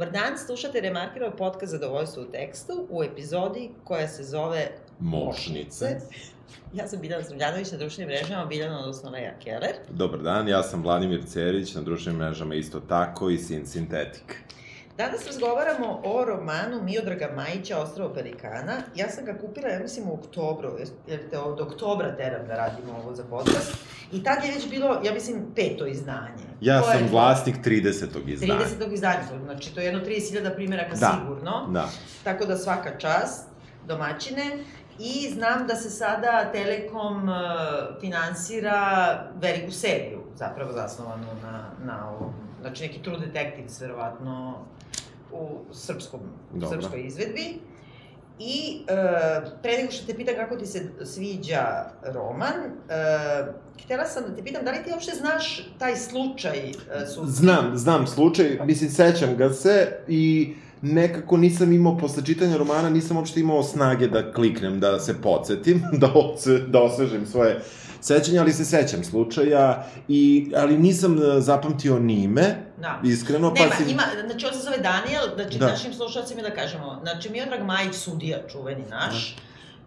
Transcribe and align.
Dobar 0.00 0.12
dan, 0.12 0.38
slušate 0.38 0.80
Remarkerov 0.80 1.36
podcast 1.36 1.72
Zadovoljstvo 1.72 2.22
u 2.22 2.26
tekstu 2.26 2.86
u 2.90 3.04
epizodi 3.04 3.70
koja 3.84 4.08
se 4.08 4.24
zove 4.24 4.68
Mošnice. 5.00 6.00
Ja 6.74 6.88
sam 6.88 7.00
Biljana 7.00 7.24
Srbljanović 7.24 7.72
na 7.72 7.78
društvenim 7.78 8.08
mrežama, 8.14 8.46
Biljana 8.46 8.78
odnosno 8.78 9.10
Leja 9.10 9.34
Keller. 9.44 9.74
Dobar 9.90 10.22
dan, 10.22 10.48
ja 10.48 10.62
sam 10.62 10.82
Vladimir 10.82 11.24
Cerić, 11.26 11.74
na 11.74 11.82
društvenim 11.82 12.20
mrežama 12.20 12.54
isto 12.54 12.80
tako 12.80 13.30
i 13.30 13.38
Sin 13.38 13.66
Sintetik. 13.66 14.36
Danas 15.00 15.26
razgovaramo 15.26 16.00
o 16.04 16.24
romanu 16.24 16.82
Miodraga 16.82 17.28
Majića, 17.36 17.78
Ostrovo 17.78 18.14
Pelikana. 18.14 18.76
Ja 18.94 19.08
sam 19.08 19.24
ga 19.24 19.38
kupila, 19.38 19.68
ja 19.68 19.78
mislim, 19.80 20.08
u 20.08 20.14
oktobru, 20.14 20.70
jer 21.06 21.30
te 21.30 21.38
od 21.38 21.60
oktobra 21.60 22.16
teram 22.16 22.46
da 22.46 22.56
radimo 22.56 22.92
ovo 23.04 23.14
za 23.14 23.24
podcast. 23.30 23.76
I 24.12 24.22
tad 24.22 24.44
je 24.44 24.54
već 24.54 24.70
bilo, 24.70 25.00
ja 25.04 25.12
mislim, 25.14 25.44
peto 25.56 25.86
izdanje. 25.86 26.44
Ja 26.60 26.80
To 26.80 26.86
sam 26.86 27.02
je 27.02 27.08
vlasnik 27.10 27.56
30. 27.64 28.28
izdanja. 28.28 28.54
30. 28.54 28.92
izdanja, 28.92 29.22
znači 29.44 29.74
to 29.74 29.80
je 29.80 29.86
jedno 29.86 30.00
30.000 30.00 30.54
primjeraka 30.54 30.96
Da. 30.96 31.18
sigurno. 31.20 31.66
Da. 31.70 31.88
Tako 32.24 32.44
da 32.44 32.56
svaka 32.56 32.98
čast, 32.98 33.48
domaćine. 33.86 34.64
I 34.98 35.30
znam 35.34 35.66
da 35.66 35.74
se 35.76 35.90
sada 35.90 36.50
Telekom 36.52 37.28
uh, 37.28 37.34
finansira 38.00 38.80
veliku 39.34 39.70
seriju, 39.70 40.20
zapravo 40.36 40.72
zasnovanu 40.72 41.26
na, 41.42 41.64
na 41.84 42.10
ovom, 42.10 42.32
znači 42.60 42.82
neki 42.82 43.02
True 43.02 43.18
Detectives, 43.18 43.80
verovatno, 43.80 44.64
u 45.32 45.74
srpskom, 45.74 46.20
srpskoj 46.70 47.06
izvedbi. 47.06 47.60
I 48.38 48.80
uh, 48.80 49.52
pre 49.62 49.76
nego 49.76 49.92
što 49.92 50.06
te 50.06 50.14
pitam 50.14 50.34
kako 50.34 50.56
ti 50.56 50.66
se 50.66 50.82
sviđa 51.04 51.90
roman, 52.02 52.54
uh, 52.64 53.54
htela 53.84 54.04
sam 54.04 54.22
da 54.28 54.36
te 54.36 54.42
pitam 54.42 54.64
da 54.64 54.70
li 54.70 54.84
ti 54.84 54.90
uopšte 54.92 55.12
znaš 55.16 55.68
taj 55.78 55.96
slučaj 55.96 56.70
uh, 56.70 57.08
sudski? 57.14 57.36
Znam, 57.36 57.76
znam 57.76 58.06
slučaj, 58.06 58.58
mislim, 58.64 58.90
sećam 58.90 59.36
ga 59.36 59.52
se 59.52 59.92
i 60.08 60.54
nekako 60.82 61.36
nisam 61.36 61.72
imao, 61.72 61.98
posle 61.98 62.24
čitanja 62.24 62.56
romana, 62.56 62.90
nisam 62.90 63.16
uopšte 63.16 63.40
imao 63.40 63.62
snage 63.62 64.08
da 64.08 64.32
kliknem, 64.32 64.80
da 64.80 65.00
se 65.00 65.22
podsjetim, 65.22 65.82
da, 66.00 66.12
da 66.66 66.82
osvežim 66.82 67.26
svoje 67.26 67.60
sećanje, 68.00 68.38
ali 68.38 68.52
se 68.52 68.64
sećam 68.64 69.04
slučaja, 69.04 69.86
i, 70.08 70.52
ali 70.56 70.78
nisam 70.78 71.18
e, 71.18 71.40
zapamtio 71.40 71.98
ni 71.98 72.14
ime, 72.14 72.70
Da. 72.80 73.00
iskreno, 73.04 73.54
pa 73.54 73.60
Nema, 73.60 73.74
si... 73.74 73.90
ima, 73.90 74.02
znači 74.26 74.46
on 74.46 74.52
se 74.52 74.58
zove 74.58 74.78
Daniel, 74.78 75.22
znači 75.34 75.58
da. 75.58 75.66
Da. 75.66 75.72
našim 75.72 75.94
slušalcima 75.94 76.42
da 76.42 76.50
kažemo, 76.50 76.98
znači 77.02 77.30
Miodrag 77.30 77.62
Majić, 77.62 77.94
sudija 77.94 78.38
čuveni 78.48 78.84
naš, 78.90 79.36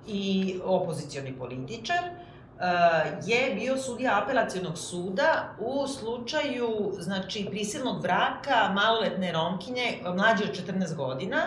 i 0.07 0.55
opozicioni 0.63 1.33
političar, 1.37 1.97
uh, 1.99 3.27
je 3.29 3.55
bio 3.55 3.77
sudija 3.77 4.21
apelacionog 4.23 4.77
suda 4.77 5.55
u 5.59 5.87
slučaju, 5.87 6.93
znači, 6.99 7.47
prisilnog 7.49 8.01
braka 8.01 8.71
maloletne 8.73 9.31
Romkinje, 9.31 9.99
mlađe 10.15 10.43
od 10.43 10.65
14 10.67 10.95
godina, 10.95 11.37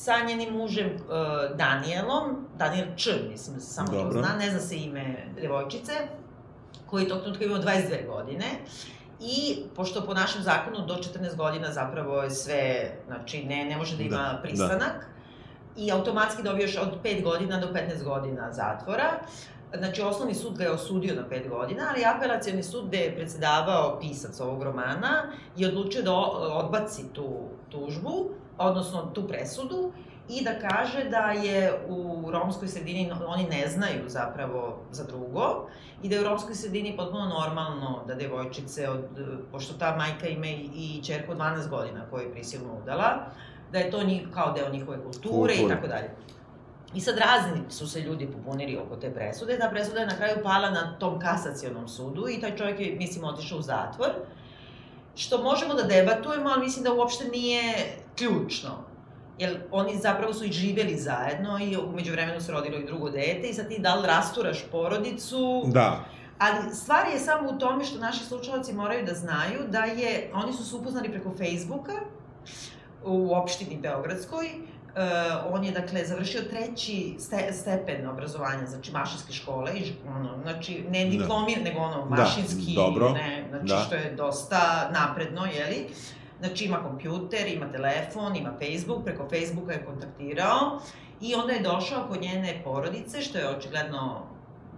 sa 0.00 0.24
njenim 0.28 0.54
mužem 0.54 0.86
uh, 0.86 1.56
Danielom, 1.56 2.46
Daniel 2.58 2.86
Č, 2.96 3.10
mislim 3.30 3.56
da 3.56 3.60
se 3.60 3.72
samo 3.74 3.88
to 3.88 3.94
Dobro. 3.94 4.22
zna, 4.22 4.36
ne 4.38 4.50
zna 4.50 4.60
se 4.60 4.76
ime 4.76 5.26
devojčice, 5.40 5.92
koji 6.86 7.08
tog 7.08 7.20
trenutka 7.20 7.44
imao 7.44 7.58
22 7.58 8.06
godine. 8.06 8.46
I, 9.20 9.62
pošto 9.76 10.06
po 10.06 10.14
našem 10.14 10.42
zakonu 10.42 10.86
do 10.86 10.94
14 10.94 11.36
godina 11.36 11.72
zapravo 11.72 12.22
je 12.22 12.30
sve, 12.30 12.90
znači 13.06 13.44
ne, 13.44 13.64
ne 13.64 13.76
može 13.76 13.96
da 13.96 14.02
ima 14.02 14.16
Da, 14.16 14.40
pristanak, 14.42 15.06
i 15.76 15.92
automatski 15.92 16.42
dobiješ 16.42 16.76
od 16.76 17.02
5 17.04 17.22
godina 17.22 17.60
do 17.60 17.66
15 17.66 18.04
godina 18.04 18.52
zatvora. 18.52 19.20
Znači, 19.78 20.02
osnovni 20.02 20.34
sud 20.34 20.58
ga 20.58 20.64
je 20.64 20.70
osudio 20.70 21.14
na 21.14 21.24
5 21.30 21.48
godina, 21.48 21.86
ali 21.90 22.04
apelacioni 22.04 22.62
sud 22.62 22.86
gde 22.86 22.98
je 22.98 23.16
predsedavao 23.16 23.98
pisac 24.00 24.40
ovog 24.40 24.62
romana 24.62 25.32
je 25.56 25.68
odlučio 25.68 26.02
da 26.02 26.12
odbaci 26.52 27.12
tu 27.12 27.38
tužbu, 27.68 28.30
odnosno 28.58 29.10
tu 29.14 29.28
presudu, 29.28 29.92
i 30.28 30.44
da 30.44 30.68
kaže 30.68 31.04
da 31.04 31.30
je 31.30 31.80
u 31.88 32.30
romskoj 32.30 32.68
sredini, 32.68 33.12
oni 33.26 33.44
ne 33.44 33.68
znaju 33.68 34.08
zapravo 34.08 34.78
za 34.90 35.04
drugo, 35.04 35.66
i 36.02 36.08
da 36.08 36.14
je 36.14 36.20
u 36.20 36.24
romskoj 36.24 36.54
sredini 36.54 36.96
potpuno 36.96 37.26
normalno 37.26 38.04
da 38.06 38.14
devojčice, 38.14 38.88
od, 38.88 39.04
pošto 39.52 39.74
ta 39.74 39.96
majka 39.96 40.28
ima 40.28 40.46
i, 40.46 40.68
i 40.74 41.02
čerku 41.04 41.32
od 41.32 41.38
12 41.38 41.68
godina 41.68 42.06
koju 42.10 42.22
je 42.22 42.32
prisilno 42.32 42.78
udala, 42.82 43.26
da 43.72 43.78
je 43.78 43.90
to 43.90 44.02
njih, 44.02 44.22
kao 44.34 44.52
deo 44.52 44.70
njihove 44.72 44.98
kulture 45.04 45.54
i 45.54 45.68
tako 45.68 45.86
dalje. 45.86 46.10
I 46.94 47.00
sad 47.00 47.18
razni 47.18 47.60
su 47.70 47.88
se 47.88 48.00
ljudi 48.00 48.26
pobunili 48.26 48.76
oko 48.76 48.96
te 48.96 49.14
presude, 49.14 49.58
ta 49.58 49.68
presuda 49.70 50.00
je 50.00 50.06
na 50.06 50.16
kraju 50.16 50.36
pala 50.42 50.70
na 50.70 50.96
tom 50.98 51.20
kasacionom 51.20 51.88
sudu 51.88 52.28
i 52.28 52.40
taj 52.40 52.56
čovjek 52.56 52.80
je, 52.80 52.94
mislim, 52.94 53.24
otišao 53.24 53.58
u 53.58 53.62
zatvor, 53.62 54.08
što 55.16 55.42
možemo 55.42 55.74
da 55.74 55.82
debatujemo, 55.82 56.50
ali 56.50 56.60
mislim 56.60 56.84
da 56.84 56.92
uopšte 56.92 57.24
nije 57.24 57.74
ključno. 58.18 58.70
Jer 59.38 59.60
oni 59.70 59.98
zapravo 59.98 60.34
su 60.34 60.44
i 60.44 60.52
živeli 60.52 60.96
zajedno 60.96 61.58
i 61.62 61.76
umeđu 61.76 62.12
vremenu 62.12 62.40
se 62.40 62.52
rodilo 62.52 62.78
i 62.78 62.86
drugo 62.86 63.10
dete 63.10 63.48
i 63.48 63.54
sad 63.54 63.68
ti 63.68 63.78
da 63.78 63.94
li 63.94 64.06
rasturaš 64.06 64.64
porodicu, 64.70 65.62
Da, 65.66 66.04
Ali 66.38 66.74
stvar 66.74 67.06
je 67.12 67.18
samo 67.18 67.50
u 67.50 67.58
tome 67.58 67.84
što 67.84 67.98
naši 67.98 68.24
slušalci 68.24 68.72
moraju 68.72 69.06
da 69.06 69.14
znaju 69.14 69.60
da 69.68 69.84
je, 69.84 70.30
oni 70.34 70.52
su 70.52 70.64
se 70.64 70.76
upoznali 70.76 71.10
preko 71.10 71.30
Facebooka 71.30 71.92
u 73.04 73.34
opštini 73.34 73.78
Beogradskoj. 73.82 74.50
Uh, 74.90 75.02
on 75.54 75.64
je, 75.64 75.72
dakle, 75.72 76.04
završio 76.04 76.40
treći 76.42 77.16
ste, 77.18 77.52
stepen 77.52 78.08
obrazovanja, 78.08 78.66
znači 78.66 78.92
mašinske 78.92 79.32
škole, 79.32 79.72
i, 79.74 79.92
ono, 80.08 80.38
znači, 80.42 80.84
ne 80.90 81.04
Da. 81.04 81.10
diplomir, 81.10 81.58
nego 81.64 81.80
ono, 81.80 81.96
Da, 82.06 82.16
mašinski, 82.16 82.74
dobro. 82.74 83.08
ne, 83.10 83.44
znači, 83.50 83.66
Da. 83.66 83.76
što 83.76 83.94
je 83.94 84.14
dosta 84.14 84.90
napredno, 84.92 85.44
jeli? 85.46 85.86
Znači, 86.40 86.64
ima 86.64 86.82
kompjuter, 86.82 87.46
ima 87.46 87.72
telefon, 87.72 88.36
ima 88.36 88.50
Facebook, 88.52 89.04
preko 89.04 89.28
Facebooka 89.28 89.72
je 89.72 89.84
kontaktirao 89.84 90.80
i 91.20 91.34
onda 91.34 91.52
je 91.52 91.60
došao 91.62 92.06
kod 92.08 92.20
njene 92.22 92.60
porodice, 92.64 93.20
što 93.20 93.38
je 93.38 93.48
očigledno 93.48 94.22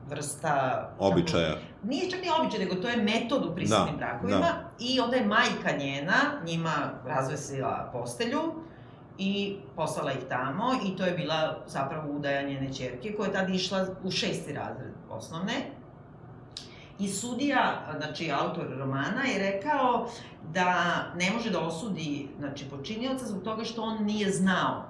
vrsta... 0.08 0.88
običaja. 0.98 1.56
Nije 1.82 2.10
čak 2.10 2.20
ni 2.22 2.28
običaj, 2.40 2.58
nego 2.60 2.74
to 2.74 2.88
je 2.88 2.96
metod 2.96 3.46
u 3.46 3.54
prisilnim 3.54 3.96
Da, 3.98 4.06
brakovima. 4.06 4.38
da. 4.38 4.70
I 4.80 5.00
onda 5.00 5.16
je 5.16 5.26
majka 5.26 5.76
njena 5.78 6.14
njima 6.46 6.72
razvesila 7.06 7.90
postelju 7.92 8.40
i 9.22 9.56
poslala 9.76 10.12
ih 10.12 10.24
tamo 10.28 10.72
i 10.86 10.96
to 10.96 11.04
je 11.04 11.12
bila 11.12 11.58
zapravo 11.66 12.12
udaja 12.12 12.48
njene 12.48 12.74
čerke 12.74 13.14
koja 13.16 13.26
je 13.26 13.32
tad 13.32 13.50
išla 13.50 13.86
u 14.04 14.10
šesti 14.10 14.52
razred 14.52 14.92
osnovne. 15.10 15.54
I 16.98 17.08
sudija, 17.08 17.92
znači 17.96 18.30
autor 18.32 18.66
romana, 18.78 19.22
je 19.24 19.52
rekao 19.52 20.08
da 20.52 20.94
ne 21.16 21.30
može 21.30 21.50
da 21.50 21.60
osudi 21.60 22.28
znači, 22.38 22.64
počinioca 22.70 23.26
zbog 23.26 23.42
toga 23.42 23.64
što 23.64 23.82
on 23.82 24.04
nije 24.04 24.30
znao 24.30 24.84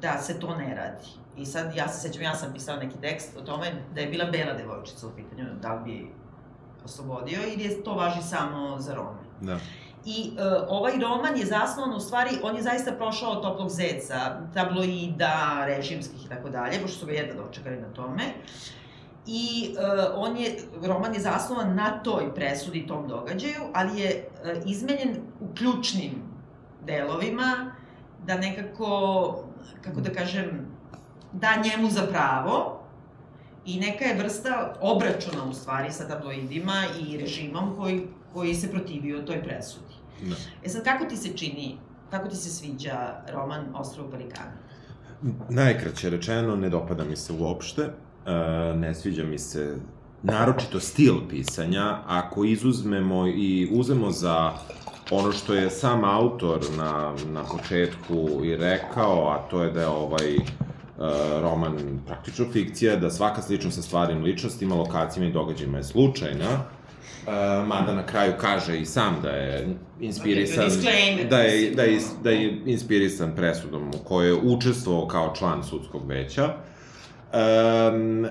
da 0.00 0.18
se 0.18 0.40
to 0.40 0.56
ne 0.56 0.74
radi. 0.74 1.06
I 1.36 1.46
sad, 1.46 1.76
ja 1.76 1.88
se 1.88 2.08
sećam, 2.08 2.22
ja 2.22 2.34
sam 2.34 2.52
pisala 2.52 2.78
neki 2.78 3.00
tekst 3.00 3.36
o 3.36 3.40
tome 3.40 3.72
da 3.94 4.00
je 4.00 4.06
bila 4.06 4.24
bela 4.24 4.52
devojčica 4.52 5.06
u 5.06 5.10
pitanju, 5.16 5.44
da 5.62 5.74
li 5.74 5.84
bi 5.84 6.10
oslobodio 6.84 7.38
ili 7.54 7.64
je 7.64 7.82
to 7.82 7.94
važi 7.94 8.22
samo 8.22 8.80
za 8.80 8.94
Rome. 8.94 9.20
Da. 9.40 9.58
I 10.06 10.30
uh, 10.32 10.68
ovaj 10.68 10.92
roman 11.00 11.36
je 11.36 11.46
zasnovan 11.46 11.94
u 11.94 12.00
stvari, 12.00 12.30
on 12.42 12.56
je 12.56 12.62
zaista 12.62 12.92
prošao 12.92 13.30
od 13.30 13.42
toplog 13.42 13.70
zeca, 13.70 14.40
tabloida, 14.54 15.64
režimskih 15.66 16.26
i 16.26 16.28
tako 16.28 16.50
dalje, 16.50 16.82
pošto 16.82 16.98
su 16.98 17.06
ga 17.06 17.12
jedva 17.12 17.42
dočekali 17.42 17.76
na 17.76 17.88
tome. 17.88 18.22
I 19.26 19.74
uh, 19.74 20.14
on 20.14 20.36
je, 20.36 20.56
roman 20.82 21.14
je 21.14 21.20
zasnovan 21.20 21.74
na 21.74 22.02
toj 22.02 22.34
presudi, 22.34 22.86
tom 22.86 23.08
događaju, 23.08 23.60
ali 23.74 24.00
je 24.00 24.28
uh, 24.44 24.70
izmenjen 24.70 25.16
u 25.40 25.54
ključnim 25.54 26.12
delovima, 26.86 27.72
da 28.26 28.36
nekako, 28.36 29.44
kako 29.80 30.00
da 30.00 30.10
kažem, 30.10 30.66
da 31.32 31.56
njemu 31.64 31.90
za 31.90 32.02
pravo, 32.02 32.80
i 33.66 33.80
neka 33.80 34.04
je 34.04 34.14
vrsta 34.14 34.74
obračuna 34.80 35.44
u 35.44 35.52
stvari 35.52 35.92
sa 35.92 36.08
tabloidima 36.08 36.84
i 37.00 37.16
režimom 37.16 37.76
koji, 37.76 38.06
koji 38.34 38.54
se 38.54 38.70
protivio 38.70 39.22
toj 39.22 39.42
presudi. 39.42 39.94
Da. 40.22 40.34
E 40.64 40.68
sad, 40.68 40.84
kako 40.84 41.04
ti 41.04 41.16
se 41.16 41.36
čini, 41.36 41.76
kako 42.10 42.28
ti 42.28 42.36
se 42.36 42.50
sviđa 42.50 43.14
roman 43.32 43.64
Ostrovo 43.74 44.10
Pelikana? 44.10 44.52
Najkraće 45.48 46.10
rečeno, 46.10 46.56
ne 46.56 46.68
dopada 46.68 47.04
mi 47.04 47.16
se 47.16 47.32
uopšte, 47.32 47.82
e, 47.82 47.92
ne 48.76 48.94
sviđa 48.94 49.24
mi 49.24 49.38
se 49.38 49.76
naročito 50.22 50.80
stil 50.80 51.14
pisanja, 51.28 51.98
ako 52.06 52.44
izuzmemo 52.44 53.26
i 53.26 53.68
uzmemo 53.72 54.10
za 54.10 54.52
ono 55.10 55.32
što 55.32 55.54
je 55.54 55.70
sam 55.70 56.04
autor 56.04 56.60
na, 56.76 57.14
na 57.32 57.44
početku 57.44 58.44
i 58.44 58.56
rekao, 58.56 59.28
a 59.28 59.38
to 59.50 59.62
je 59.62 59.70
da 59.70 59.80
je 59.80 59.86
ovaj 59.86 60.34
e, 60.34 60.40
roman 61.40 62.00
praktično 62.06 62.46
fikcija, 62.52 62.96
da 62.96 63.10
svaka 63.10 63.42
sličnost 63.42 63.76
sa 63.76 63.82
stvarnim 63.82 64.22
ličnostima, 64.22 64.74
lokacijama 64.74 65.30
i 65.30 65.32
događajima 65.32 65.78
je 65.78 65.84
slučajna, 65.84 66.64
e, 67.26 67.64
mada 67.66 67.94
na 67.94 68.06
kraju 68.06 68.32
kaže 68.40 68.78
i 68.78 68.84
sam 68.84 69.16
da 69.22 69.28
je 69.28 69.68
inspirisan, 70.00 70.64
da 71.30 71.38
je, 71.38 71.70
da 71.70 71.82
je, 71.82 71.98
ono. 71.98 72.22
da 72.22 72.30
je 72.30 72.62
inspirisan 72.66 73.32
presudom 73.36 73.88
u 73.88 74.04
kojoj 74.04 74.28
je 74.28 74.40
učestvovao 74.42 75.08
kao 75.08 75.34
član 75.36 75.64
sudskog 75.64 76.08
veća. 76.08 76.54
Um, 77.32 78.26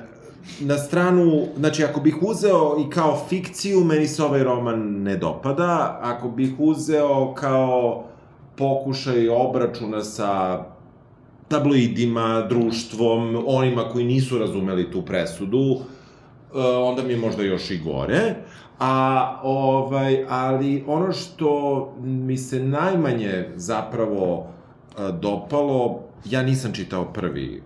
na 0.60 0.78
stranu, 0.78 1.48
znači 1.58 1.84
ako 1.84 2.00
bih 2.00 2.18
uzeo 2.22 2.76
i 2.88 2.90
kao 2.90 3.26
fikciju, 3.30 3.84
meni 3.84 4.08
se 4.08 4.24
ovaj 4.24 4.44
roman 4.44 5.02
ne 5.04 5.18
dopada. 5.18 6.00
Ako 6.02 6.30
bih 6.30 6.52
uzeo 6.58 7.34
kao 7.34 8.04
pokušaj 8.58 9.30
obračuna 9.30 10.04
sa 10.04 10.64
tabloidima, 11.48 12.46
društvom, 12.50 13.44
onima 13.48 13.90
koji 13.90 14.06
nisu 14.06 14.38
razumeli 14.38 14.92
tu 14.92 15.02
presudu, 15.02 15.76
e, 16.56 16.60
onda 16.60 17.04
mi 17.04 17.14
je 17.14 17.20
možda 17.20 17.44
još 17.44 17.72
i 17.72 17.78
gore. 17.78 18.36
A, 18.84 19.40
ovaj, 19.44 20.26
ali 20.30 20.84
ono 20.88 21.12
što 21.12 21.94
mi 22.02 22.38
se 22.38 22.60
najmanje 22.60 23.50
zapravo 23.56 24.48
e, 24.98 25.12
dopalo, 25.12 26.00
ja 26.26 26.44
nisam 26.44 26.74
čitao 26.74 27.06
prvi 27.06 27.62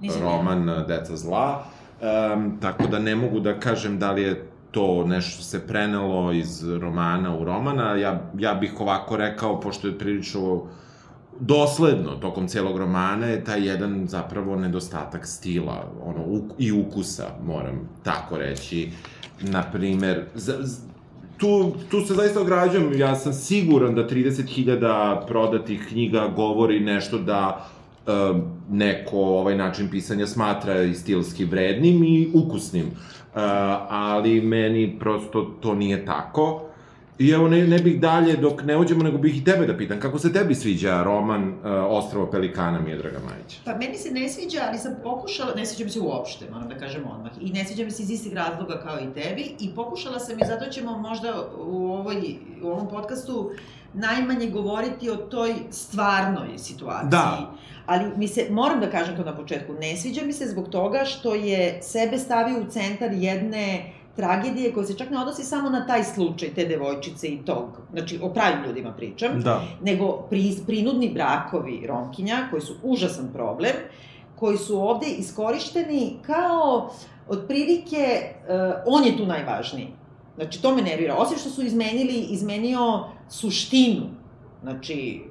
uh, 0.00 0.22
roman 0.22 0.84
Deca 0.88 1.16
zla, 1.16 1.64
um, 2.34 2.58
tako 2.60 2.86
da 2.86 2.98
ne 2.98 3.16
mogu 3.16 3.40
da 3.40 3.60
kažem 3.60 3.98
da 3.98 4.12
li 4.12 4.22
je 4.22 4.48
to 4.70 5.04
nešto 5.06 5.42
se 5.42 5.66
prenelo 5.66 6.32
iz 6.32 6.68
romana 6.68 7.36
u 7.36 7.44
romana. 7.44 7.96
Ja, 7.96 8.20
ja 8.38 8.54
bih 8.54 8.80
ovako 8.80 9.16
rekao, 9.16 9.60
pošto 9.60 9.88
je 9.88 9.98
prilično 9.98 10.62
dosledno 11.40 12.16
tokom 12.16 12.48
celog 12.48 12.78
romana 12.78 13.26
je 13.26 13.44
taj 13.44 13.66
jedan 13.66 14.06
zapravo 14.06 14.56
nedostatak 14.56 15.26
stila 15.26 15.92
ono, 16.04 16.24
uk, 16.26 16.52
i 16.58 16.72
ukusa, 16.72 17.26
moram 17.44 17.88
tako 18.02 18.38
reći. 18.38 18.90
Naprimer, 19.42 20.24
za, 20.34 20.54
tu, 21.36 21.72
tu 21.90 22.00
se 22.00 22.14
zaista 22.14 22.40
ograđujem, 22.40 22.98
ja 22.98 23.16
sam 23.16 23.32
siguran 23.32 23.94
da 23.94 24.08
30.000 24.08 25.26
prodatih 25.26 25.86
knjiga 25.88 26.28
govori 26.36 26.80
nešto 26.80 27.18
da 27.18 27.68
e, 28.06 28.10
neko 28.70 29.16
ovaj 29.16 29.56
način 29.56 29.88
pisanja 29.90 30.26
smatra 30.26 30.82
i 30.82 30.94
stilski 30.94 31.44
vrednim 31.44 32.04
i 32.04 32.30
ukusnim. 32.34 32.86
E, 32.86 32.90
ali 33.88 34.40
meni 34.40 34.96
prosto 34.98 35.42
to 35.60 35.74
nije 35.74 36.04
tako. 36.04 36.71
I 37.18 37.30
evo, 37.30 37.48
ne, 37.48 37.66
ne 37.66 37.78
bih 37.78 38.00
dalje 38.00 38.36
dok 38.36 38.62
ne 38.62 38.76
uđemo, 38.76 39.02
nego 39.02 39.18
bih 39.18 39.36
i 39.36 39.44
tebe 39.44 39.66
da 39.66 39.76
pitam, 39.76 40.00
kako 40.00 40.18
se 40.18 40.32
tebi 40.32 40.54
sviđa 40.54 41.02
roman 41.02 41.48
uh, 41.48 41.54
Ostravo 41.88 42.26
Pelikana 42.26 42.80
Mijedraga 42.80 43.18
Majića? 43.18 43.56
Pa 43.64 43.74
meni 43.74 43.96
se 43.96 44.10
ne 44.10 44.28
sviđa, 44.28 44.60
ali 44.68 44.78
sam 44.78 44.94
pokušala, 45.02 45.54
ne 45.54 45.66
sviđa 45.66 45.84
mi 45.84 45.90
se 45.90 46.00
uopšte, 46.00 46.50
moram 46.50 46.68
da 46.68 46.74
kažem 46.78 47.02
odmah, 47.14 47.32
i 47.40 47.52
ne 47.52 47.64
sviđa 47.64 47.84
mi 47.84 47.90
se 47.90 48.02
iz 48.02 48.10
istih 48.10 48.32
razloga 48.34 48.80
kao 48.82 48.98
i 49.00 49.14
tebi, 49.14 49.54
i 49.60 49.70
pokušala 49.74 50.18
sam 50.18 50.38
i 50.38 50.46
zato 50.46 50.70
ćemo 50.70 50.98
možda 50.98 51.48
u, 51.58 51.92
ovoj, 51.92 52.36
u 52.62 52.68
ovom 52.68 52.88
podcastu 52.88 53.50
najmanje 53.94 54.50
govoriti 54.50 55.10
o 55.10 55.16
toj 55.16 55.54
stvarnoj 55.70 56.58
situaciji. 56.58 57.10
Da. 57.10 57.50
Ali 57.86 58.04
mi 58.16 58.28
se, 58.28 58.46
moram 58.50 58.80
da 58.80 58.90
kažem 58.90 59.16
to 59.16 59.24
na 59.24 59.36
početku, 59.36 59.72
ne 59.72 59.96
sviđa 59.96 60.22
mi 60.24 60.32
se 60.32 60.46
zbog 60.46 60.68
toga 60.68 61.04
što 61.04 61.34
je 61.34 61.78
sebe 61.82 62.18
stavio 62.18 62.60
u 62.60 62.70
centar 62.70 63.12
jedne 63.12 63.92
tragedije 64.16 64.72
koja 64.72 64.86
se 64.86 64.98
čak 64.98 65.10
ne 65.10 65.18
odnosi 65.18 65.42
samo 65.42 65.70
na 65.70 65.86
taj 65.86 66.04
slučaj 66.04 66.48
te 66.54 66.64
devojčice 66.64 67.28
i 67.28 67.44
tog, 67.44 67.80
znači 67.92 68.18
o 68.22 68.28
pravim 68.28 68.64
ljudima 68.66 68.92
pričam, 68.92 69.40
Da. 69.40 69.62
nego 69.82 70.26
pri, 70.30 70.54
prinudni 70.66 71.10
brakovi 71.14 71.86
Romkinja, 71.86 72.36
koji 72.50 72.62
su 72.62 72.74
užasan 72.82 73.32
problem, 73.32 73.72
koji 74.36 74.58
su 74.58 74.88
ovde 74.88 75.06
iskorišteni 75.06 76.16
kao, 76.22 76.90
otprilike, 77.28 78.22
uh, 78.48 78.82
on 78.86 79.04
je 79.04 79.16
tu 79.16 79.26
najvažniji. 79.26 79.88
Znači, 80.36 80.62
to 80.62 80.74
me 80.74 80.82
nervira. 80.82 81.14
Osim 81.14 81.38
što 81.38 81.50
su 81.50 81.62
izmenili, 81.62 82.26
izmenio 82.30 83.04
suštinu. 83.28 84.02
Znači, 84.62 85.22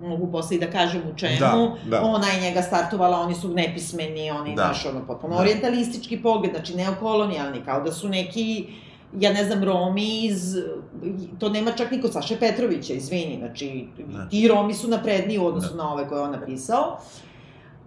mogu 0.00 0.32
posle 0.32 0.56
i 0.56 0.60
da 0.60 0.70
kažem 0.70 1.02
u 1.14 1.16
čemu. 1.18 1.36
Da, 1.40 1.74
da. 1.90 2.02
Ona 2.02 2.26
je 2.26 2.40
njega 2.40 2.62
startovala, 2.62 3.20
oni 3.20 3.34
su 3.34 3.48
nepismeni, 3.48 4.30
oni, 4.30 4.54
Da. 4.54 4.62
znaš, 4.62 4.86
ono, 4.86 5.06
potpuno 5.06 5.34
Da. 5.34 5.40
orientalistički 5.40 6.22
pogled, 6.22 6.52
znači 6.54 6.74
neokolonijalni, 6.76 7.64
kao 7.64 7.80
da 7.80 7.92
su 7.92 8.08
neki 8.08 8.66
ja 9.20 9.32
ne 9.32 9.44
znam, 9.44 9.64
Romi 9.64 10.24
iz, 10.24 10.56
to 11.38 11.48
nema 11.48 11.72
čak 11.72 11.90
niko 11.90 12.08
Saše 12.08 12.36
Petrovića, 12.38 12.92
izvini, 12.92 13.36
znači, 13.38 13.86
Da. 13.98 14.28
ti 14.28 14.48
Romi 14.48 14.74
su 14.74 14.88
napredniji 14.88 15.38
u 15.38 15.46
odnosu 15.46 15.76
Da. 15.76 15.82
na 15.82 15.92
ove 15.92 16.08
koje 16.08 16.18
je 16.18 16.22
on 16.22 16.30
napisao. 16.32 16.98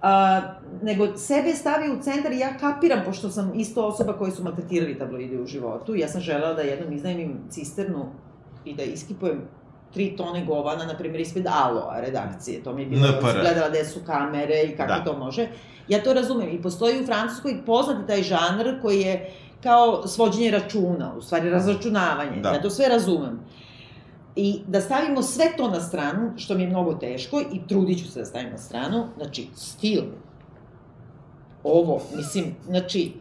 A, 0.01 0.41
nego 0.81 1.17
sebe 1.17 1.53
stavi 1.53 1.91
u 1.91 2.01
centar 2.01 2.31
i 2.31 2.39
ja 2.39 2.57
kapiram, 2.57 2.99
pošto 3.05 3.29
sam 3.29 3.51
isto 3.55 3.87
osoba 3.87 4.13
koji 4.13 4.31
su 4.31 4.43
maltretirali 4.43 4.97
tabloide 4.97 5.41
u 5.41 5.45
životu, 5.45 5.95
ja 5.95 6.07
sam 6.07 6.21
želela 6.21 6.53
da 6.53 6.61
jednom 6.61 6.93
iznajmim 6.93 7.39
cisternu 7.49 8.05
i 8.65 8.75
da 8.75 8.83
iskipujem 8.83 9.41
tri 9.93 10.17
tone 10.17 10.45
govana, 10.45 10.85
na 10.85 10.97
primjer, 10.97 11.21
ispred 11.21 11.47
Aloa 11.47 11.99
redakcije. 11.99 12.63
To 12.63 12.73
mi 12.73 12.81
je 12.81 12.87
bilo, 12.87 13.07
NPR. 13.07 13.41
gledala 13.41 13.69
gde 13.69 13.85
su 13.85 13.99
kamere 14.05 14.63
i 14.63 14.77
kako 14.77 14.93
Da. 14.93 15.03
to 15.03 15.17
može. 15.17 15.47
Ja 15.87 16.03
to 16.03 16.13
razumem. 16.13 16.49
I 16.49 16.61
postoji 16.61 17.01
u 17.01 17.05
Francuskoj 17.05 17.65
poznati 17.65 18.07
taj 18.07 18.23
žanr 18.23 18.81
koji 18.81 18.99
je 19.01 19.31
kao 19.63 20.07
svođenje 20.07 20.51
računa, 20.51 21.13
u 21.17 21.21
stvari 21.21 21.49
razračunavanje. 21.49 22.41
Da. 22.41 22.49
Ja 22.49 22.61
to 22.61 22.69
sve 22.69 22.87
razumem. 22.87 23.39
I 24.35 24.61
da 24.67 24.81
stavimo 24.81 25.21
sve 25.21 25.45
to 25.57 25.67
na 25.67 25.79
stranu, 25.79 26.31
što 26.37 26.53
mi 26.55 26.61
je 26.63 26.69
mnogo 26.69 26.93
teško, 26.93 27.41
i 27.41 27.67
trudit 27.67 27.99
ću 27.99 28.11
se 28.11 28.19
da 28.19 28.25
stavim 28.25 28.49
na 28.51 28.57
stranu, 28.57 29.07
znači, 29.17 29.47
stil. 29.55 30.03
Ovo, 31.63 32.01
mislim, 32.15 32.55
znači, 32.67 33.13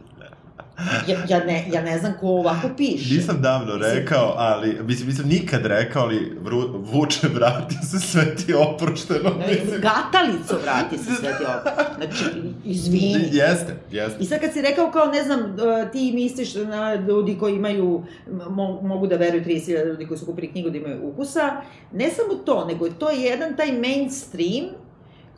ja, 1.07 1.17
ja, 1.29 1.45
ne, 1.45 1.65
ja 1.73 1.81
ne 1.81 1.99
znam 1.99 2.13
ko 2.19 2.27
ovako 2.27 2.69
piše. 2.77 3.13
Nisam 3.15 3.41
davno 3.41 3.73
Mislim- 3.75 3.95
rekao, 3.95 4.33
ali, 4.37 4.77
mislim, 4.83 5.07
mislim 5.07 5.27
nikad 5.27 5.65
rekao, 5.65 6.03
ali 6.03 6.37
vru, 6.41 6.83
vuče, 6.91 7.27
vrati 7.27 7.75
se, 7.91 7.99
sve 7.99 8.35
ti 8.35 8.53
oprošteno. 8.53 9.29
Ne, 9.39 9.47
Mislim, 9.47 9.81
Gatalico 9.81 10.57
vrati 10.63 10.97
se 10.97 11.03
sve 11.03 11.37
ti 11.37 11.43
ovo. 11.45 11.75
Znači, 11.97 12.25
izvini. 12.65 13.29
Jeste, 13.31 13.75
jeste. 13.91 14.17
I 14.23 14.25
sad 14.25 14.39
kad 14.39 14.53
si 14.53 14.61
rekao 14.61 14.91
kao, 14.91 15.05
ne 15.05 15.23
znam, 15.23 15.39
e, 15.39 15.91
ti 15.91 16.11
misliš 16.15 16.55
na 16.55 16.95
ljudi 16.95 17.37
koji 17.39 17.55
imaju, 17.55 18.03
mo, 18.49 18.81
mogu 18.81 19.07
da 19.07 19.15
veruju 19.15 19.43
30.000 19.43 19.85
ljudi 19.87 20.07
koji 20.07 20.17
su 20.17 20.25
kupili 20.25 20.51
knjigu 20.51 20.69
da 20.69 20.77
imaju 20.77 21.07
ukusa, 21.07 21.61
ne 21.93 22.09
samo 22.09 22.33
to, 22.45 22.65
nego 22.65 22.89
to 22.89 23.09
je 23.09 23.21
jedan 23.21 23.55
taj 23.55 23.71
mainstream 23.71 24.65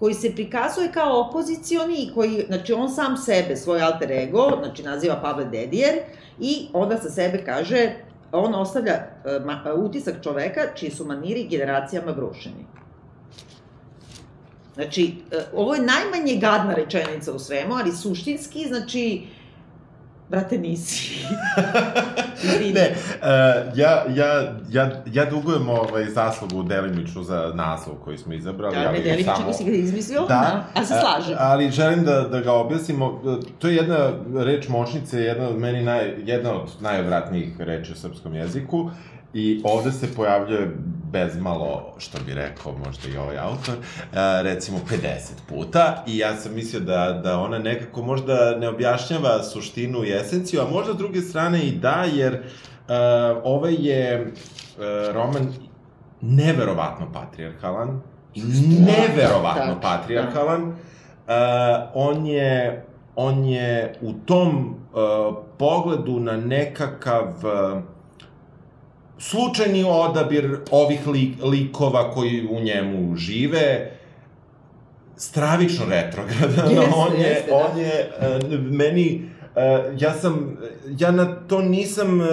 koji 0.01 0.13
se 0.13 0.31
prikazuje 0.35 0.91
kao 0.91 1.21
opozicioni 1.21 1.95
i 1.95 2.13
koji, 2.13 2.45
znači 2.47 2.73
on 2.73 2.89
sam 2.89 3.17
sebe, 3.17 3.55
svoj 3.55 3.81
alter 3.81 4.11
ego, 4.11 4.51
znači 4.59 4.83
naziva 4.83 5.15
Pavle 5.21 5.45
Dedijer 5.45 5.99
i 6.39 6.67
onda 6.73 6.97
sa 6.97 7.09
sebe 7.09 7.43
kaže, 7.45 7.91
on 8.31 8.55
ostavlja 8.55 8.93
e, 9.65 9.73
utisak 9.73 10.23
čoveka 10.23 10.61
čiji 10.75 10.91
su 10.91 11.05
maniri 11.05 11.47
generacijama 11.47 12.13
brušeni. 12.13 12.65
Znači, 14.73 15.15
e, 15.31 15.37
ovo 15.55 15.75
je 15.75 15.81
najmanje 15.81 16.35
gadna 16.41 16.73
rečenica 16.73 17.33
u 17.33 17.39
svemu, 17.39 17.73
ali 17.73 17.91
suštinski, 17.91 18.67
znači, 18.67 19.27
brate, 20.31 20.57
nisi. 20.57 21.15
Ne, 22.73 22.91
uh, 22.91 23.27
ja, 23.75 24.03
ja, 24.09 24.27
ja, 24.69 24.89
ja 25.07 25.25
dugujem 25.25 25.69
ovaj 25.69 26.05
zaslugu 26.05 26.63
delimičnu 26.63 27.23
za 27.23 27.51
naslov 27.55 27.95
koji 27.95 28.17
smo 28.17 28.33
izabrali. 28.33 28.75
Da, 28.75 28.81
ne 28.81 28.87
ali 28.87 28.99
delim, 28.99 29.25
samo- 29.25 29.53
si 29.53 29.63
ga 29.63 29.71
izmislio, 29.71 30.21
Da, 30.21 30.63
a 30.73 30.85
se 30.85 30.93
slažem. 30.95 31.35
ali 31.39 31.71
želim 31.71 32.03
da, 32.03 32.21
da 32.21 32.39
ga 32.39 32.53
objasnimo. 32.53 33.21
To 33.59 33.67
je 33.67 33.75
jedna 33.75 34.09
reč 34.35 34.67
moćnice, 34.67 35.21
jedna 35.21 35.47
od 35.47 35.59
meni 35.59 35.83
naj, 35.83 36.13
jedna 36.17 36.53
od 36.53 36.69
najodvratnijih 36.79 37.59
reči 37.59 37.91
u 37.91 37.95
srpskom 37.95 38.35
jeziku. 38.35 38.89
I 39.33 39.61
ovde 39.63 39.91
se 39.91 40.15
pojavljuje 40.15 40.77
bezmalo, 41.11 41.93
što 41.97 42.17
bi 42.25 42.33
rekao 42.33 42.73
možda 42.85 43.09
i 43.09 43.17
ovaj 43.17 43.37
autor, 43.37 43.75
a, 44.13 44.41
recimo 44.41 44.79
50 44.89 44.97
puta 45.49 46.03
i 46.07 46.17
ja 46.17 46.35
sam 46.35 46.55
mislio 46.55 46.79
da, 46.81 47.21
da 47.23 47.39
ona 47.39 47.59
nekako 47.59 48.01
možda 48.01 48.57
ne 48.57 48.69
objašnjava 48.69 49.43
suštinu 49.43 50.05
i 50.05 50.13
esenciju, 50.13 50.61
a 50.61 50.71
možda 50.71 50.93
s 50.93 50.97
druge 50.97 51.21
strane 51.21 51.61
i 51.61 51.71
da, 51.71 52.05
jer 52.13 52.43
a, 52.87 53.41
ovaj 53.43 53.75
je 53.79 54.33
a, 54.79 55.11
roman 55.13 55.53
neverovatno 56.21 57.11
patrijarhalan 57.13 58.01
neverovatno 58.35 59.73
Da, 59.73 59.79
patrijarhalan. 59.81 60.63
Uh, 60.63 60.75
on 61.93 62.25
je 62.25 62.85
on 63.15 63.45
je 63.45 63.95
u 64.01 64.13
tom 64.13 64.75
uh, 64.93 65.35
pogledu 65.57 66.19
na 66.19 66.37
nekakav 66.37 67.27
uh, 67.27 67.81
slučajni 69.21 69.83
odabir 69.87 70.57
ovih 70.71 71.07
li, 71.07 71.33
likova 71.43 72.11
koji 72.11 72.47
u 72.51 72.59
njemu 72.59 73.15
žive 73.15 73.91
stravično 75.17 75.85
retrogradan. 75.85 76.71
Jeste, 76.75 76.91
on 76.95 77.13
je, 77.13 77.27
jeste, 77.27 77.51
da. 77.51 77.55
on 77.55 77.79
je 77.79 78.11
uh, 78.19 78.59
meni 78.59 79.29
uh, 79.55 80.01
ja 80.01 80.13
sam 80.13 80.57
ja 80.99 81.11
na 81.11 81.35
to 81.47 81.61
nisam 81.61 82.19
uh, 82.19 82.27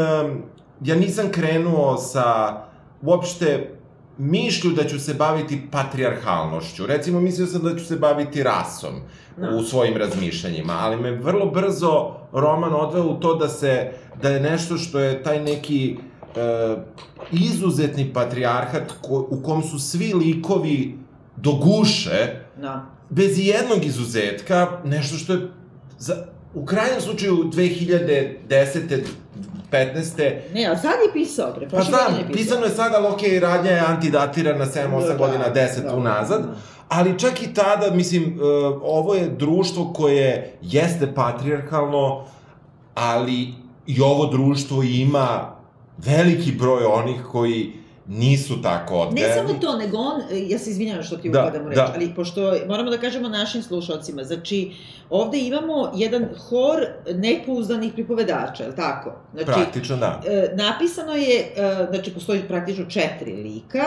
ja 0.85 0.95
nisam 0.95 1.29
krenuo 1.31 1.97
sa 1.97 2.57
uopšte 3.03 3.71
mišlju 4.19 4.71
da 4.71 4.85
ću 4.85 4.99
se 5.01 5.15
baviti 5.15 5.63
patrijarhalnošću. 5.71 6.87
Recimo, 6.87 7.21
mislio 7.21 7.47
sam 7.47 7.63
da 7.63 7.79
ću 7.79 7.85
se 7.85 7.97
baviti 7.97 8.43
rasom 8.43 8.95
Da. 9.37 9.49
u 9.49 9.63
svojim 9.63 9.97
razmišljanjima, 9.97 10.77
ali 10.81 10.97
me 10.97 11.11
vrlo 11.11 11.47
brzo 11.47 12.15
roman 12.33 12.75
odveo 12.75 13.05
u 13.05 13.21
to 13.21 13.35
da 13.35 13.49
se, 13.49 13.93
da 14.23 14.31
je 14.31 14.41
nešto 14.41 14.77
što 14.77 14.99
je 14.99 15.23
taj 15.23 15.41
neki 15.43 15.97
izuzetni 17.33 18.13
patrijarhat 18.13 18.83
ko, 19.01 19.27
u 19.31 19.43
kom 19.43 19.63
su 19.63 19.79
svi 19.81 20.15
likovi 20.15 20.99
do 21.37 21.53
guše, 21.53 22.35
Da. 22.57 22.85
bez 23.11 23.39
jednog 23.39 23.85
izuzetka, 23.85 24.69
nešto 24.85 25.17
što 25.17 25.33
je 25.33 25.41
za, 25.99 26.15
u 26.55 26.65
krajnjem 26.65 27.01
slučaju 27.01 27.37
2010. 27.37 29.03
15. 29.71 30.35
Ne, 30.55 30.67
a 30.67 30.77
sad 30.77 30.91
je 30.91 31.13
pisao, 31.15 31.53
pre 31.53 31.69
Pa 31.69 31.77
znam, 31.79 32.01
godine 32.01 32.19
je 32.19 32.27
pisao. 32.27 32.33
pisano 32.35 32.65
je 32.65 32.71
sada, 32.71 32.97
ali 32.97 33.07
okej, 33.09 33.41
radnja 33.41 33.71
je 33.71 33.81
antidatirana 33.81 34.67
7-8 34.67 34.71
Da, 35.09 35.15
godina, 35.17 35.45
10 35.47 35.83
da, 35.83 35.95
unazad. 35.95 36.43
da. 36.43 36.55
Ali 36.89 37.19
čak 37.19 37.43
i 37.43 37.55
tada, 37.55 37.91
mislim, 37.91 38.25
uh, 38.25 38.41
ovo 38.83 39.15
je 39.15 39.29
društvo 39.29 39.93
koje 39.93 40.59
jeste 40.63 41.15
patrijarhalno, 41.15 42.25
ali 42.95 43.55
i 43.87 44.01
ovo 44.01 44.27
društvo 44.27 44.83
ima 44.83 45.55
veliki 45.99 46.53
broj 46.53 46.85
onih 46.85 47.21
koji 47.31 47.73
nisu 48.09 48.63
tako 48.63 48.95
Ne 48.95 49.01
odgajani. 49.01 49.35
samo 49.35 49.61
to, 49.61 49.77
nego 49.77 49.99
on, 49.99 50.21
e, 50.21 50.49
ja 50.49 50.59
se 50.59 50.71
izvinjavam 50.71 51.03
što 51.03 51.17
ti 51.17 51.29
Da, 51.31 51.41
upadam 51.43 51.67
u 51.67 51.69
reč, 51.69 51.77
da. 51.77 51.93
ali 51.95 52.15
pošto 52.15 52.55
moramo 52.69 52.91
da 52.91 52.99
kažemo 52.99 53.29
našim 53.29 53.63
slušalcima, 53.63 54.25
znači 54.25 54.73
ovde 55.11 55.39
imamo 55.39 55.93
jedan 55.95 56.27
hor 56.49 56.87
nepouzdanih 57.15 57.93
pripovedača, 57.93 58.63
je 58.63 58.69
li 58.69 58.77
tako? 58.77 59.13
Znači, 59.33 59.47
Praktično, 59.47 59.97
da. 59.97 60.21
e, 60.27 60.53
napisano 60.55 61.13
je, 61.13 61.53
e, 61.57 61.87
znači 61.91 62.15
postoji 62.15 62.43
praktično 62.49 62.85
četiri 62.85 63.33
lika 63.33 63.85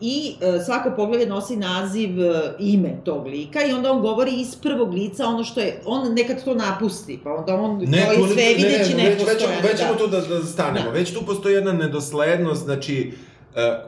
i 0.00 0.34
e, 0.40 0.60
svako 0.64 0.90
poglavlje 0.96 1.26
nosi 1.26 1.56
naziv, 1.56 2.22
e, 2.22 2.40
ime 2.58 2.96
tog 3.04 3.26
lika 3.26 3.62
i 3.64 3.72
onda 3.72 3.92
on 3.92 4.00
govori 4.00 4.32
iz 4.40 4.56
prvog 4.56 4.94
lica 4.94 5.26
ono 5.26 5.44
što 5.44 5.60
je, 5.60 5.80
on 5.84 6.14
nekad 6.14 6.44
to 6.44 6.54
napusti, 6.54 7.20
pa 7.24 7.30
onda 7.34 7.54
on 7.54 7.78
Ne, 7.78 7.86
ne, 7.86 8.06
sve 8.32 8.42
ne, 8.42 8.54
videći 8.56 8.94
ne, 8.94 9.02
ne, 9.02 9.10
već, 9.10 9.18
već, 9.26 9.42
već 9.62 9.78
ćemo 9.78 9.92
da. 9.92 9.98
tu 9.98 10.06
da, 10.06 10.20
da 10.20 10.44
stanemo. 10.44 10.86
Da. 10.86 10.92
Već 10.92 11.12
tu 11.14 11.26
postoji 11.26 11.54
jedna 11.54 11.72
nedoslednost, 11.72 12.64
znači, 12.64 13.12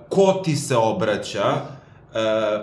ko 0.08 0.40
ti 0.44 0.56
se 0.56 0.76
obraća, 0.76 1.44
e, 1.44 1.60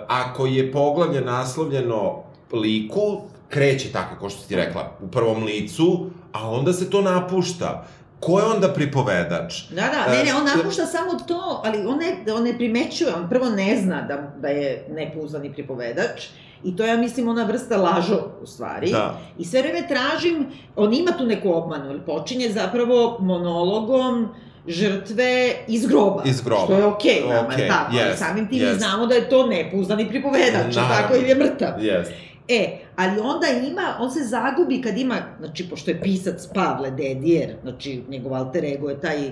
ako 0.08 0.46
je 0.46 0.72
poglavlje 0.72 1.20
naslovljeno 1.20 2.22
liku, 2.52 3.20
kreće 3.48 3.92
tako, 3.92 4.18
kao 4.18 4.30
što 4.30 4.42
si 4.42 4.48
ti 4.48 4.56
rekla, 4.56 4.92
u 5.02 5.08
prvom 5.08 5.44
licu, 5.44 6.06
a 6.32 6.50
onda 6.50 6.72
se 6.72 6.90
to 6.90 7.02
napušta. 7.02 7.86
Ko 8.20 8.38
je 8.38 8.44
onda 8.44 8.68
pripovedač? 8.68 9.62
Da, 9.70 9.82
da, 9.82 10.12
ne, 10.12 10.24
ne, 10.24 10.34
on 10.34 10.48
E, 10.48 10.56
napušta 10.56 10.86
samo 10.86 11.18
to, 11.26 11.62
ali 11.64 11.86
on 11.86 11.98
ne, 11.98 12.32
on 12.32 12.42
ne 12.42 12.56
primećuje, 12.56 13.14
on 13.14 13.28
prvo 13.28 13.50
ne 13.50 13.76
zna 13.76 14.02
da, 14.02 14.32
da 14.40 14.48
je 14.48 14.86
nepouzdani 14.90 15.52
pripovedač, 15.52 16.28
I 16.64 16.76
to 16.76 16.84
ja 16.84 16.96
mislim 16.96 17.28
ona 17.28 17.44
vrsta 17.44 17.76
lažo, 17.76 18.30
u 18.42 18.46
stvari. 18.46 18.90
Da. 18.90 19.18
I 19.38 19.44
sve 19.44 19.62
vreme 19.62 19.88
tražim, 19.88 20.46
on 20.76 20.94
ima 20.94 21.12
tu 21.18 21.26
neku 21.26 21.52
obmanu, 21.52 21.90
jer 21.90 22.04
počinje 22.04 22.48
zapravo 22.52 23.18
monologom 23.20 24.28
žrtve 24.68 25.54
iz 25.68 25.86
groba. 25.86 26.22
Iz 26.24 26.40
groba. 26.40 26.64
Što 26.64 26.76
je 26.76 26.84
okej 26.84 27.22
okay, 27.24 27.28
nama, 27.28 27.48
okay, 27.48 27.68
tako, 27.68 27.96
jest, 27.96 28.18
samim 28.18 28.48
tim 28.48 28.68
mi 28.68 28.74
znamo 28.78 29.06
da 29.06 29.14
je 29.14 29.28
to 29.28 29.46
nepouzdani 29.46 30.08
pripovedač, 30.08 30.76
Naravno. 30.76 30.94
tako, 30.96 31.14
ili 31.14 31.28
je 31.28 31.34
mrtav. 31.34 31.84
Jest. 31.84 32.10
E, 32.48 32.78
ali 32.96 33.20
onda 33.20 33.46
ima, 33.70 33.96
on 34.00 34.10
se 34.10 34.20
zagubi 34.24 34.82
kad 34.82 34.98
ima, 34.98 35.16
znači, 35.38 35.68
pošto 35.68 35.90
je 35.90 36.00
pisac 36.00 36.48
Pavle 36.54 36.90
Dedijer, 36.90 37.54
znači, 37.62 38.02
njegov 38.08 38.34
alter 38.34 38.64
ego 38.64 38.88
je 38.90 39.00
taj, 39.00 39.30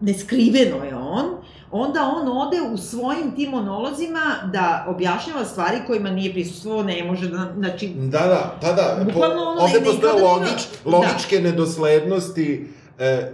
neskriveno 0.00 0.84
je 0.84 0.96
on, 0.96 1.24
onda 1.70 2.12
on 2.16 2.28
ode 2.28 2.60
u 2.72 2.76
svojim 2.76 3.36
tim 3.36 3.50
monolozima 3.50 4.50
da 4.52 4.86
objašnjava 4.88 5.44
stvari 5.44 5.76
kojima 5.86 6.10
nije 6.10 6.32
prisustvovao, 6.32 6.82
ne 6.82 7.04
može 7.04 7.28
da, 7.28 7.52
znači, 7.58 7.88
Da, 7.96 8.18
da, 8.18 8.58
da, 8.60 8.72
da. 8.72 9.04
Bukvalno 9.04 9.42
ono, 9.42 9.60
ovde 9.60 9.80
postoje 9.84 10.22
logič, 10.22 10.66
logičke 10.84 11.40
nedoslednosti. 11.40 12.68
E, 12.98 13.32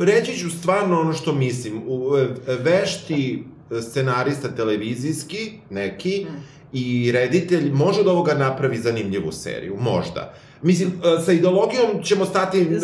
reći 0.00 0.38
ću 0.38 0.50
stvarno 0.50 1.00
ono 1.00 1.12
što 1.12 1.32
mislim. 1.32 1.82
U, 1.86 2.16
e, 2.16 2.28
vešti 2.46 3.44
scenarista 3.90 4.48
televizijski, 4.48 5.52
neki, 5.70 6.26
Mm. 6.28 6.58
i 6.72 7.12
reditelj 7.12 7.72
može 7.72 8.00
od 8.00 8.06
ovoga 8.06 8.34
napravi 8.34 8.78
zanimljivu 8.78 9.32
seriju, 9.32 9.76
možda. 9.80 10.34
Mislim, 10.62 10.88
e, 10.88 11.22
sa 11.24 11.32
ideologijom 11.32 12.02
ćemo 12.02 12.24
stati 12.24 12.64
se, 12.64 12.80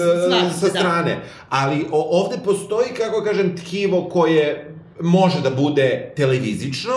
sa 0.61 0.67
da. 0.67 0.71
strane, 0.71 1.21
ali 1.49 1.87
o, 1.91 2.21
ovde 2.23 2.37
postoji, 2.45 2.89
kako 2.97 3.25
kažem, 3.25 3.57
tkivo 3.57 4.09
koje 4.09 4.75
može 5.01 5.41
da 5.41 5.51
bude 5.51 6.13
televizično 6.17 6.93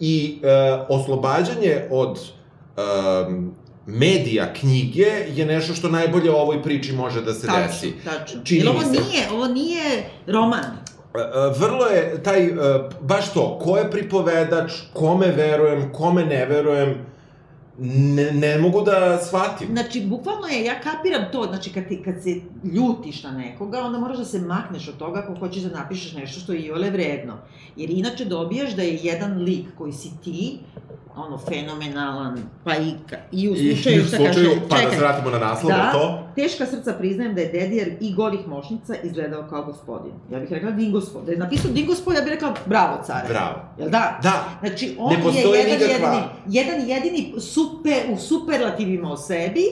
i 0.00 0.38
e, 0.42 0.46
oslobađanje 0.88 1.82
od 1.90 2.18
um, 3.28 3.54
medija 3.86 4.52
knjige 4.52 5.06
je 5.34 5.46
nešto 5.46 5.74
što 5.74 5.88
najbolje 5.88 6.30
u 6.30 6.34
ovoj 6.34 6.62
priči 6.62 6.92
može 6.92 7.22
da 7.22 7.34
se 7.34 7.46
desi. 7.46 7.92
tačno, 8.04 8.18
tačno. 8.18 8.40
Jer 8.48 8.68
ovo 8.68 8.82
nije, 8.82 9.30
ovo 9.32 9.46
nije 9.46 10.10
roman. 10.26 10.64
E, 11.14 11.18
e, 11.18 11.52
Vrlo 11.58 11.86
je 11.86 12.22
taj, 12.22 12.46
e, 12.46 12.52
baš 13.00 13.32
to, 13.32 13.58
ko 13.62 13.76
je 13.76 13.90
pripovedač, 13.90 14.72
kome 14.92 15.26
verujem, 15.26 15.92
kome 15.92 16.24
ne 16.24 16.46
verujem, 16.46 17.06
ne, 17.78 18.32
ne 18.32 18.58
mogu 18.58 18.82
da 18.82 19.18
shvatim. 19.18 19.68
Znači, 19.72 20.00
bukvalno 20.00 20.46
je, 20.46 20.64
ja 20.64 20.80
kapiram 20.80 21.24
to, 21.32 21.44
znači, 21.44 21.72
kad, 21.72 21.88
ti, 21.88 22.02
kad 22.04 22.22
se 22.22 22.40
ljutiš 22.64 23.22
na 23.22 23.30
nekoga, 23.30 23.80
onda 23.80 23.98
moraš 23.98 24.18
da 24.18 24.24
se 24.24 24.38
makneš 24.38 24.88
od 24.88 24.96
toga 24.96 25.20
ako 25.20 25.38
hoćeš 25.38 25.62
da 25.62 25.80
napišeš 25.80 26.12
nešto 26.12 26.40
što 26.40 26.52
je 26.52 26.60
iole 26.60 26.90
vredno. 26.90 27.34
Jer 27.76 27.90
inače 27.90 28.24
dobijaš 28.24 28.76
da 28.76 28.82
je 28.82 28.98
jedan 29.02 29.42
lik 29.42 29.66
koji 29.78 29.92
si 29.92 30.10
ti, 30.24 30.58
ono, 31.16 31.38
fenomenalan, 31.38 32.38
pa 32.64 32.76
i, 32.76 32.94
i 33.32 33.48
u 33.48 33.54
slučaju, 33.54 33.96
i 33.96 34.00
u 34.00 34.08
slučaju, 34.08 34.50
kaže, 34.50 34.60
pa 34.68 34.76
da 34.76 34.80
čekaj, 34.80 34.94
se 34.96 35.00
vratimo 35.00 35.30
na 35.30 35.38
naslov, 35.38 35.72
Da. 35.72 35.92
to, 35.92 36.28
teška 36.34 36.66
srca 36.66 36.92
priznajem 36.92 37.34
da 37.34 37.40
je 37.40 37.52
Dedijer 37.52 37.96
i 38.00 38.14
golih 38.14 38.48
mošnica 38.48 38.94
izgledao 39.02 39.46
kao 39.50 39.64
gospodin. 39.64 40.12
Ja 40.32 40.38
bih 40.40 40.52
rekla 40.52 40.70
Dingospo. 40.70 41.20
Da 41.20 41.32
je 41.32 41.38
napisao 41.38 41.70
Dingospo, 41.70 42.12
ja 42.12 42.20
bih 42.20 42.32
rekla 42.32 42.54
bravo, 42.66 43.02
care. 43.06 43.28
bravo. 43.28 43.54
Jel 43.78 43.90
da? 43.90 44.18
Da, 44.22 44.44
Znači, 44.60 44.96
on 44.98 45.12
je 45.12 45.42
jedan 45.42 45.90
jedini, 45.90 46.22
jedan 46.46 46.88
jedini 46.88 47.40
super, 47.40 48.02
u 48.12 48.16
superlativima 48.16 49.12
o 49.12 49.16
sebi, 49.16 49.64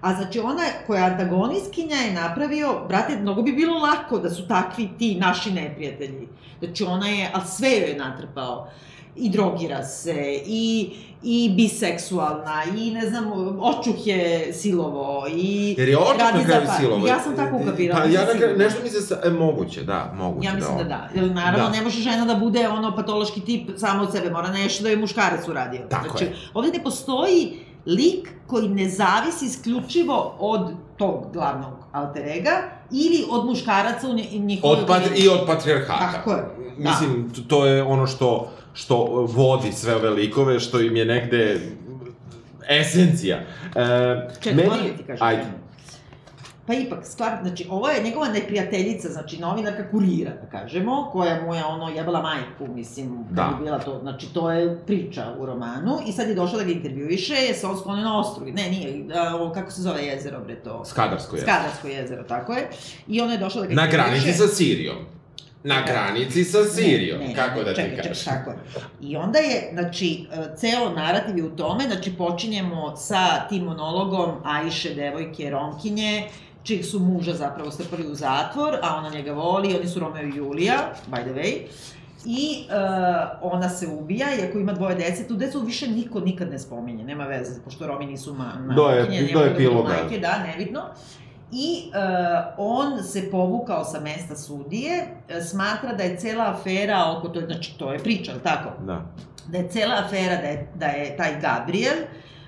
a 0.00 0.14
znači 0.14 0.40
ona 0.40 0.62
koja 0.86 1.04
je 1.04 1.10
antagonistkinja 1.10 1.96
je 1.96 2.12
napravio, 2.12 2.80
brate, 2.88 3.16
mnogo 3.16 3.42
bi 3.42 3.52
bilo 3.52 3.78
lako 3.78 4.18
da 4.18 4.30
su 4.30 4.48
takvi 4.48 4.88
ti 4.98 5.14
naši 5.14 5.50
neprijatelji. 5.50 6.28
Znači 6.58 6.84
ona 6.84 7.08
je, 7.08 7.30
ali 7.34 7.44
sve 7.46 7.70
joj 7.70 7.88
je 7.90 7.96
natrpao. 7.96 8.68
I 9.16 9.30
drogira 9.30 9.84
se, 9.84 10.42
i, 10.46 10.90
i 11.22 11.52
biseksualna, 11.56 12.62
i 12.76 12.90
ne 12.90 13.06
znam, 13.10 13.32
očuh 13.60 14.06
je 14.06 14.52
silovo, 14.52 15.26
i... 15.34 15.74
jer 15.78 15.88
je 15.88 15.96
radi 16.18 16.38
na 16.38 16.44
kraju 16.44 16.66
par. 16.66 16.76
silovo. 16.80 17.06
Ja 17.06 17.20
sam 17.20 17.36
tako 17.36 17.56
ukapirala, 17.56 18.00
Pa 18.00 18.06
ja 18.06 18.20
na 18.20 18.38
kraju, 18.38 18.58
nešto 18.58 18.82
mi 18.82 18.88
se, 18.88 19.00
sa, 19.00 19.20
e, 19.24 19.30
moguće, 19.30 19.82
da, 19.82 20.12
moguće. 20.16 20.48
Ja 20.48 20.54
mislim 20.54 20.78
da 20.78 20.84
da. 20.84 21.08
Jer 21.14 21.30
naravno 21.30 21.64
Da. 21.64 21.70
ne 21.70 21.82
može 21.82 22.00
žena 22.00 22.24
da 22.24 22.34
bude 22.34 22.68
ono 22.68 22.96
patološki 22.96 23.40
tip 23.40 23.70
samo 23.76 24.02
od 24.02 24.12
sebe, 24.12 24.30
mora 24.30 24.48
nešto 24.48 24.82
da 24.82 24.90
je 24.90 24.96
muškarac 24.96 25.48
uradio. 25.48 25.80
Tako 25.90 26.08
znači, 26.08 26.24
je. 26.24 26.36
ovde 26.54 26.70
ne 26.70 26.82
postoji 26.82 27.58
lik 27.86 28.28
koji 28.46 28.68
ne 28.68 28.88
zavisi 28.88 29.46
isključivo 29.46 30.36
od 30.38 30.72
tog 30.96 31.26
glavnog 31.32 31.72
alter 31.92 32.22
ega 32.28 32.50
ili 32.90 33.24
od 33.30 33.46
muškaraca 33.46 34.08
u 34.08 34.14
njihovoj 34.38 34.76
Od 34.76 34.86
patri, 34.86 35.24
I 35.24 35.28
od 35.28 35.40
patrijarhata. 35.46 36.12
Tako 36.12 36.30
je, 36.30 36.44
da. 36.78 36.90
Mislim, 36.90 37.32
to 37.48 37.66
je 37.66 37.82
ono 37.82 38.06
što, 38.06 38.50
što 38.74 38.96
vodi 39.28 39.72
sve 39.72 39.94
ove 39.94 40.10
likove, 40.10 40.60
što 40.60 40.80
im 40.80 40.96
je 40.96 41.04
negde 41.04 41.60
esencija. 42.70 43.36
E, 43.36 44.28
Čekaj, 44.42 44.64
moram 44.64 44.80
da 44.80 44.96
ti 44.96 45.04
kažem. 45.06 45.26
Ajde. 45.26 45.42
Pa 46.66 46.74
ipak, 46.74 46.98
stvar, 47.04 47.38
znači, 47.42 47.66
ovo 47.70 47.88
je 47.88 48.02
njegova 48.02 48.28
neprijateljica, 48.28 49.08
znači 49.08 49.38
novinarka 49.38 49.90
kurira, 49.90 50.30
da 50.32 50.50
kažemo, 50.50 51.08
koja 51.12 51.42
mu 51.42 51.54
je 51.54 51.64
ono 51.64 51.88
jebala 51.88 52.22
majku, 52.22 52.74
mislim, 52.74 53.24
Da. 53.30 53.42
je 53.42 53.64
bila 53.64 53.78
to, 53.78 53.98
znači 53.98 54.34
to 54.34 54.50
je 54.50 54.78
priča 54.86 55.34
u 55.38 55.46
romanu 55.46 55.98
i 56.06 56.12
sad 56.12 56.28
je 56.28 56.34
došla 56.34 56.58
da 56.58 56.64
ga 56.64 56.70
intervjuiše, 56.70 57.34
je 57.34 57.54
se 57.54 57.66
on 57.66 57.78
sklonio 57.78 58.04
na 58.04 58.18
ostrog, 58.20 58.48
ne, 58.48 58.70
nije, 58.70 59.04
ovo, 59.34 59.52
kako 59.52 59.70
se 59.70 59.82
zove 59.82 60.02
jezero, 60.02 60.40
bre, 60.40 60.54
to? 60.56 60.84
Skadarsko 60.84 61.36
je. 61.36 61.42
Skadarsko 61.42 61.88
jezero, 61.88 62.22
tako 62.22 62.52
je. 62.52 62.68
I 63.08 63.20
ona 63.20 63.32
je 63.32 63.38
došla 63.38 63.60
da 63.60 63.66
ga 63.66 63.74
Na 63.74 63.84
intervjuiše. 63.84 64.10
granici 64.12 64.38
sa 64.38 64.46
Sirijom. 64.48 64.96
Na 65.64 65.82
granici 65.82 66.44
sa 66.44 66.58
Sirijom, 66.66 67.20
Ne, 67.20 67.28
ne, 67.28 67.34
kako 67.34 67.58
ne, 67.58 67.64
da 67.64 67.70
ti 67.70 67.76
čekaj, 67.76 67.96
kažeš. 67.98 68.18
Čekaj, 68.18 68.34
tako 68.34 68.50
je. 68.50 68.56
I 69.02 69.16
onda 69.16 69.38
je, 69.38 69.68
znači, 69.72 70.26
e, 70.32 70.56
ceo 70.56 70.90
narativ 70.90 71.38
je 71.38 71.44
u 71.44 71.50
tome, 71.50 71.84
znači, 71.84 72.12
počinjemo 72.12 72.96
sa 72.96 73.16
tim 73.48 73.64
monologom 73.64 74.30
Ajše, 74.44 74.94
devojke, 74.94 75.50
Romkinje, 75.50 76.28
čijeg 76.62 76.84
su 76.84 77.00
muža 77.00 77.34
zapravo 77.34 77.70
strpali 77.70 78.06
u 78.06 78.14
zatvor, 78.14 78.76
a 78.82 78.96
ona 78.96 79.10
njega 79.10 79.32
voli, 79.32 79.76
oni 79.76 79.88
su 79.88 80.00
Romeo 80.00 80.22
i 80.24 80.36
Julija, 80.36 80.74
by 81.10 81.22
the 81.22 81.32
way, 81.32 81.56
I 82.24 82.64
uh, 82.64 82.74
ona 83.42 83.68
se 83.68 83.86
ubija, 83.88 84.26
iako 84.36 84.58
ima 84.58 84.72
dvoje 84.72 84.94
dece, 84.94 85.28
tu 85.28 85.34
decu 85.34 85.60
više 85.60 85.88
niko 85.88 86.20
nikad 86.20 86.50
ne 86.50 86.58
spominje, 86.58 87.04
nema 87.04 87.24
veze, 87.24 87.60
pošto 87.64 87.86
Romi 87.86 88.06
nisu 88.06 88.34
ma, 88.34 88.52
ma 88.60 88.74
Do 88.74 88.88
je- 88.88 89.32
do 89.32 89.40
ne 89.40 89.68
mogu 89.68 89.88
da 89.88 89.94
majke, 89.94 90.18
da, 90.18 90.44
nebitno. 90.46 90.80
I 91.52 91.82
uh, 91.86 91.94
on 92.58 93.02
se 93.02 93.30
povukao 93.30 93.84
sa 93.84 94.00
mesta 94.00 94.36
sudije, 94.36 94.94
e, 95.28 95.40
smatra 95.40 95.92
da 95.92 96.02
je 96.02 96.16
cela 96.16 96.44
afera 96.46 97.14
oko 97.18 97.28
to, 97.28 97.40
znači 97.40 97.78
to 97.78 97.92
je 97.92 97.98
priča, 97.98 98.32
tako? 98.42 98.84
Da. 98.84 99.02
Da 99.48 99.58
je 99.58 99.68
cela 99.68 99.94
afera, 99.96 100.36
da 100.36 100.46
je, 100.46 100.68
da 100.74 100.86
je 100.86 101.16
taj 101.16 101.40
Gabriel 101.40 101.96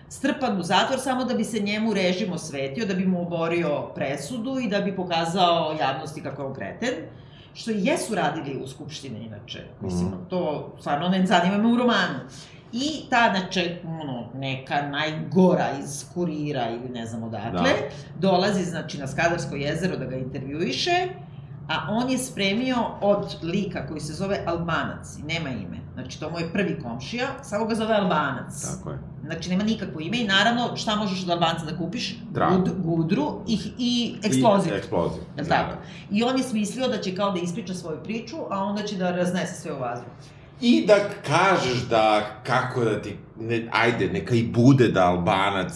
strpan 0.08 0.58
u 0.58 0.62
zatvor 0.62 1.00
samo 1.00 1.24
da 1.24 1.34
bi 1.34 1.44
se 1.44 1.60
njemu 1.60 1.94
režim 1.94 2.32
osvetio, 2.32 2.86
da 2.86 2.94
bi 2.94 3.06
mu 3.06 3.22
oborio 3.22 3.82
presudu 3.94 4.58
i 4.58 4.68
da 4.68 4.80
bi 4.80 4.96
pokazao 4.96 5.76
javnosti 5.80 6.22
kako 6.22 6.42
je 6.42 6.48
on 6.48 6.54
kreten 6.54 6.94
što 7.54 7.70
i 7.70 7.84
jesu 7.84 8.14
radili 8.14 8.62
u 8.62 8.68
Skupštini 8.68 9.24
inače. 9.24 9.64
Mislim, 9.80 10.08
Mhm. 10.08 10.16
to 10.30 10.72
stvarno 10.80 11.08
ne 11.08 11.26
zanima 11.26 11.58
me 11.58 11.68
u 11.68 11.76
romanu. 11.76 12.18
I 12.76 13.10
ta, 13.10 13.34
znači, 13.36 13.76
ono, 13.86 14.28
neka 14.34 14.82
najgora 14.82 15.66
iz 15.82 16.04
kurira 16.14 16.70
ili 16.70 16.88
ne 16.88 17.06
znam 17.06 17.22
odakle, 17.22 17.70
da. 17.70 18.28
dolazi, 18.28 18.64
znači, 18.64 18.98
na 18.98 19.06
Skadarsko 19.06 19.56
jezero 19.56 19.96
da 19.96 20.04
ga 20.04 20.16
intervjuiše, 20.16 21.08
a 21.68 21.86
on 21.90 22.10
je 22.10 22.18
spremio 22.18 22.76
od 23.00 23.36
lika 23.42 23.86
koji 23.86 24.00
se 24.00 24.12
zove 24.12 24.44
Albanac 24.46 25.18
nema 25.26 25.50
ime. 25.50 25.78
Znači, 25.94 26.20
to 26.20 26.30
mu 26.30 26.38
je 26.38 26.52
prvi 26.52 26.78
komšija, 26.82 27.26
samo 27.42 27.64
ga 27.64 27.74
zove 27.74 27.94
Albanac. 27.94 28.62
Tako 28.62 28.90
je. 28.90 28.98
Znači, 29.24 29.50
nema 29.50 29.64
nikakvo 29.64 30.00
ime 30.00 30.20
i 30.20 30.26
naravno, 30.26 30.76
šta 30.76 30.96
možeš 30.96 31.22
od 31.22 31.30
Albanca 31.30 31.64
da 31.64 31.76
kupiš? 31.76 32.16
Gud, 32.56 32.70
gudru 32.84 33.40
i, 33.46 33.58
i 33.78 34.14
eksploziju. 34.22 34.74
I 34.74 34.78
eksploziju. 34.78 35.22
Je 35.36 35.42
li 35.42 35.48
tako? 35.48 35.76
I 36.10 36.22
on 36.22 36.38
je 36.38 36.42
smislio 36.44 36.88
da 36.88 36.98
će 36.98 37.14
kao 37.14 37.30
da 37.30 37.40
ispriča 37.40 37.74
svoju 37.74 37.98
priču, 38.04 38.36
a 38.50 38.64
onda 38.64 38.82
će 38.82 38.96
da 38.96 39.10
raznese 39.10 39.54
sve 39.60 39.72
u 39.72 39.78
vazduh. 39.78 40.12
I 40.60 40.84
da 40.86 40.96
kažeš 41.26 41.78
da, 41.80 42.26
kako 42.42 42.84
da 42.84 43.02
ti, 43.02 43.16
ne, 43.38 43.68
ajde, 43.72 44.08
neka 44.08 44.34
i 44.34 44.42
bude 44.44 44.88
da 44.88 45.06
Albanac 45.06 45.72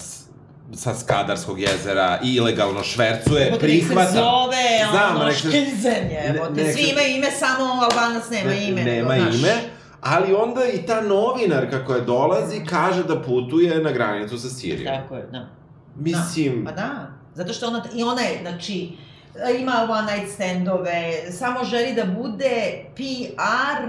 sa 0.75 0.95
Skadarskog 0.95 1.61
jezera 1.61 2.19
ilegalno 2.25 2.83
švercuje, 2.83 3.49
Evo 3.49 3.59
prihvatam. 3.59 4.07
se 4.07 4.13
zove, 4.13 4.91
Znam, 4.91 5.17
ono, 5.17 5.25
nek 5.25 5.35
Škenzen 5.35 6.11
je, 6.11 6.33
nek 6.53 6.75
svi 6.75 6.83
imaju 6.83 7.09
ime, 7.09 7.31
samo 7.31 7.65
Albanac 7.65 8.31
nema 8.31 8.51
Ne- 8.51 8.69
ime. 8.69 8.85
Nema 8.85 9.15
nego, 9.15 9.25
znaš. 9.25 9.35
ime, 9.37 9.53
ali 10.01 10.35
onda 10.35 10.61
i 10.67 10.79
ta 10.79 11.01
novinarka 11.01 11.85
koja 11.85 12.01
dolazi 12.01 12.65
kaže 12.65 13.05
da 13.05 13.23
putuje 13.23 13.83
na 13.83 13.93
granicu 13.93 14.39
sa 14.39 14.49
Sirijom. 14.49 14.95
Tako 14.95 15.15
je, 15.15 15.23
da. 15.23 15.49
Mislim, 15.97 16.65
Pa 16.65 16.73
da, 16.73 16.91
zato 17.35 17.53
što 17.53 17.67
ona, 17.67 17.85
i 17.95 18.03
ona 18.03 18.23
je, 18.23 18.39
znači, 18.41 18.93
ima 19.61 19.73
one 19.91 20.13
night 20.13 20.35
standove, 20.35 21.13
samo 21.31 21.65
želi 21.65 21.95
da 21.95 22.05
bude 22.05 22.85
PR 22.95 23.83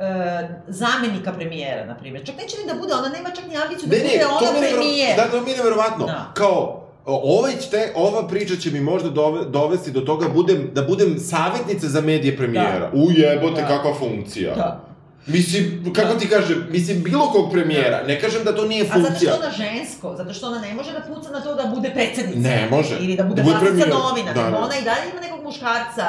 e, 0.00 0.48
zamenika 0.68 1.32
premijera, 1.32 1.84
na 1.84 1.96
primjer. 1.96 2.26
Čak 2.26 2.36
neće 2.36 2.56
ni 2.56 2.66
da 2.66 2.74
bude, 2.74 2.94
ona 2.94 3.08
nema 3.08 3.30
čak 3.30 3.44
ni 3.46 3.56
ambiciju 3.56 3.88
da 3.88 3.96
ne, 3.96 4.02
ne, 4.02 4.08
bude 4.08 4.18
to 4.20 4.28
ona 4.40 4.58
premijer. 4.60 5.16
Da, 5.16 5.24
to 5.24 5.40
mi 5.40 5.50
je 5.50 5.56
neverovatno. 5.56 6.06
Da. 6.06 6.32
Kao, 6.34 6.84
ovaj 7.04 7.52
će, 7.52 7.68
ova 7.94 8.28
priča 8.28 8.56
će 8.56 8.70
mi 8.70 8.80
možda 8.82 9.10
dove, 9.10 9.44
dovesti 9.44 9.90
do 9.90 10.00
toga 10.00 10.28
budem, 10.28 10.70
da 10.72 10.82
budem 10.82 11.18
savjetnica 11.20 11.86
za 11.88 12.00
medije 12.00 12.36
premijera. 12.36 12.78
Da. 12.80 12.90
U 12.94 13.10
jebote, 13.10 13.60
Da. 13.62 13.68
kakva 13.68 13.94
funkcija. 13.94 14.54
Da. 14.54 14.84
Mislim, 15.26 15.64
kako 15.94 16.12
Da. 16.12 16.18
ti 16.18 16.28
kažem, 16.28 16.66
mislim, 16.70 17.02
bilo 17.02 17.26
kog 17.26 17.52
premijera, 17.52 18.02
ne 18.02 18.20
kažem 18.20 18.44
da 18.44 18.56
to 18.56 18.64
nije 18.64 18.82
A 18.82 18.86
zato 18.86 18.98
što 18.98 19.08
funkcija. 19.08 19.34
ona 19.34 19.50
žensko, 19.52 20.14
zato 20.16 20.32
što 20.34 20.46
ona 20.46 20.58
ne 20.58 20.74
može 20.74 20.92
da 20.92 21.00
puca 21.00 21.30
na 21.30 21.40
to 21.40 21.54
da 21.54 21.66
bude 21.66 21.90
predsednica. 21.90 22.38
Ne 22.40 22.68
može. 22.70 22.96
Ili 22.96 23.16
da 23.16 23.22
bude 23.22 23.42
Da 23.42 23.44
bude 23.44 23.54
vlasnica 23.54 23.84
premijer. 23.84 24.00
novina, 24.00 24.32
Da, 24.32 24.42
nego 24.42 24.56
da. 24.56 24.64
ona 24.64 24.74
i 24.76 24.84
dalje 24.84 25.10
ima 25.12 25.20
nekog 25.20 25.44
muškarca, 25.44 26.04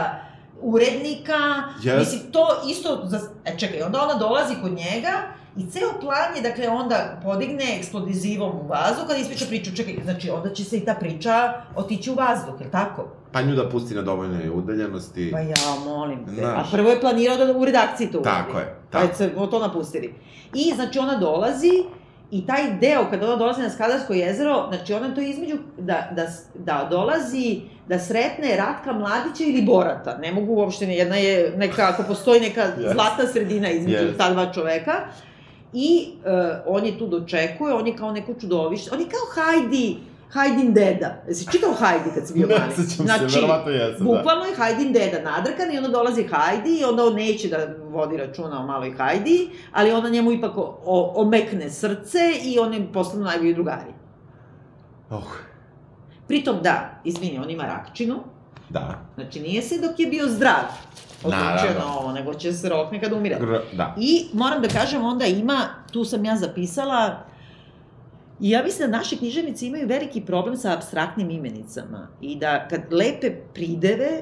urednika, 0.61 1.39
Yes. 1.83 1.99
mislim, 1.99 2.21
to 2.31 2.47
isto, 2.67 3.01
za, 3.05 3.19
e 3.45 3.57
čekaj, 3.57 3.81
onda 3.81 4.03
ona 4.03 4.13
dolazi 4.13 4.55
kod 4.61 4.71
njega 4.71 5.11
i 5.57 5.65
ceo 5.71 5.99
plan 6.01 6.35
je, 6.35 6.41
dakle, 6.41 6.67
onda 6.67 7.19
podigne 7.23 7.77
eksplozivom 7.77 8.51
u 8.51 8.67
vazduh, 8.67 9.07
kada 9.07 9.19
ispriča 9.19 9.45
priču, 9.45 9.75
čekaj, 9.75 9.95
znači, 10.03 10.29
onda 10.29 10.53
će 10.53 10.63
se 10.63 10.77
i 10.77 10.85
ta 10.85 10.93
priča 10.93 11.53
otići 11.75 12.11
u 12.11 12.15
vazduh, 12.15 12.61
je 12.61 12.71
tako? 12.71 13.07
Pa 13.31 13.41
nju 13.41 13.55
da 13.55 13.69
pusti 13.69 13.95
na 13.95 14.01
dovoljnoj 14.01 14.49
udaljenosti. 14.49 15.29
Pa 15.31 15.39
ja, 15.39 15.55
molim 15.85 16.25
te. 16.25 16.31
Znaš. 16.31 16.67
A 16.67 16.71
prvo 16.71 16.89
je 16.89 17.01
planirao 17.01 17.37
da 17.37 17.57
u 17.57 17.65
redakciji 17.65 18.11
to 18.11 18.19
uradi. 18.19 18.37
Tako 18.37 18.59
je, 18.59 18.75
Pa 18.91 18.99
tako. 19.01 19.15
se 19.15 19.31
to 19.51 19.59
napustili. 19.59 20.15
I, 20.53 20.71
znači, 20.75 20.99
ona 20.99 21.17
dolazi 21.17 21.83
i 22.31 22.45
taj 22.45 22.71
deo, 22.81 23.05
kada 23.09 23.25
ona 23.27 23.36
dolazi 23.36 23.62
na 23.62 23.69
Skadarsko 23.69 24.13
jezero, 24.13 24.65
znači, 24.69 24.93
ona 24.93 25.15
to 25.15 25.21
između, 25.21 25.55
da, 25.77 26.09
da, 26.15 26.27
da 26.55 26.88
dolazi, 26.91 27.62
da 27.88 28.00
sretne 28.00 28.55
Ratka 28.57 28.93
Mladića 28.93 29.43
ili 29.43 29.62
Borata. 29.62 30.17
Ne 30.17 30.31
mogu 30.31 30.53
uopšte, 30.53 30.86
jedna 30.86 31.15
je 31.15 31.53
neka, 31.57 31.89
ako 31.93 32.03
postoji 32.03 32.39
neka 32.41 32.62
Yes. 32.77 32.93
zlatna 32.93 33.27
sredina 33.33 33.69
između 33.69 33.98
Yes. 33.98 34.17
ta 34.17 34.29
dva 34.33 34.53
čoveka. 34.53 34.93
I 35.74 36.07
uh, 36.25 36.75
on 36.75 36.86
je 36.86 37.00
tu 37.00 37.07
dočekuje, 37.07 37.74
on 37.74 37.88
je 37.88 37.95
kao 37.95 38.12
neko 38.12 38.33
čudovište, 38.41 38.89
on 38.93 39.00
je 39.00 39.05
kao 39.05 39.43
Hajdi, 39.43 39.98
Hajdin 40.29 40.74
deda. 40.74 41.24
Jesi 41.27 41.51
čitao 41.51 41.74
Hajdi 41.74 42.09
kad 42.15 42.27
si 42.27 42.33
bio 42.33 42.48
mali? 42.48 42.59
Ne 42.59 42.75
sećam 42.75 43.29
se, 43.29 43.39
verovatno 43.39 43.71
jesam, 43.71 44.07
da. 44.07 44.13
Bukvalno 44.13 44.45
je 44.45 44.55
Hajdin 44.55 44.93
deda 44.93 45.31
nadrkan 45.31 45.74
i 45.74 45.77
onda 45.77 45.89
dolazi 45.89 46.24
Hajdi 46.24 46.79
i 46.79 46.83
onda 46.83 47.03
on 47.03 47.15
neće 47.15 47.48
da 47.48 47.67
vodi 47.89 48.17
računa 48.17 48.63
o 48.63 48.67
maloj 48.67 48.91
Hajdi, 48.97 49.49
ali 49.71 49.91
ona 49.91 50.10
njemu 50.10 50.32
ipak 50.32 50.58
o, 50.58 50.82
o, 50.86 51.13
omekne 51.15 51.69
srce 51.69 52.19
i 52.43 52.60
oni 52.60 52.88
postanu 52.93 53.23
najbolji 53.23 53.53
drugari. 53.53 53.93
Oh, 55.10 55.38
Pritom 56.27 56.56
da, 56.62 57.01
izvini, 57.03 57.39
on 57.39 57.49
ima 57.49 57.63
rakčinu, 57.63 58.19
da. 58.69 58.99
znači 59.15 59.39
nije 59.39 59.62
se 59.62 59.77
dok 59.77 59.99
je 59.99 60.08
bio 60.08 60.27
zdrav 60.27 60.63
odlučio 61.23 61.80
na 61.80 61.97
ovo, 61.99 62.12
nego 62.12 62.34
će 62.34 62.53
se 62.53 62.69
rokne 62.69 63.01
kad 63.01 63.13
umire. 63.13 63.38
Gr 63.39 63.58
da. 63.73 63.95
I 63.97 64.25
moram 64.34 64.62
da 64.62 64.67
kažem, 64.67 65.06
onda 65.06 65.25
ima, 65.25 65.60
tu 65.91 66.06
sam 66.06 66.25
ja 66.25 66.36
zapisala, 66.36 67.25
I 68.41 68.49
ja 68.49 68.63
mislim 68.63 68.91
da 68.91 68.97
naši 68.97 69.17
književnici 69.17 69.67
imaju 69.67 69.88
veliki 69.88 70.21
problem 70.21 70.58
sa 70.58 70.73
abstraktnim 70.73 71.30
imenicama 71.30 72.08
i 72.21 72.36
da 72.36 72.67
kad 72.67 72.82
lepe 72.93 73.32
prideve, 73.54 74.21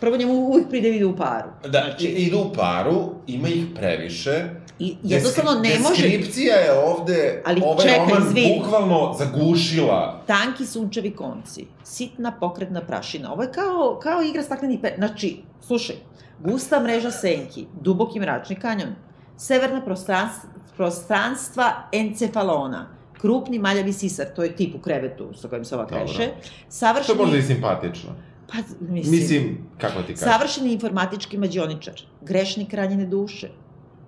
prvo 0.00 0.16
njemu 0.16 0.32
uvijek 0.32 0.68
pridevi 0.68 0.96
idu 0.96 1.08
u 1.10 1.16
paru. 1.16 1.48
Da, 1.62 1.82
Znači, 1.86 2.06
idu 2.06 2.38
u 2.38 2.52
paru, 2.54 3.10
ima 3.26 3.48
ih 3.48 3.64
previše. 3.74 4.44
I 4.78 4.96
jednostavno 5.02 5.50
ne 5.60 5.78
može... 5.78 6.02
Deskripcija 6.02 6.56
je 6.56 6.72
ovde, 6.72 7.42
Ali 7.46 7.62
ovaj 7.64 7.86
čekaj, 7.86 7.98
roman 7.98 8.22
izvini. 8.28 8.58
bukvalno 8.58 9.14
zagušila. 9.18 10.22
Tanki 10.26 10.66
sunčevi 10.66 11.10
konci, 11.10 11.66
sitna 11.84 12.32
pokretna 12.40 12.80
prašina. 12.80 13.32
Ovo 13.32 13.42
je 13.42 13.52
kao, 13.52 14.00
kao 14.02 14.22
igra 14.22 14.42
stakleni 14.42 14.82
pe... 14.82 14.92
Znači, 14.96 15.42
slušaj, 15.60 15.96
gusta 16.40 16.80
mreža 16.80 17.10
senki, 17.10 17.66
duboki 17.80 18.20
mračni 18.20 18.56
kanjon, 18.56 18.88
severna 19.36 19.84
prostranstva, 19.84 20.50
prostranstva 20.76 21.72
encefalona, 21.92 22.86
krupni 23.20 23.58
maljavi 23.58 23.92
sisar, 23.92 24.26
to 24.36 24.42
je 24.42 24.56
tip 24.56 24.74
u 24.74 24.78
krevetu 24.78 25.28
sa 25.34 25.48
kojim 25.48 25.64
se 25.64 25.74
ova 25.74 25.86
kreše, 25.86 26.26
To 26.26 26.48
savršeni... 26.68 27.18
je 27.18 27.24
možda 27.24 27.38
i 27.38 27.42
simpatično. 27.42 28.10
Pa, 28.52 28.58
mislim, 28.80 29.20
Mislim, 29.20 29.58
kako 29.78 30.02
ti 30.02 30.14
kažem? 30.14 30.28
Savršeni 30.28 30.72
informatički 30.72 31.38
mađioničar, 31.38 32.02
grešnik 32.20 32.74
ranjene 32.74 33.06
duše, 33.06 33.48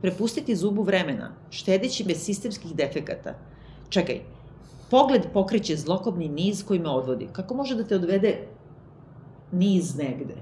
prepustiti 0.02 0.56
zubu 0.56 0.82
vremena, 0.82 1.32
štedeći 1.50 2.04
bez 2.04 2.24
sistemskih 2.24 2.74
defekata. 2.74 3.34
Čekaj, 3.88 4.20
pogled 4.90 5.22
pokreće 5.32 5.76
zlokobni 5.76 6.28
niz 6.28 6.64
koji 6.64 6.80
me 6.80 6.88
odvodi. 6.88 7.28
Kako 7.32 7.54
može 7.54 7.74
da 7.74 7.84
te 7.84 7.96
odvede 7.96 8.36
niz 9.52 9.96
negde? 9.96 10.34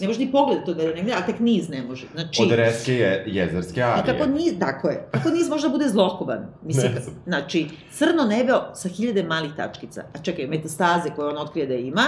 Ne 0.00 0.06
može 0.06 0.18
ni 0.18 0.32
pogled 0.32 0.58
da 0.58 0.64
te 0.64 0.70
odvede 0.70 0.94
negde, 0.94 1.12
a 1.12 1.26
tek 1.26 1.40
niz 1.40 1.68
ne 1.68 1.82
može. 1.82 2.06
Znači, 2.14 2.42
Od 2.42 2.50
reske 2.50 2.94
je, 2.94 3.24
jezerske 3.26 3.82
arije. 3.82 4.04
kako 4.08 4.30
niz, 4.30 4.52
tako 4.60 4.88
je, 4.88 5.08
kako 5.10 5.30
niz 5.30 5.48
može 5.48 5.62
da 5.62 5.72
bude 5.72 5.88
zlokoban? 5.88 6.46
Mislim, 6.62 6.92
Ne 6.92 7.00
znam. 7.00 7.14
znači, 7.24 7.68
crno 7.92 8.24
nebo 8.24 8.52
sa 8.74 8.88
hiljade 8.88 9.22
malih 9.22 9.50
tačkica. 9.56 10.04
A 10.14 10.18
čekaj, 10.18 10.46
metastaze 10.46 11.10
koje 11.10 11.28
on 11.28 11.38
otkrije 11.38 11.66
da 11.66 11.74
ima, 11.74 12.04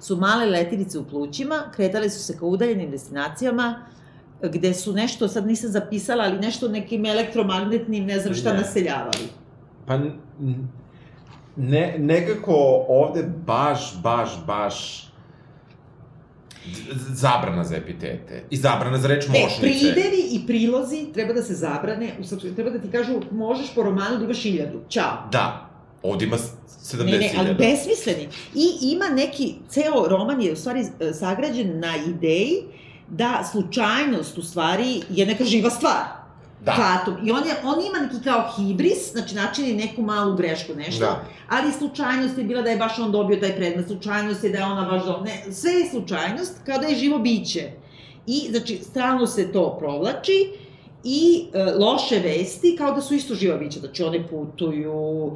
su 0.00 0.16
male 0.16 0.46
letilice 0.46 0.98
u 0.98 1.04
plućima, 1.04 1.62
kretale 1.74 2.10
su 2.10 2.22
se 2.22 2.38
ka 2.38 2.46
udaljenim 2.46 2.90
destinacijama, 2.90 3.86
gde 4.42 4.74
su 4.74 4.92
nešto, 4.92 5.28
sad 5.28 5.46
nisam 5.46 5.70
zapisala, 5.70 6.24
ali 6.24 6.38
nešto 6.38 6.68
nekim 6.68 7.06
elektromagnetnim, 7.06 8.04
ne 8.04 8.18
znam 8.18 8.34
šta, 8.34 8.52
Ne. 8.52 8.58
naseljavali. 8.58 9.28
Pa, 9.86 9.98
ne, 11.56 11.94
nekako 11.98 12.54
ovde 12.88 13.22
baš, 13.46 14.00
baš, 14.02 14.46
baš 14.46 15.03
zabrana 17.10 17.64
za 17.64 17.76
epitete. 17.76 18.44
I 18.50 18.56
zabrana 18.56 18.98
za 18.98 19.08
reč 19.08 19.28
Ne, 19.28 19.40
mošnice. 19.40 19.60
pridevi 19.60 20.22
i 20.30 20.46
prilozi 20.46 21.06
treba 21.14 21.32
da 21.32 21.42
se 21.42 21.54
zabrane, 21.54 22.10
u 22.20 22.24
srpskoj- 22.24 22.54
treba 22.54 22.70
da 22.70 22.78
ti 22.78 22.90
kažu, 22.90 23.12
možeš 23.30 23.74
po 23.74 23.82
romanu 23.82 24.18
da 24.18 24.24
imaš 24.24 24.38
hiljadu, 24.38 24.80
ćao. 24.88 25.28
Da. 25.32 25.70
Ovde 26.02 26.24
ima 26.24 26.38
s- 26.38 26.52
70 26.82 27.04
Ne, 27.10 27.18
ne, 27.18 27.32
ali 27.38 27.54
besmisleni. 27.54 28.28
I 28.54 28.64
ima 28.82 29.04
neki, 29.06 29.54
ceo 29.68 30.08
roman 30.08 30.42
je 30.42 30.52
u 30.52 30.56
stvari 30.56 30.80
e, 31.00 31.12
sagrađen 31.12 31.78
na 31.80 31.92
ideji 31.98 32.52
da 33.08 33.48
slučajnost 33.52 34.38
u 34.38 34.42
stvari 34.42 35.00
je 35.10 35.26
neka 35.26 35.44
živa 35.44 35.70
stvar. 35.70 36.23
Da. 36.64 36.72
Fatum. 36.72 37.26
I 37.28 37.32
on, 37.32 37.46
je, 37.46 37.54
on 37.64 37.84
ima 37.86 37.98
neki 37.98 38.24
kao 38.24 38.50
hibris, 38.56 39.12
znači 39.12 39.34
načini 39.34 39.74
neku 39.74 40.02
malu 40.02 40.36
grešku, 40.36 40.74
nešto, 40.74 41.04
Da. 41.04 41.24
ali 41.48 41.72
slučajnost 41.72 42.38
je 42.38 42.44
bila 42.44 42.62
da 42.62 42.70
je 42.70 42.76
baš 42.76 42.98
on 42.98 43.12
dobio 43.12 43.36
taj 43.40 43.56
predmet, 43.56 43.86
slučajnost 43.86 44.44
je 44.44 44.50
da 44.50 44.58
je 44.58 44.64
ona 44.64 44.90
baš 44.90 45.04
do... 45.04 45.20
Ne, 45.24 45.52
sve 45.52 45.72
je 45.72 45.90
slučajnost, 45.90 46.56
kao 46.66 46.78
da 46.78 46.86
je 46.86 46.96
živo 46.96 47.18
biće. 47.18 47.70
I, 48.26 48.46
znači, 48.50 48.78
stalno 48.82 49.26
se 49.26 49.52
to 49.52 49.76
provlači 49.78 50.52
i 51.04 51.44
e, 51.52 51.64
loše 51.64 52.18
vesti 52.18 52.74
kao 52.78 52.92
da 52.92 53.00
su 53.00 53.14
isto 53.14 53.34
živa 53.34 53.56
bića. 53.56 53.80
Znači, 53.80 54.02
one 54.02 54.28
putuju, 54.28 55.32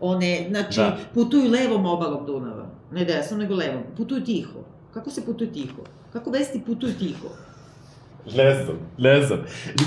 one, 0.00 0.46
znači, 0.50 0.80
Da. 0.80 0.98
putuju 1.14 1.50
levom 1.50 1.86
obalom 1.86 2.26
Dunava. 2.26 2.66
Ne 2.92 3.04
desnom, 3.04 3.40
nego 3.40 3.54
levom. 3.54 3.82
Putuju 3.96 4.24
tiho. 4.24 4.58
Kako 4.94 5.10
se 5.10 5.24
putuju 5.26 5.52
tiho? 5.52 5.82
Kako 6.12 6.30
vesti 6.30 6.60
putuju 6.66 6.94
tiho? 6.98 7.28
Ne 8.26 8.54
znam, 8.54 8.76
ne 8.98 9.22
znam. 9.22 9.38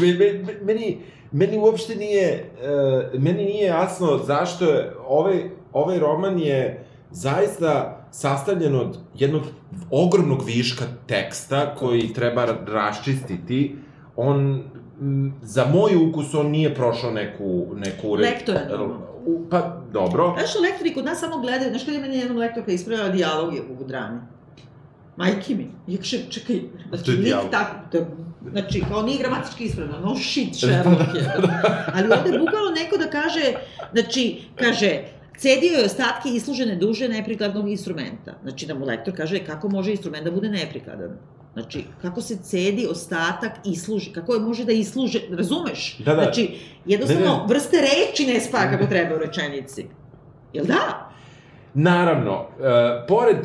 Me- 0.02 0.14
me- 0.14 0.54
Meni, 0.64 0.98
meni 1.32 1.58
uopšte 1.58 1.96
nije, 1.96 2.52
uh, 3.14 3.22
meni 3.22 3.46
nije 3.46 3.66
jasno 3.66 4.18
zašto 4.18 4.66
je, 4.66 4.94
ovaj, 5.08 5.44
ovaj 5.74 6.00
roman 6.00 6.40
je 6.40 6.86
zaista 7.12 8.00
sastavljen 8.12 8.76
od 8.76 8.98
jednog 9.16 9.42
ogromnog 9.92 10.46
viška 10.46 10.86
teksta 11.08 11.76
koji 11.76 12.14
treba 12.14 12.46
raščistiti. 12.68 13.76
On 14.16 14.64
m, 15.02 15.34
za 15.42 15.66
moj 15.66 16.10
ukus 16.10 16.34
on 16.34 16.48
nije 16.48 16.76
prošao 16.76 17.12
neku... 17.12 17.66
neku 17.76 18.16
re- 18.16 18.24
Lektora 18.24 18.60
Pa, 19.50 19.78
dobro. 19.92 20.34
Znaš 20.38 20.50
što 20.50 20.62
lektori 20.62 20.94
kod 20.94 21.06
nas 21.06 21.20
samo 21.20 21.38
gledaju, 21.38 21.70
znaš 21.70 21.84
kada 21.84 21.98
je 21.98 22.02
meni 22.02 22.18
jednom 22.18 22.38
lektorka 22.38 22.72
ispravila 22.72 23.10
dijaloge 23.10 23.58
u 23.80 23.84
drami? 23.84 24.20
Majke 25.16 25.56
mi. 25.56 25.68
Ja 25.88 25.98
kažem, 25.98 26.20
čekaj, 26.30 26.60
znači, 26.90 27.04
To 27.06 27.12
je 27.12 27.18
lik 27.18 27.26
dijalog. 27.26 27.52
tako, 27.52 27.76
to, 27.92 28.06
znači, 28.52 28.84
kao 28.90 29.02
nije 29.02 29.18
gramatički 29.18 29.64
ispravno, 29.64 30.00
no 30.00 30.16
shit, 30.16 30.56
Sherlock 30.56 31.16
je. 31.16 31.32
Ali 31.94 32.04
ovde 32.04 32.40
bukvalno 32.40 32.72
neko 32.76 32.98
da 32.98 33.10
kaže, 33.10 33.54
znači, 33.94 34.42
kaže, 34.56 35.02
cedio 35.38 35.78
je 35.78 35.86
ostatke 35.86 36.30
islužene 36.30 36.76
duže 36.76 37.08
neprikladnog 37.08 37.70
instrumenta. 37.70 38.34
Znači, 38.44 38.66
da 38.66 38.74
mu 38.74 38.86
lektor 38.86 39.16
kaže 39.18 39.46
kako 39.46 39.70
može 39.70 39.92
instrument 39.92 40.24
da 40.24 40.32
bude 40.32 40.50
neprikladan. 40.50 41.18
Znači, 41.54 41.84
kako 42.02 42.22
se 42.22 42.38
cedi 42.44 42.88
ostatak 42.92 43.52
isluži, 43.66 44.12
kako 44.12 44.34
je 44.34 44.40
može 44.40 44.66
da 44.66 44.72
isluže, 44.72 45.20
razumeš? 45.32 45.98
Da, 45.98 46.16
da. 46.16 46.22
Znači, 46.22 46.60
jednostavno, 46.86 47.26
Ne, 47.26 47.38
ne. 47.38 47.48
vrste 47.48 47.78
reči 47.82 48.26
ne 48.26 48.40
spaja 48.42 48.72
kako 48.72 48.86
treba 48.86 49.16
u 49.16 49.20
rečenici. 49.20 49.86
Jel 50.54 50.66
da? 50.66 51.10
Naravno, 51.74 52.34
uh, 52.34 52.48
pored 53.08 53.38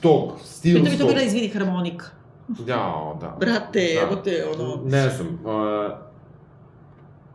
tog 0.00 0.28
Pritom 0.28 0.46
stilskog... 0.46 0.92
je 0.92 0.98
to 0.98 1.06
bila, 1.06 1.22
izvini, 1.22 1.48
harmonika. 1.48 2.06
Jao, 2.66 3.18
da. 3.20 3.36
Brate, 3.40 3.92
Da. 3.94 4.00
evo 4.02 4.16
te, 4.16 4.46
ono... 4.54 4.82
Ne 4.84 5.08
znam, 5.10 5.28
uh, 5.28 5.92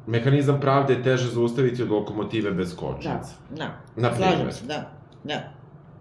mehanizam 0.08 0.60
pravde 0.62 0.94
je 0.94 1.04
teže 1.04 1.30
zaustaviti 1.30 1.84
od 1.84 1.90
lokomotive 1.92 2.52
bez 2.52 2.70
Da, 2.72 2.78
kočnica. 2.78 3.34
da. 3.50 3.70
Na 3.96 4.16
Slažem 4.16 4.52
se, 4.52 4.66
da. 4.66 4.90
Da. 5.24 5.42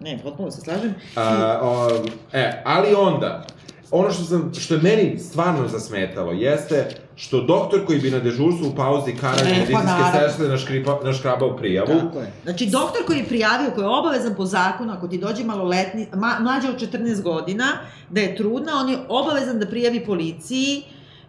Ne, 0.01 0.19
potpuno 0.23 0.51
se 0.51 0.61
slažem. 0.61 0.95
A, 1.17 1.59
o, 1.63 1.89
e, 2.33 2.63
ali 2.65 2.95
onda, 2.95 3.47
ono 3.91 4.11
što, 4.11 4.23
sam, 4.25 4.53
što 4.55 4.75
je 4.75 4.81
meni 4.83 5.19
stvarno 5.19 5.69
zasmetalo 5.69 6.33
jeste 6.33 6.89
što 7.21 7.41
doktor 7.41 7.87
koji 7.87 7.99
bi 7.99 8.11
na 8.11 8.19
dežurstvu 8.19 8.69
u 8.69 8.75
pauzi 8.75 9.17
kara 9.17 9.37
E, 9.41 9.45
pa 9.45 9.79
medicinske 9.79 10.19
sestre 10.21 10.49
naškripa, 10.49 11.01
naškrabao 11.05 11.57
prijavu, 11.57 11.87
Tako 12.01 12.21
je. 12.21 12.33
Znači, 12.43 12.67
doktor 12.67 13.07
koji 13.07 13.19
je 13.19 13.25
prijavio, 13.25 13.71
koji 13.75 13.85
je 13.85 13.89
obavezan 13.89 14.35
po 14.37 14.47
zakonu, 14.47 14.93
ako 14.93 15.09
ti 15.09 15.19
dođe 15.19 15.45
maloletni, 15.45 16.07
ma, 16.15 16.37
mlađa 16.41 16.69
od 16.69 16.81
14 16.93 17.23
godina, 17.23 17.65
da 18.11 18.21
je 18.21 18.37
trudna, 18.37 18.73
on 18.81 18.89
je 18.89 18.99
obavezan 19.09 19.59
da 19.59 19.67
prijavi 19.67 20.05
policiji, 20.07 20.83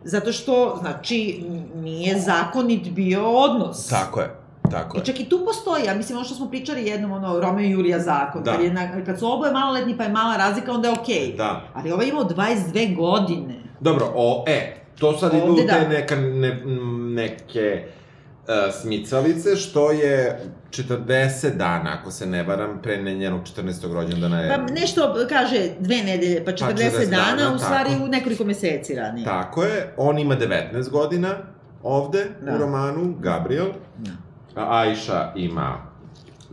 zato 0.04 0.32
što, 0.32 0.77
znači, 0.82 1.43
nije 1.75 2.19
zakonit 2.19 2.89
bio 2.91 3.30
odnos. 3.30 3.88
Tako 3.88 4.19
je, 4.21 4.36
tako 4.71 4.97
I 4.97 4.99
je. 4.99 5.06
čak 5.06 5.19
i 5.19 5.30
tu 5.30 5.41
postoji, 5.45 5.86
ja 5.86 5.93
mislim, 5.93 6.17
ono 6.17 6.25
što 6.25 6.36
smo 6.36 6.49
pričali 6.49 6.88
jednom, 6.88 7.12
ono, 7.12 7.39
Romeo 7.39 7.65
i 7.65 7.69
Julija 7.71 7.99
zakon, 7.99 8.43
Da. 8.43 8.51
kad, 8.51 8.63
je 8.63 8.73
na, 8.73 9.06
kad 9.06 9.19
su 9.19 9.34
oboje 9.34 9.51
maloletni 9.51 9.97
pa 9.97 10.04
je 10.04 10.10
mala 10.10 10.38
razlika, 10.38 10.71
onda 10.71 10.88
je 10.88 10.93
okej. 10.99 11.34
Da. 11.38 11.62
Ali 11.73 11.91
ovaj 11.91 12.06
je 12.06 12.10
imao 12.10 12.23
22 12.23 12.95
godine. 12.95 13.56
Dobro, 13.80 14.12
o, 14.15 14.43
e, 14.47 14.81
to 15.02 15.14
sad 15.14 15.34
idu 15.34 15.44
Ovde 15.44 15.64
u 15.64 15.68
te 15.68 15.74
da. 15.74 15.88
neka, 15.90 16.16
ne, 16.16 16.62
neke 17.16 17.84
uh, 18.40 18.48
smicalice, 18.74 19.56
što 19.56 19.92
je 19.92 20.40
40 20.70 20.98
dana, 21.52 21.98
ako 22.02 22.12
se 22.12 22.26
ne 22.26 22.44
varam, 22.44 22.80
pre 22.84 22.98
njenog 22.98 23.42
14. 23.58 23.94
rođendana 23.94 24.40
je... 24.40 24.50
Pa 24.50 24.74
nešto 24.74 25.16
kaže 25.30 25.70
dve 25.80 25.96
nedelje, 25.98 26.46
pa 26.46 26.52
40, 26.52 26.66
40 26.74 27.10
dana, 27.10 27.36
dana, 27.36 27.56
u 27.56 27.60
stvari 27.60 27.90
tako. 27.90 28.04
u 28.04 28.08
nekoliko 28.08 28.44
meseci 28.44 28.96
ranije. 28.96 29.26
Tako 29.26 29.64
je, 29.64 29.94
on 29.98 30.20
ima 30.20 30.36
19 30.36 30.90
godina 30.90 31.36
ovde 31.84 32.26
Da. 32.42 32.54
u 32.54 32.58
romanu, 32.58 33.16
Gabriel, 33.20 33.68
Da. 33.98 34.12
a 34.56 34.80
Aisha 34.80 35.34
ima 35.36 35.78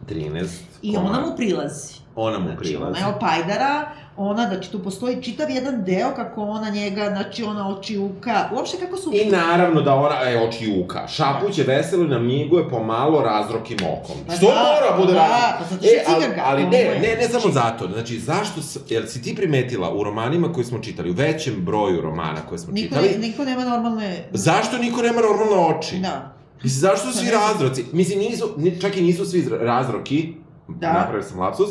13. 0.08 0.46
I 0.82 0.96
ona 0.96 1.20
mu 1.20 1.36
prilazi. 1.36 1.94
Ona 2.16 2.38
mu 2.38 2.44
Znači, 2.44 2.58
prilazi. 2.58 2.86
ona 2.88 2.98
je 2.98 3.14
opajdara, 3.14 3.88
ona, 4.18 4.46
znači, 4.48 4.70
tu 4.72 4.82
postoji 4.82 5.22
čitav 5.22 5.50
jedan 5.50 5.84
deo 5.84 6.14
kako 6.16 6.42
ona 6.42 6.70
njega, 6.70 7.08
znači, 7.08 7.44
ona 7.44 7.68
oči 7.68 7.98
uka, 7.98 8.48
uopšte 8.54 8.76
kako 8.78 8.96
su... 8.96 9.10
I 9.14 9.30
naravno 9.30 9.80
da 9.80 9.94
ona, 9.94 10.16
e, 10.30 10.38
oči 10.48 10.64
juka, 10.64 11.08
šapuće 11.08 11.62
veselo 11.62 12.04
i 12.04 12.08
namiguje 12.08 12.68
pomalo 12.68 13.22
razrokim 13.22 13.76
okom. 13.92 14.16
Pa 14.26 14.32
Što 14.32 14.46
da, 14.46 14.52
mora 14.54 14.96
bude 15.00 15.12
da, 15.12 15.18
razrok? 15.18 15.58
pa 15.58 15.64
zato 15.74 15.86
je 15.86 15.92
E, 15.92 16.04
ali, 16.08 16.24
ali 16.44 16.66
ne, 16.66 16.78
je, 16.78 17.00
ne, 17.00 17.16
ne 17.22 17.28
samo 17.28 17.52
zato. 17.52 17.88
Znači, 17.88 18.18
zašto, 18.18 18.60
jel 18.88 19.06
si 19.06 19.22
ti 19.22 19.34
primetila 19.36 19.94
u 19.94 20.02
romanima 20.04 20.52
koje 20.52 20.64
smo 20.64 20.78
čitali, 20.78 21.10
u 21.10 21.14
većem 21.14 21.54
broju 21.64 22.00
romana 22.00 22.40
koje 22.48 22.58
smo 22.58 22.72
Niko, 22.72 22.88
čitali, 22.88 23.08
ne, 23.08 23.18
niko 23.18 23.44
nema 23.44 23.64
normalne... 23.64 24.24
zašto 24.32 24.78
niko 24.78 25.02
nema 25.02 25.20
normalne 25.20 25.76
oči? 25.76 25.96
Da. 25.98 26.34
Mislim, 26.62 26.80
zašto 26.80 27.06
su 27.06 27.12
Pa 27.12 27.18
svi 27.18 27.26
znam. 27.28 27.40
razroci? 27.42 27.84
Mislim, 27.92 28.18
nisu, 28.18 28.54
ni, 28.56 28.80
čak 28.80 28.96
i 28.96 29.02
nisu 29.02 29.24
svi 29.26 29.48
razroki, 29.60 30.34
Da. 30.68 30.92
napravio 30.92 31.22
sam 31.22 31.38
lapsus, 31.38 31.68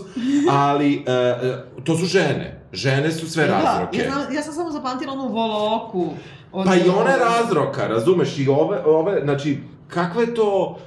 ali 0.50 0.96
e, 0.98 1.36
to 1.84 1.98
su 1.98 2.06
žene. 2.06 2.62
Žene 2.74 3.12
su 3.12 3.30
sve 3.30 3.48
razroke. 3.48 3.98
Da, 3.98 4.04
ja, 4.04 4.12
znam- 4.12 4.34
ja 4.34 4.42
sam 4.44 4.54
samo 4.54 4.72
zapamtila 4.72 5.14
onu 5.14 5.28
volo-oku. 5.28 6.10
Od, 6.52 6.66
Pa 6.66 6.76
i 6.76 6.90
ona 6.92 7.10
je 7.10 7.18
razroka, 7.20 7.88
razumeš, 7.88 8.38
i 8.40 8.48
ove, 8.48 8.80
ove, 8.80 9.22
znači, 9.24 9.58
kakve 9.88 10.24
je 10.24 10.36
to... 10.36 10.78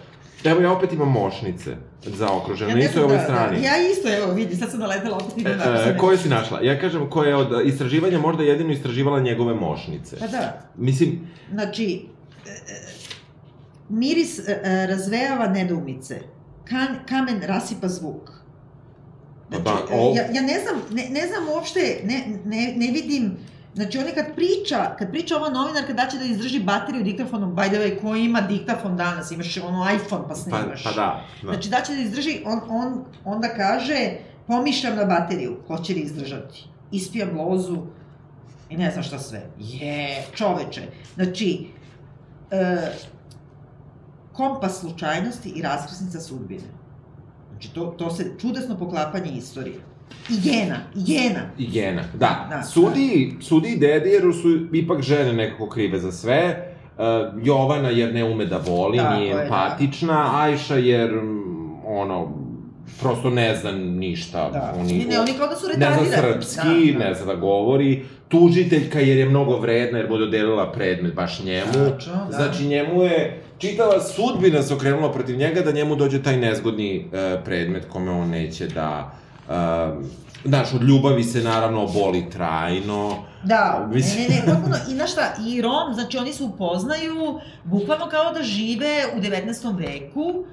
Evo 0.44 0.60
ja 0.60 0.72
opet 0.72 0.92
imam 0.92 1.08
mošnice 1.08 1.76
zaokružene, 2.02 2.82
Ja 2.82 2.88
znam 2.88 3.02
u 3.02 3.06
ovoj 3.06 3.16
da- 3.16 3.24
strani. 3.24 3.56
Da, 3.56 3.66
ja 3.66 3.90
isto, 3.90 4.08
evo, 4.14 4.32
vidi, 4.32 4.56
sad 4.56 4.70
sam 4.70 4.80
naletela 4.80 5.16
opet 5.16 5.38
i 5.38 5.40
E, 5.40 5.54
da 5.54 5.64
e, 5.86 5.96
koje 5.98 6.18
si 6.18 6.28
našla? 6.28 6.60
Ja 6.60 6.80
kažem 6.80 7.10
koja 7.10 7.28
je 7.28 7.36
od 7.36 7.66
istraživanja 7.66 8.18
možda 8.18 8.42
jedino 8.42 8.72
istraživala 8.72 9.20
njegove 9.20 9.54
mošnice. 9.54 10.16
Pa 10.18 10.26
da, 10.26 10.60
Mislim, 10.76 11.28
Znači, 11.52 12.06
e, 12.46 12.50
miris 13.88 14.40
razvejava 14.88 15.46
nedoumice. 15.48 16.20
Kan, 16.70 16.88
kamen 17.09 17.42
rasipa 17.42 17.88
zvuk. 17.88 18.30
Znači, 19.48 19.64
Pa, 19.64 19.70
e, 19.70 19.98
o- 19.98 20.14
ja, 20.16 20.22
ja 20.33 20.42
ne 20.42 20.61
znam, 20.61 20.83
ne, 20.90 21.09
ne 21.11 21.26
znam 21.26 21.48
uopšte, 21.54 22.00
ne, 22.04 22.24
ne, 22.44 22.74
ne 22.76 22.92
vidim, 22.92 23.37
znači 23.74 23.98
on 23.98 24.06
je 24.06 24.14
kad 24.14 24.35
priča, 24.35 24.94
kad 24.98 25.11
priča 25.11 25.37
ova 25.37 25.48
novinarka 25.50 25.92
da 25.92 26.06
će 26.06 26.18
da 26.18 26.24
izdrži 26.24 26.61
bateriju 26.61 27.04
diktafonom, 27.04 27.56
by 27.56 27.68
the 27.68 27.78
way, 27.78 28.00
ko 28.00 28.14
ima 28.16 28.40
diktafon 28.40 28.96
danas, 28.96 29.30
imaš 29.30 29.56
ono 29.56 29.87
iPhone 29.94 30.22
pa 30.22 30.28
pa, 30.28 30.35
snimaš. 30.35 30.85
pa 30.85 30.90
da. 30.90 31.24
da. 31.42 31.52
Znači 31.52 31.68
da 31.68 31.80
će 31.80 31.94
da 31.94 32.00
izdrži, 32.00 32.42
on, 32.46 32.61
on 32.68 33.04
onda 33.24 33.48
kaže, 33.48 34.11
pomišljam 34.46 34.96
na 34.96 35.04
bateriju, 35.04 35.56
hoće 35.66 35.94
li 35.94 36.00
izdržati. 36.00 36.64
Ispijam 36.92 37.40
lozu 37.40 37.78
i 38.68 38.76
ne 38.76 38.90
znam 38.90 39.02
šta 39.04 39.18
sve. 39.18 39.42
Je, 39.59 40.24
čoveče. 40.35 40.83
Znači, 41.14 41.66
e, 42.50 42.76
kompas 44.40 44.81
slučajnosti 44.81 45.53
i 45.57 45.62
raskrsnica 45.62 46.20
sudbine. 46.20 46.68
Znači, 47.50 47.74
to, 47.74 47.85
to 47.98 48.11
se 48.11 48.33
čudesno 48.40 48.79
poklapanje 48.79 49.31
istorije. 49.33 49.76
I 50.31 50.40
gena, 50.40 50.76
i 50.96 51.03
gena. 51.05 51.40
I 51.59 51.66
gena, 51.66 52.03
da. 52.14 52.46
Da, 52.50 52.62
sudi, 52.62 53.37
sudi 53.40 53.68
i 53.68 53.79
dedi 53.79 54.09
jer 54.09 54.22
su 54.42 54.76
ipak 54.76 55.03
žene 55.03 55.33
nekako 55.33 55.68
krive 55.68 55.98
za 55.98 56.12
sve. 56.12 56.66
Uh, 56.98 57.05
Jovana 57.44 57.88
jer 57.88 58.14
ne 58.14 58.24
ume 58.24 58.46
da 58.46 58.59
voli, 58.59 58.98
Tako 58.98 59.14
nije 59.14 59.29
je, 59.29 59.35
da. 59.35 59.42
empatična. 59.42 60.31
Ajša 60.35 60.74
jer, 60.76 61.11
ono, 61.87 62.33
prosto 63.00 63.31
ne 63.31 63.57
zna 63.57 63.72
ništa. 63.72 64.50
Da. 64.50 64.74
Oni, 64.81 65.05
ne, 65.05 65.20
oni 65.20 65.33
kao 65.33 65.46
da 65.46 65.57
su 65.57 65.66
ne 65.68 65.74
zna 65.74 65.87
retardirani. 65.88 66.33
srpski, 66.33 66.92
Da, 66.92 66.98
da. 66.98 67.05
ne 67.05 67.14
zna 67.14 67.26
da 67.26 67.35
govori. 67.35 68.05
Tužiteljka 68.29 69.00
jer 69.00 69.18
je 69.18 69.29
mnogo 69.29 69.57
vredna 69.59 69.98
jer 69.98 70.09
mu 70.09 70.16
je 70.16 70.20
dodelila 70.20 70.72
predmet 70.72 71.14
baš 71.14 71.42
njemu. 71.44 71.72
Tačno, 71.72 72.12
da. 72.31 72.37
Znači 72.37 72.66
njemu 72.66 73.03
je 73.03 73.42
čitava 73.60 74.00
sudbina 74.00 74.62
se 74.62 74.74
okrenula 74.74 75.12
protiv 75.12 75.36
njega 75.36 75.60
da 75.60 75.72
njemu 75.72 75.96
dođe 75.96 76.22
taj 76.22 76.36
nezgodni 76.36 77.04
uh, 77.04 77.12
predmet 77.44 77.86
kome 77.88 78.10
on 78.10 78.28
neće 78.28 78.66
da... 78.66 79.12
Uh, 79.48 79.54
znaš, 80.44 80.74
od 80.74 80.82
ljubavi 80.82 81.24
se 81.24 81.42
naravno 81.42 81.86
boli 81.86 82.30
trajno. 82.30 83.16
Da, 83.44 83.88
Mislim- 83.92 84.26
ne, 84.30 84.36
ne, 84.36 84.42
potpuno, 84.46 84.76
i 84.90 84.94
znaš 84.94 85.12
šta, 85.12 85.22
i 85.46 85.62
Rom, 85.62 85.94
znači 85.94 86.18
oni 86.18 86.32
se 86.32 86.42
upoznaju 86.44 87.40
bukvalno 87.64 88.06
kao 88.06 88.32
da 88.32 88.42
žive 88.42 88.88
u 89.16 89.20
19. 89.20 89.78
veku 89.78 90.44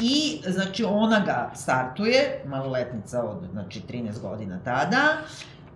i, 0.00 0.40
znači, 0.46 0.84
ona 0.84 1.20
ga 1.20 1.50
startuje, 1.54 2.42
maloletnica 2.46 3.22
od, 3.22 3.36
znači, 3.52 3.80
13 3.90 4.20
godina 4.20 4.58
tada, 4.64 5.02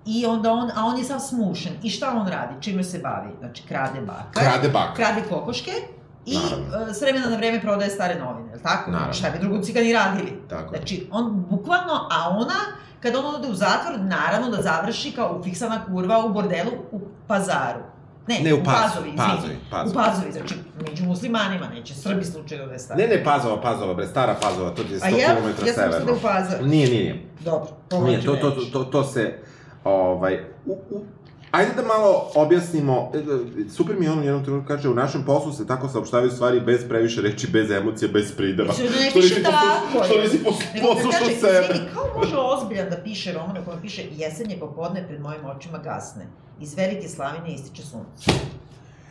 i 0.07 0.27
onda 0.27 0.53
on, 0.53 0.71
a 0.75 0.85
on 0.85 0.99
je 0.99 1.05
sav 1.05 1.19
smušen. 1.21 1.73
I 1.83 1.91
šta 1.91 2.13
on 2.17 2.29
radi? 2.29 2.55
Čime 2.61 2.85
se 2.85 2.99
bavi? 2.99 3.29
Znači, 3.39 3.63
krade 3.63 4.01
bakar, 4.01 4.43
Krade 4.43 4.69
baka. 4.69 4.95
krade 4.95 5.23
kokoške 5.31 5.71
i 6.27 6.35
Naravno. 6.37 6.91
e, 6.91 6.95
s 6.95 7.01
vremena 7.01 7.27
na 7.27 7.37
vreme 7.37 7.61
prodaje 7.61 7.91
stare 7.91 8.15
novine, 8.15 8.49
je 8.49 8.57
li 8.57 8.63
tako? 8.63 8.91
Naravno. 8.91 9.13
Šta 9.13 9.31
bi 9.31 9.39
drugo 9.39 9.63
cigani 9.63 9.93
radili? 9.93 10.43
Tako. 10.49 10.77
Znači, 10.77 11.09
on 11.11 11.45
bukvalno, 11.51 12.09
a 12.11 12.29
ona, 12.31 12.55
kada 13.01 13.19
on 13.19 13.35
ode 13.35 13.49
u 13.49 13.55
zatvor, 13.55 14.01
naravno 14.01 14.51
da 14.51 14.63
završi 14.63 15.13
kao 15.13 15.37
ufiksana 15.41 15.85
kurva 15.87 16.25
u 16.25 16.33
bordelu 16.33 16.71
u 16.93 17.01
pazaru. 17.27 17.81
Ne, 18.27 18.41
Ne, 18.41 18.55
u 18.55 18.57
u 18.57 18.65
Pazovi, 18.65 19.09
izvini. 19.09 19.17
Pazovi, 19.31 19.57
Pazovi. 19.71 19.91
U 19.91 19.95
Pazovi, 19.95 20.33
znači, 20.33 20.55
među 20.89 21.05
muslimanima, 21.05 21.69
neće 21.69 21.95
Srbi 21.95 22.25
slučajno 22.25 22.67
da 22.67 22.73
je 22.73 22.79
stari. 22.79 23.03
Ne, 23.03 23.09
ne, 23.09 23.25
Pazova, 23.25 23.61
Pazova, 23.61 23.95
bre, 23.95 24.07
stara 24.07 24.35
Pazova, 24.43 24.71
to 24.71 24.83
je 24.83 24.89
100 24.91 25.05
A 25.05 25.09
ja, 25.09 25.15
km 25.17 25.21
ja 25.21 25.33
sam 25.33 25.65
mislila 25.65 25.87
da 25.87 25.93
severno. 25.93 26.13
u 26.13 26.21
Pazar. 26.23 26.65
Nije, 26.65 26.89
nije, 26.89 27.27
Dobro, 27.41 27.69
to 27.89 28.01
nije, 28.01 28.23
to, 28.25 28.37
to, 28.37 28.51
to, 28.73 28.85
to 28.85 29.05
se, 29.05 29.39
ovaj, 29.85 30.39
u, 30.67 30.73
u, 30.91 31.05
Ajde 31.53 31.73
da 31.77 31.83
malo 31.83 32.31
objasnimo, 32.35 33.11
e, 33.15 33.19
e, 33.19 33.71
super 33.71 33.97
mi 33.99 34.05
je 34.05 34.11
on 34.13 34.19
u 34.19 34.23
jednom 34.23 34.45
trenutku 34.45 34.69
kaže, 34.69 34.89
u 34.89 34.95
našem 34.95 35.25
poslu 35.25 35.53
se 35.53 35.67
tako 35.67 35.89
saopštavaju 35.89 36.31
stvari 36.31 36.61
bez 36.61 36.81
previše 36.89 37.21
reči, 37.21 37.47
bez 37.51 37.71
emocije, 37.71 38.09
bez. 38.09 38.33
Mislim, 38.39 38.57
da 38.57 38.65
ne 38.65 39.11
Što 39.11 39.21
piše 39.21 39.43
tako, 39.43 40.05
Što 40.05 40.21
nisi 40.21 40.39
da 40.39 40.51
poslušao 40.83 41.29
sebe. 41.41 41.67
izvini, 41.71 41.91
kao 41.95 42.05
može 42.17 42.37
ozbiljan 42.37 42.91
da 42.91 42.97
piše 42.97 43.33
roman 43.33 43.59
u 43.59 43.65
kojem 43.65 43.81
piše 43.81 44.03
jesenje 44.17 44.57
popodne 44.61 45.07
pred 45.09 45.21
mojim 45.21 45.45
očima 45.45 45.79
gasne. 45.79 46.27
Iz 46.61 46.75
velike 46.77 47.09
slavine 47.09 47.55
ističe 47.55 47.83
sunce. 47.83 48.31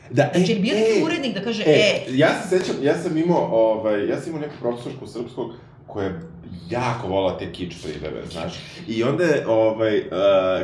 Da, 0.10 0.30
Znači, 0.36 0.52
e, 0.52 0.56
bio 0.56 0.76
e, 0.76 0.80
neki 0.80 1.04
urednik 1.06 1.34
da 1.34 1.44
kaže, 1.44 1.64
E, 1.66 1.72
e, 1.72 2.06
ja 2.10 2.30
se 2.42 2.60
sećam, 2.60 2.76
ja 2.82 2.98
sam 2.98 3.18
imao, 3.18 3.48
ovaj, 3.52 4.08
ja 4.10 4.22
sam 4.22 4.30
imao 4.30 4.42
neku 4.42 4.54
profesorku 4.62 5.08
srpskog 5.08 5.52
koja 5.88 6.06
je 6.06 6.22
jako 6.70 7.08
volala 7.08 7.38
te 7.38 7.52
kič 7.52 7.76
prideve, 7.84 8.22
znaš. 8.32 8.54
I 8.88 9.04
onda 9.04 9.24
ovaj, 9.48 10.00
uh, 10.00 10.06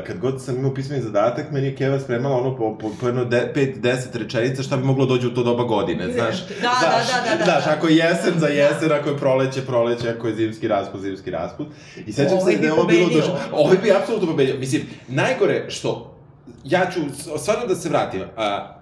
kad 0.07 0.19
god 0.19 0.43
sam 0.43 0.55
imao 0.55 0.73
pismeni 0.73 1.03
zadatak, 1.03 1.51
meni 1.51 1.67
je 1.67 1.75
Keva 1.75 1.99
spremala 1.99 2.37
ono 2.37 2.57
po, 2.57 2.77
po, 2.77 2.91
po 2.99 3.07
jedno 3.07 3.25
de, 3.25 3.51
pet, 3.53 3.77
deset 3.79 4.15
rečenica 4.15 4.63
šta 4.63 4.77
bi 4.77 4.83
moglo 4.83 5.05
dođe 5.05 5.27
u 5.27 5.33
to 5.33 5.43
doba 5.43 5.63
godine, 5.63 6.13
znaš. 6.13 6.47
Da, 6.47 6.55
da, 6.61 6.87
da, 6.89 7.29
da, 7.29 7.37
da, 7.37 7.43
Znaš, 7.43 7.65
da. 7.65 7.71
ako 7.71 7.87
je 7.87 7.95
jesen 7.95 8.39
za 8.39 8.47
jesen, 8.47 8.91
ako 8.91 9.09
je 9.09 9.17
proleće, 9.17 9.61
proleće, 9.61 10.09
ako 10.09 10.27
je 10.27 10.35
zimski 10.35 10.67
raspust, 10.67 11.03
zimski 11.03 11.31
raspust. 11.31 11.69
I 12.05 12.13
sećam 12.13 12.37
Ovaj 12.37 12.53
se 12.53 12.57
bi 12.57 12.61
da 12.61 12.67
je 12.67 12.73
ovo 12.73 12.83
bilo 12.83 13.09
došlo... 13.09 13.39
Ovaj 13.51 13.77
bi 13.77 13.91
apsolutno 13.91 14.27
pobedio. 14.27 14.55
Mislim, 14.59 14.81
najgore 15.07 15.65
što 15.69 16.17
ja 16.63 16.91
ću 16.93 16.99
stvarno 17.37 17.65
da 17.67 17.75
se 17.75 17.89
vratim. 17.89 18.21
A, 18.37 18.77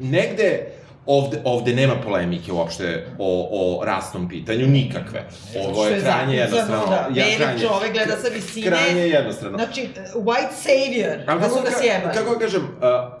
negde 0.00 0.66
ovde, 1.06 1.40
ovde 1.44 1.74
nema 1.74 1.94
polemike 1.96 2.52
uopšte 2.52 3.06
o, 3.18 3.48
o 3.52 3.84
rasnom 3.84 4.28
pitanju, 4.28 4.66
nikakve. 4.66 5.24
Ovo 5.58 5.86
je 5.86 5.92
je 5.92 6.00
krajnje 6.00 6.36
jednostrano. 6.36 6.86
da. 6.86 7.06
Beli 7.10 7.36
krajnje- 7.36 7.60
čovek 7.60 7.92
gleda 7.92 8.12
sa 8.14 8.28
visine. 8.28 8.66
Krajnje 8.66 9.00
jednostrano. 9.02 9.58
Znači, 9.58 9.88
white 10.16 10.52
savior, 10.54 11.18
Ali 11.26 11.40
da 11.40 11.48
su 11.48 11.54
ga 11.54 11.60
ka- 11.62 11.80
sjebali. 11.80 12.14
kako 12.14 12.38
kažem, 12.38 12.62
uh, 12.62 12.68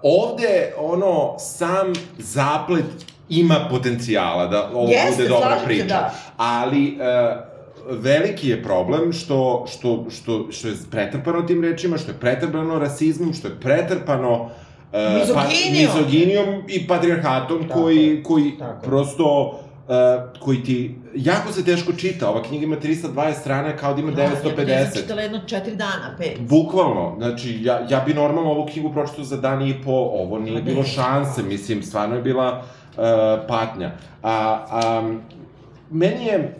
ovde, 0.04 0.72
ono, 0.78 1.36
sam 1.38 1.92
zaplet 2.18 2.84
ima 3.28 3.66
potencijala 3.70 4.46
da 4.46 4.70
ovo 4.70 4.88
Jeste, 4.88 5.10
bude 5.12 5.28
dobra 5.28 5.58
priča. 5.64 5.84
da. 5.84 6.14
Ali, 6.36 6.88
uh, 6.90 7.50
veliki 7.92 8.48
je 8.48 8.62
problem 8.62 9.12
što, 9.12 9.66
što, 9.68 10.06
što, 10.12 10.46
što 10.50 10.68
je 10.68 10.74
pretrpano 10.90 11.42
tim 11.42 11.62
rečima, 11.62 11.98
što 11.98 12.10
je 12.10 12.16
pretrpano 12.16 12.78
rasizmom, 12.78 13.34
što 13.34 13.48
je 13.48 13.54
pretrpano 13.56 14.50
uh, 14.92 14.98
Mizoginijom. 15.20 15.94
mizoginijom 15.96 16.62
i 16.68 16.86
patrijarhatom 16.86 17.68
Tako 17.68 17.80
koji, 17.80 18.22
koji 18.22 18.58
tako 18.58 18.86
prosto 18.86 19.60
uh, 19.90 20.40
koji 20.40 20.64
ti 20.64 20.94
jako 21.14 21.52
se 21.52 21.64
teško 21.64 21.92
čita. 21.92 22.30
Ova 22.30 22.42
knjiga 22.42 22.64
ima 22.64 22.76
320 22.76 23.32
strana 23.40 23.76
kao 23.76 23.94
da 23.94 24.00
ima 24.00 24.10
Da, 24.12 24.22
Ja 24.22 24.28
bih 24.28 24.38
950. 24.56 24.94
čitala 25.00 25.20
jedno 25.20 25.40
četiri 25.46 25.76
dana, 25.76 26.14
pet. 26.18 26.40
Bukvalno, 26.40 27.14
znači, 27.18 27.58
ja, 27.62 27.86
ja 27.90 28.00
bi 28.06 28.14
normalno 28.14 28.50
ovu 28.50 28.66
knjigu 28.72 28.92
pročitao 28.92 29.24
za 29.24 29.36
dan 29.36 29.68
i 29.68 29.82
po, 29.84 29.92
ovo 29.92 30.38
nije 30.38 30.58
Pa 30.58 30.64
bilo 30.64 30.82
šanse, 30.84 31.42
mislim, 31.42 31.82
stvarno 31.82 32.16
je 32.16 32.22
bila 32.22 32.62
uh, 32.96 33.02
patnja. 33.48 33.90
A, 34.22 34.64
a, 34.70 35.14
meni 35.90 36.24
je 36.24 36.56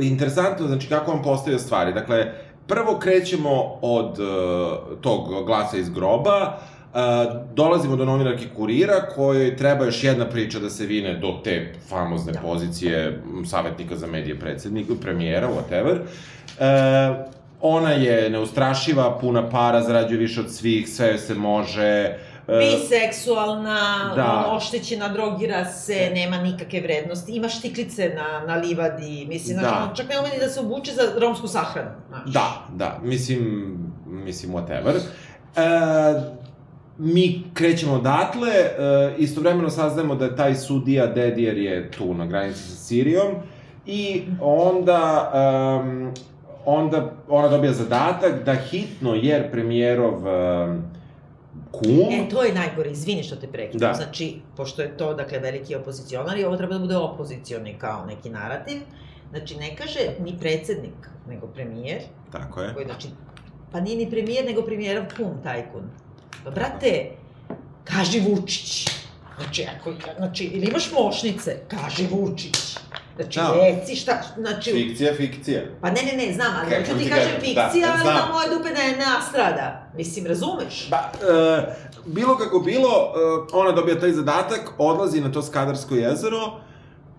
interesantno, 0.00 0.66
znači, 0.66 0.88
kako 0.88 1.12
on 1.12 1.22
postavio 1.22 1.58
stvari. 1.58 1.92
Dakle, 1.92 2.32
prvo 2.66 2.98
krećemo 2.98 3.78
od 3.82 4.18
uh, 4.18 5.00
tog 5.00 5.44
glasa 5.46 5.76
iz 5.76 5.90
groba, 5.90 6.56
Uh, 6.56 6.79
dolazimo 7.54 7.96
do 7.96 8.04
novinarke 8.04 8.44
kurira 8.56 9.06
kojoj 9.14 9.56
treba 9.56 9.84
još 9.84 10.04
jedna 10.04 10.26
priča 10.26 10.58
da 10.58 10.70
se 10.70 10.86
vine 10.86 11.14
do 11.14 11.40
te 11.44 11.72
famozne 11.88 12.32
Da. 12.32 12.40
pozicije 12.40 13.22
savjetnika 13.46 13.96
za 13.96 14.06
medije 14.06 14.38
predsednika, 14.40 14.92
premijera, 15.02 15.48
whatever. 15.48 15.98
Uh, 16.00 17.16
ona 17.60 17.90
je 17.90 18.30
neustrašiva, 18.30 19.18
puna 19.18 19.50
para, 19.50 19.82
zarađuje 19.82 20.18
više 20.18 20.40
od 20.40 20.50
svih, 20.54 20.88
sve 20.88 21.18
se 21.18 21.34
može. 21.34 22.16
Uh, 22.48 22.54
Biseksualna, 22.58 24.12
Da. 24.16 24.52
oštećena, 24.56 25.08
drogira 25.08 25.64
se, 25.64 26.10
nema 26.14 26.36
nikakve 26.42 26.80
vrednosti, 26.80 27.32
ima 27.32 27.48
štiklice 27.48 28.12
na, 28.16 28.46
na 28.46 28.54
livadi, 28.60 29.26
mislim, 29.28 29.58
znači, 29.58 29.74
Da. 29.74 29.86
on 29.90 29.96
čak 29.96 30.08
ne 30.08 30.18
umeni 30.20 30.38
da 30.40 30.48
se 30.48 30.60
obuče 30.60 30.92
za 30.92 31.02
romsku 31.20 31.48
sahranu, 31.48 31.90
znaš. 32.08 32.32
Da, 32.32 32.66
da, 32.74 32.98
mislim, 33.02 33.74
mislim, 34.06 34.52
whatever. 34.52 34.94
E, 35.56 36.39
mi 37.02 37.42
krećemo 37.54 37.94
odatle, 37.94 38.50
e, 38.50 39.14
istovremeno 39.18 39.70
saznajemo 39.70 40.14
da 40.14 40.24
je 40.24 40.36
taj 40.36 40.54
sudija 40.54 41.06
Dedijer 41.06 41.58
je 41.58 41.90
tu 41.90 42.14
na 42.14 42.26
granici 42.26 42.62
sa 42.62 42.76
Sirijom 42.76 43.34
i 43.86 44.22
onda, 44.40 45.32
um, 45.82 46.12
onda 46.64 47.12
ona 47.28 47.48
dobija 47.48 47.72
zadatak 47.72 48.44
da 48.44 48.54
hitno, 48.54 49.14
jer 49.14 49.50
premijerov 49.50 50.14
um, 50.14 50.82
kum... 51.70 52.12
E, 52.12 52.28
to 52.30 52.42
je 52.42 52.54
najgore, 52.54 52.90
izvini 52.90 53.22
što 53.22 53.36
te 53.36 53.46
prekidam. 53.46 53.90
Da. 53.92 53.94
Znači, 53.94 54.40
pošto 54.56 54.82
je 54.82 54.96
to, 54.96 55.14
dakle, 55.14 55.38
veliki 55.38 55.74
opozicionar 55.74 56.38
i 56.38 56.44
ovo 56.44 56.56
treba 56.56 56.74
da 56.74 56.80
bude 56.80 56.96
opozicioni 56.96 57.74
kao 57.78 58.06
neki 58.06 58.30
narativ, 58.30 58.76
znači, 59.30 59.56
ne 59.56 59.76
kaže 59.76 60.00
ni 60.24 60.36
predsednik, 60.40 61.08
nego 61.28 61.46
premijer, 61.46 62.02
Tako 62.32 62.62
je. 62.62 62.74
koji, 62.74 62.86
znači, 62.86 63.08
pa 63.72 63.80
nije 63.80 63.96
ni 63.96 64.10
premijer, 64.10 64.44
nego 64.44 64.62
premijerov 64.62 65.04
kum, 65.16 65.42
tajkun. 65.42 65.82
Pa, 66.44 66.50
brate, 66.50 67.10
kaži 67.84 68.20
Vučić. 68.20 68.88
Znači, 69.38 69.66
ako, 69.78 69.92
znači, 70.16 70.44
ili 70.44 70.66
imaš 70.66 70.92
mošnice, 70.92 71.56
kaži 71.68 72.06
Vučić. 72.10 72.56
Znači, 73.16 73.38
Da. 73.38 73.54
reci 73.54 73.96
šta, 73.96 74.22
znači, 74.38 74.72
Fikcija, 74.72 75.14
fikcija. 75.14 75.62
pa 75.80 75.90
ne, 75.90 76.02
ne, 76.02 76.26
ne, 76.26 76.32
znam, 76.32 76.52
ali 76.60 76.74
hoću 76.76 76.98
ti 76.98 77.10
kažem 77.10 77.24
kažem, 77.24 77.40
fikcija, 77.40 77.86
da, 77.86 77.92
ali 77.92 78.00
znam. 78.00 78.14
na 78.14 78.32
moje 78.32 78.48
dupe 78.58 78.68
ne, 78.70 78.88
ne 78.98 79.04
nastrada. 79.06 79.90
Mislim, 79.96 80.26
razumeš? 80.26 80.88
Ba, 80.90 81.12
e, 81.22 81.74
bilo 82.06 82.36
kako 82.36 82.58
bilo, 82.58 82.88
e, 82.88 83.48
ona 83.52 83.72
dobija 83.72 84.00
taj 84.00 84.12
zadatak, 84.12 84.60
odlazi 84.78 85.20
na 85.20 85.32
to 85.32 85.42
Skadarsko 85.42 85.94
jezero, 85.94 86.60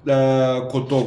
e, 0.05 0.69
kod 0.71 0.89
tog 0.89 1.05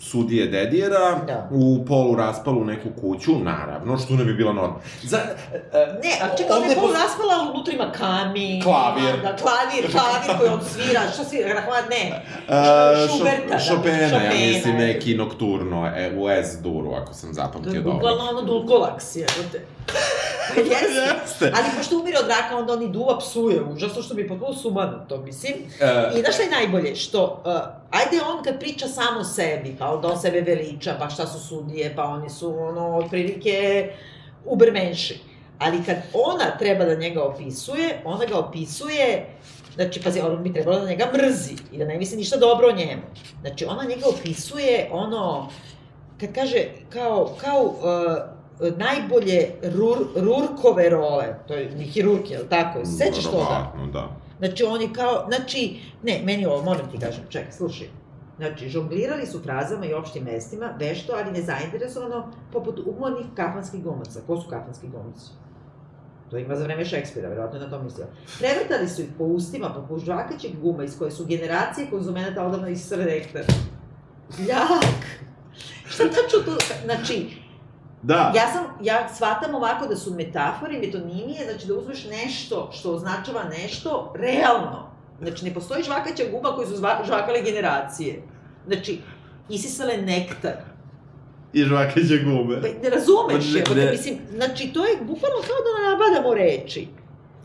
sudije 0.00 0.46
Dedijera, 0.46 1.20
Da. 1.26 1.48
u 1.50 1.84
polu 1.84 2.14
raspalu 2.16 2.64
neku 2.64 2.88
kuću, 3.00 3.32
naravno, 3.38 3.98
što 3.98 4.14
ne 4.14 4.24
bi 4.24 4.34
bila 4.34 4.52
normalno. 4.52 4.80
Za, 5.02 5.18
e, 5.18 5.58
Ne, 6.02 6.10
a 6.22 6.36
čekaj, 6.36 6.56
ona 6.56 6.66
je 6.66 6.74
polu 6.74 6.92
raspala, 6.92 7.34
ali 7.34 7.50
unutra 7.50 7.74
ima 7.74 7.92
kamin. 7.92 8.62
Klavir. 8.62 9.22
Da, 9.22 9.36
klavir, 9.36 9.90
klavir 9.92 10.38
koji 10.38 10.50
on 10.50 10.60
svira, 10.64 11.00
šta 11.14 11.24
svira, 11.24 11.48
Rahmat, 11.54 11.84
ne. 11.90 12.22
E, 12.48 13.08
Šuberta, 13.18 13.48
da, 13.54 13.58
Šopena, 13.58 14.22
ja 14.24 14.30
mislim, 14.30 14.76
je. 14.76 14.86
neki 14.86 15.14
nokturno, 15.14 15.86
e, 15.86 16.12
u 16.16 16.28
S-duru, 16.30 16.92
ako 16.92 17.14
sam 17.14 17.30
je 17.30 17.34
zapamtio 17.34 17.72
dobro. 17.72 17.92
bukvalno 17.92 18.24
ono 18.24 18.42
dulkolaks. 18.42 19.04
Pa 20.54 20.60
jeste. 20.60 20.86
Jeste. 21.22 21.52
Ali 21.56 21.66
pošto 21.76 21.98
umire 21.98 22.18
od 22.18 22.28
raka, 22.28 22.56
onda 22.56 22.72
on 22.72 22.82
i 22.82 22.88
duva 22.88 23.18
psuje, 23.18 23.62
užasno 23.62 24.02
što 24.02 24.14
mi 24.14 24.22
je 24.22 24.28
potpuno 24.28 24.54
sumano 24.54 25.04
to, 25.08 25.18
mislim. 25.18 25.52
E, 25.80 26.10
I 26.16 26.20
znaš 26.20 26.34
šta 26.34 26.42
je 26.42 26.50
najbolje? 26.50 26.94
Što, 26.96 27.42
uh, 27.44 27.52
ajde 27.90 28.20
on 28.28 28.42
kad 28.44 28.60
priča 28.60 28.88
samo 28.88 29.24
sebi, 29.24 29.76
pa 29.78 29.94
onda 29.94 30.08
on 30.08 30.20
sebe 30.20 30.40
veliča, 30.40 30.96
pa 31.00 31.10
šta 31.10 31.26
su 31.26 31.48
sudije, 31.48 31.92
pa 31.96 32.04
oni 32.04 32.30
su, 32.30 32.58
ono, 32.58 32.96
otprilike 32.96 33.88
ubermenši. 34.44 35.20
Ali 35.58 35.84
kad 35.84 35.96
ona 36.12 36.58
treba 36.58 36.84
da 36.84 36.94
njega 36.94 37.24
opisuje, 37.24 38.00
ona 38.04 38.24
ga 38.24 38.38
opisuje, 38.38 39.26
znači, 39.74 40.02
pazi, 40.02 40.20
ona 40.20 40.36
bi 40.36 40.52
trebala 40.52 40.78
da 40.78 40.88
njega 40.88 41.10
mrzi 41.14 41.54
i 41.72 41.78
da 41.78 41.84
ne 41.84 41.98
misli 41.98 42.16
ništa 42.16 42.36
dobro 42.36 42.68
o 42.68 42.76
njemu. 42.76 43.02
Znači, 43.40 43.64
ona 43.64 43.84
njega 43.84 44.06
opisuje, 44.08 44.88
ono, 44.92 45.50
kad 46.20 46.34
kaže, 46.34 46.64
kao, 46.90 47.34
kao 47.40 47.62
uh, 47.62 48.36
najbolje 48.76 49.50
rur, 49.62 49.98
rurkove 50.16 50.88
role, 50.88 51.38
to 51.48 51.54
je 51.54 51.70
ni 51.70 51.84
hirurg, 51.84 52.30
je 52.30 52.38
li 52.38 52.48
tako? 52.48 52.84
Sećaš 52.84 53.24
toga? 53.24 53.36
verovatno, 53.36 53.86
da. 53.86 54.25
Znači, 54.38 54.64
on 54.64 54.80
je 54.80 54.92
kao, 54.92 55.24
znači, 55.28 55.80
ne, 56.02 56.22
meni 56.24 56.46
ovo, 56.46 56.62
moram 56.62 56.90
ti 56.90 56.98
kažem, 56.98 57.24
čekaj, 57.28 57.52
slušaj. 57.52 57.88
Znači, 58.36 58.68
žonglirali 58.68 59.26
su 59.26 59.40
frazama 59.42 59.86
i 59.86 59.94
opštim 59.94 60.24
mestima, 60.24 60.74
vešto, 60.78 61.12
ali 61.12 61.32
nezainteresovano, 61.32 62.32
poput 62.52 62.80
umornih 62.86 63.26
kafanskih 63.34 63.82
glumaca. 63.82 64.20
Ko 64.26 64.40
su 64.40 64.48
kafanski 64.50 64.88
glumci? 64.88 65.30
To 66.30 66.38
ima 66.38 66.56
za 66.56 66.64
vreme 66.64 66.84
Šekspira, 66.84 67.28
verovatno 67.28 67.58
je 67.58 67.64
na 67.64 67.70
to 67.70 67.82
mislio. 67.82 68.06
Prevrtali 68.38 68.88
su 68.88 69.02
ih 69.02 69.08
po 69.18 69.24
ustima, 69.24 69.74
poput 69.74 70.04
žvakaćeg 70.04 70.50
guma 70.62 70.84
iz 70.84 70.98
koje 70.98 71.10
su 71.10 71.26
generacije 71.26 71.90
konzumenata 71.90 72.46
odavno 72.46 72.68
isre 72.68 73.04
rektar. 73.04 73.44
Ljak! 74.38 75.04
Šta 75.84 76.04
tačno 76.04 76.38
to, 76.44 76.58
znači, 76.84 77.45
Da. 78.06 78.32
Ja 78.36 78.52
sam, 78.52 78.64
ja 78.82 79.08
shvatam 79.14 79.54
ovako 79.54 79.86
da 79.86 79.96
su 79.96 80.14
metafore, 80.14 80.78
metonimije, 80.78 81.44
znači 81.44 81.66
da 81.66 81.74
uzmeš 81.74 82.04
nešto 82.04 82.70
što 82.72 82.92
označava 82.92 83.44
nešto 83.44 84.12
realno. 84.16 84.90
Znači, 85.22 85.44
ne 85.44 85.54
postoji 85.54 85.82
žvakaća 85.82 86.22
guba 86.32 86.54
koju 86.56 86.66
su 86.66 86.76
zva, 86.76 87.02
žvakale 87.06 87.42
generacije. 87.42 88.22
Znači, 88.66 88.98
isisale 89.48 89.96
nektar. 89.96 90.52
I 91.52 91.64
žvakaće 91.64 92.18
gube. 92.24 92.60
Pa, 92.60 92.68
ne 92.82 92.90
razumeš, 92.90 93.54
Ne, 93.54 93.74
ne. 93.74 93.84
da 93.84 93.90
mislim, 93.90 94.18
znači, 94.36 94.72
to 94.72 94.84
je 94.84 94.96
bukvalno 94.96 95.36
kao 95.36 95.56
da 95.66 95.90
nabadamo 95.90 96.34
reči. 96.34 96.88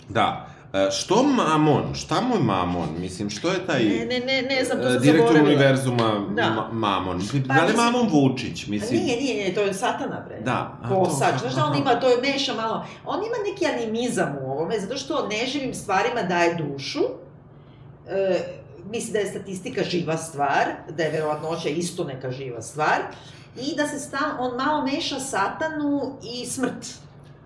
Da. 0.10 0.48
E, 0.74 0.92
što 0.92 1.24
mamon? 1.24 1.96
Šta 1.96 2.22
mu 2.22 2.36
je 2.36 2.42
mamon? 2.42 2.90
Mislim, 3.00 3.30
što 3.30 3.50
je 3.50 3.66
taj... 3.66 3.84
Ne, 3.84 4.06
ne, 4.06 4.20
ne, 4.20 4.42
ne 4.42 4.64
znam, 4.66 4.82
to 4.82 4.88
e, 4.88 4.92
sam 4.92 5.02
direktor 5.02 5.28
zaboravila. 5.28 5.50
univerzuma 5.50 6.26
Da. 6.36 6.50
ma, 6.50 6.68
mamon. 6.72 7.22
Pa, 7.48 7.54
da 7.54 7.62
li 7.62 7.68
mislim- 7.68 7.86
mamon 7.86 8.10
Vučić? 8.10 8.68
Mislim, 8.68 9.00
Nije, 9.00 9.18
nije, 9.18 9.34
nije, 9.36 9.56
to 9.56 9.62
je 9.62 9.74
satana, 9.74 10.24
bre. 10.28 10.40
Da, 10.42 10.78
a 10.84 10.90
Kosač, 10.90 11.40
znaš 11.40 11.54
da 11.54 11.66
on 11.66 11.78
ima, 11.78 12.00
to 12.00 12.10
je 12.10 12.18
meša 12.22 12.54
malo, 12.54 12.86
on 13.06 13.20
ima 13.20 13.36
neki 13.52 13.66
animizam 13.68 14.36
u 14.42 14.52
ovome, 14.52 14.80
zato 14.80 14.98
što 14.98 15.28
neživim 15.28 15.74
stvarima 15.74 16.24
daje 16.24 16.56
dušu, 16.56 17.00
e, 18.08 18.40
misli 18.86 19.14
da 19.14 19.20
je 19.20 19.26
statistika 19.28 19.84
živa 19.84 20.18
stvar, 20.18 20.66
da 20.90 21.04
je 21.04 21.12
verovatnoća 21.12 21.70
isto 21.70 22.04
neka 22.04 22.32
živa 22.32 22.62
stvar, 22.62 22.98
i 23.58 23.76
da 23.76 23.88
se 23.88 24.00
stal, 24.00 24.30
on 24.40 24.58
malo 24.58 24.86
meša 24.86 25.20
satanu 25.20 26.18
i 26.34 26.46
smrt. 26.46 26.86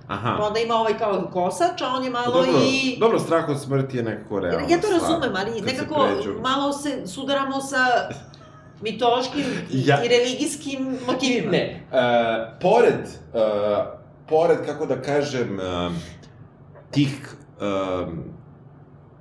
Aha. 0.08 0.36
Pa 0.40 0.44
onda 0.44 0.60
ima 0.60 0.76
ovaj 0.76 0.98
kao 0.98 1.30
kosač, 1.34 1.82
a 1.82 1.88
on 1.88 2.04
je 2.04 2.10
malo 2.10 2.34
dobro, 2.34 2.52
i... 2.64 2.98
Dobro, 3.00 3.20
strah 3.20 3.50
od 3.50 3.62
smrti 3.62 3.98
je 3.98 4.04
nekako 4.04 4.40
realno. 4.40 4.68
Ja 4.70 4.82
to 4.82 4.88
razumem, 4.90 5.32
ali 5.36 5.60
se 5.60 5.66
nekako 5.66 6.08
pređu. 6.16 6.40
malo 6.42 6.74
se 6.74 7.08
sudaramo 7.08 7.62
sa 7.62 7.78
mitološkim 8.82 9.44
Ja- 9.70 10.04
i 10.04 10.10
religijskim 10.10 10.98
motivima. 11.08 11.52
Ne, 11.52 11.84
uh, 11.84 11.98
pored, 12.62 13.00
uh, 13.34 13.86
pored, 14.28 14.58
kako 14.66 14.86
da 14.86 15.02
kažem, 15.02 15.60
uh, 15.88 15.92
tih 16.92 17.36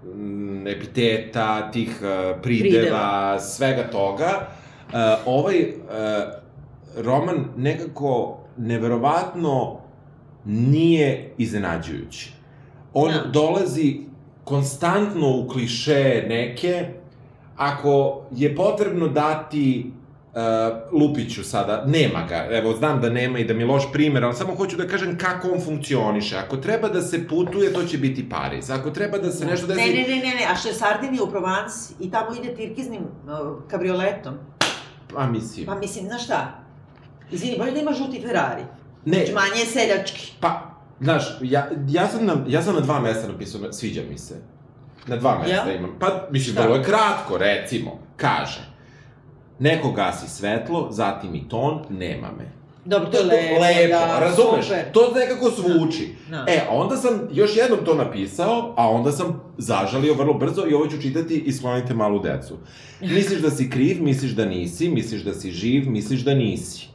m, 0.04 0.66
epiteta, 0.66 1.70
tih 1.70 1.88
uh, 1.92 2.06
prideva, 2.42 2.80
Prideva. 2.80 3.40
svega 3.40 3.90
toga, 3.90 4.30
uh, 4.86 4.94
ovaj 5.26 5.60
uh, 5.60 5.74
roman 6.96 7.44
nekako 7.56 8.38
neverovatno 8.56 9.80
nije 10.44 11.34
iznenađujući. 11.38 12.32
On 12.94 13.12
Da. 13.12 13.22
dolazi 13.30 14.00
konstantno 14.44 15.36
u 15.36 15.48
kliše 15.48 16.24
neke, 16.28 16.86
ako 17.56 18.22
je 18.30 18.56
potrebno 18.56 19.08
dati 19.08 19.92
uh, 20.34 21.00
Lupiću 21.00 21.44
sada, 21.44 21.84
nema 21.86 22.26
ga, 22.28 22.48
evo 22.50 22.72
znam 22.72 23.00
da 23.00 23.10
nema 23.10 23.38
i 23.38 23.44
da 23.44 23.54
mi 23.54 23.62
je 23.62 23.66
loš 23.66 23.92
primer, 23.92 24.24
ali 24.24 24.34
samo 24.34 24.54
hoću 24.54 24.76
da 24.76 24.86
kažem 24.86 25.18
kako 25.18 25.48
on 25.48 25.60
funkcioniše. 25.64 26.36
Ako 26.36 26.56
treba 26.56 26.88
da 26.88 27.02
se 27.02 27.28
putuje, 27.28 27.72
to 27.72 27.84
će 27.84 27.98
biti 27.98 28.28
Pariz. 28.28 28.70
Ako 28.70 28.90
treba 28.90 29.18
da 29.18 29.32
se 29.32 29.46
nešto 29.46 29.66
desi... 29.66 29.80
Ne, 29.80 29.86
ne, 29.86 30.08
ne, 30.08 30.16
ne, 30.16 30.34
ne, 30.34 30.46
a 30.52 30.56
što 30.56 30.68
je 30.68 30.74
Sardinija 30.74 31.22
u 31.22 31.30
Provansi 31.30 31.94
i 32.00 32.10
tamo 32.10 32.36
ide 32.42 32.54
tirkiznim 32.54 33.02
uh, 33.02 33.62
kabrioletom. 33.70 34.34
Pa 35.14 35.26
mislim... 35.26 35.66
Pa 35.66 35.74
mislim, 35.74 36.06
znaš 36.06 36.24
šta? 36.24 36.60
Izvini, 37.30 37.58
bolje 37.58 37.72
da 37.72 37.80
ima 37.80 37.92
žuti 37.92 38.20
Ferrari. 38.20 38.62
Ne, 39.04 39.16
Znači, 39.16 39.32
manje 39.32 39.60
je 39.60 39.66
seljački. 39.66 40.32
pa, 40.40 40.60
znaš, 41.00 41.24
ja, 41.42 41.70
ja, 41.88 42.08
sam 42.08 42.26
na, 42.26 42.36
ja 42.48 42.62
sam 42.62 42.74
na 42.74 42.80
dva 42.80 43.00
mesta 43.00 43.28
napisao, 43.28 43.72
sviđa 43.72 44.02
mi 44.10 44.18
se. 44.18 44.34
Na 45.06 45.16
dva 45.16 45.38
mesta 45.38 45.54
Jel? 45.70 45.76
imam. 45.76 45.96
Pa, 46.00 46.28
mislim, 46.30 46.54
Šta? 46.54 46.62
vrlo 46.62 46.76
je 46.76 46.84
kratko, 46.84 47.38
recimo. 47.38 47.98
Kaže, 48.16 48.60
neko 49.58 49.92
gasi 49.92 50.28
svetlo, 50.30 50.88
zatim 50.90 51.34
i 51.34 51.48
ton, 51.48 51.84
nema 51.90 52.28
me. 52.38 52.52
Dobro, 52.84 53.10
to 53.10 53.18
je 53.18 53.24
lepo. 53.24 53.60
lepo, 53.60 53.88
da, 53.88 54.18
razumeš? 54.20 54.64
super. 54.66 54.92
To 54.92 55.12
nekako 55.14 55.50
zvuči. 55.50 56.14
Da. 56.30 56.44
E, 56.48 56.60
a 56.68 56.74
onda 56.74 56.96
sam 56.96 57.28
još 57.32 57.56
jednom 57.56 57.78
to 57.84 57.94
napisao, 57.94 58.74
a 58.76 58.90
onda 58.90 59.12
sam 59.12 59.40
zažalio 59.58 60.14
vrlo 60.14 60.34
brzo 60.34 60.64
i 60.70 60.74
ovo 60.74 60.86
ću 60.86 61.02
čitati 61.02 61.38
i 61.38 61.52
sklonite 61.52 61.94
malu 61.94 62.18
decu. 62.18 62.56
Misliš 63.00 63.40
da 63.40 63.50
si 63.50 63.70
kriv, 63.70 64.02
misliš 64.02 64.32
da 64.32 64.44
nisi, 64.44 64.88
misliš 64.88 65.22
da 65.22 65.34
si 65.34 65.50
živ, 65.50 65.90
misliš 65.90 66.20
da 66.20 66.34
nisi. 66.34 66.88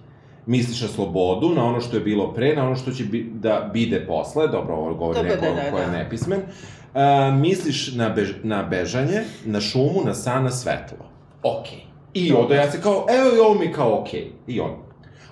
Misliš 0.50 0.82
na 0.82 0.88
slobodu, 0.88 1.50
na 1.56 1.66
ono 1.66 1.82
što 1.82 1.98
je 1.98 2.02
bilo 2.02 2.34
pre, 2.34 2.56
na 2.56 2.66
ono 2.66 2.76
što 2.76 2.92
će 2.92 3.04
bi, 3.04 3.32
da 3.34 3.70
bide 3.74 4.06
posle, 4.08 4.48
dobro, 4.48 4.76
ovo 4.76 4.94
govori 4.94 5.24
neko 5.24 5.46
da, 5.46 5.52
da, 5.52 5.72
ko 5.72 5.78
je 5.78 5.86
da. 5.86 5.92
nepismen. 5.92 6.40
Uh, 6.40 7.40
misliš 7.40 7.94
na, 7.96 8.10
bež, 8.10 8.34
na 8.44 8.64
bežanje, 8.64 9.24
na 9.46 9.62
šumu, 9.62 10.02
na 10.06 10.14
san, 10.14 10.44
na 10.44 10.52
svetlo. 10.52 11.06
Okej. 11.44 11.86
I 12.14 12.34
onda 12.34 12.56
ja 12.56 12.72
se 12.72 12.82
kao, 12.82 13.06
evo 13.10 13.36
i 13.36 13.40
ovo 13.40 13.60
mi 13.60 13.74
kao 13.74 14.02
okej. 14.02 14.32
I 14.48 14.60
on. 14.60 14.76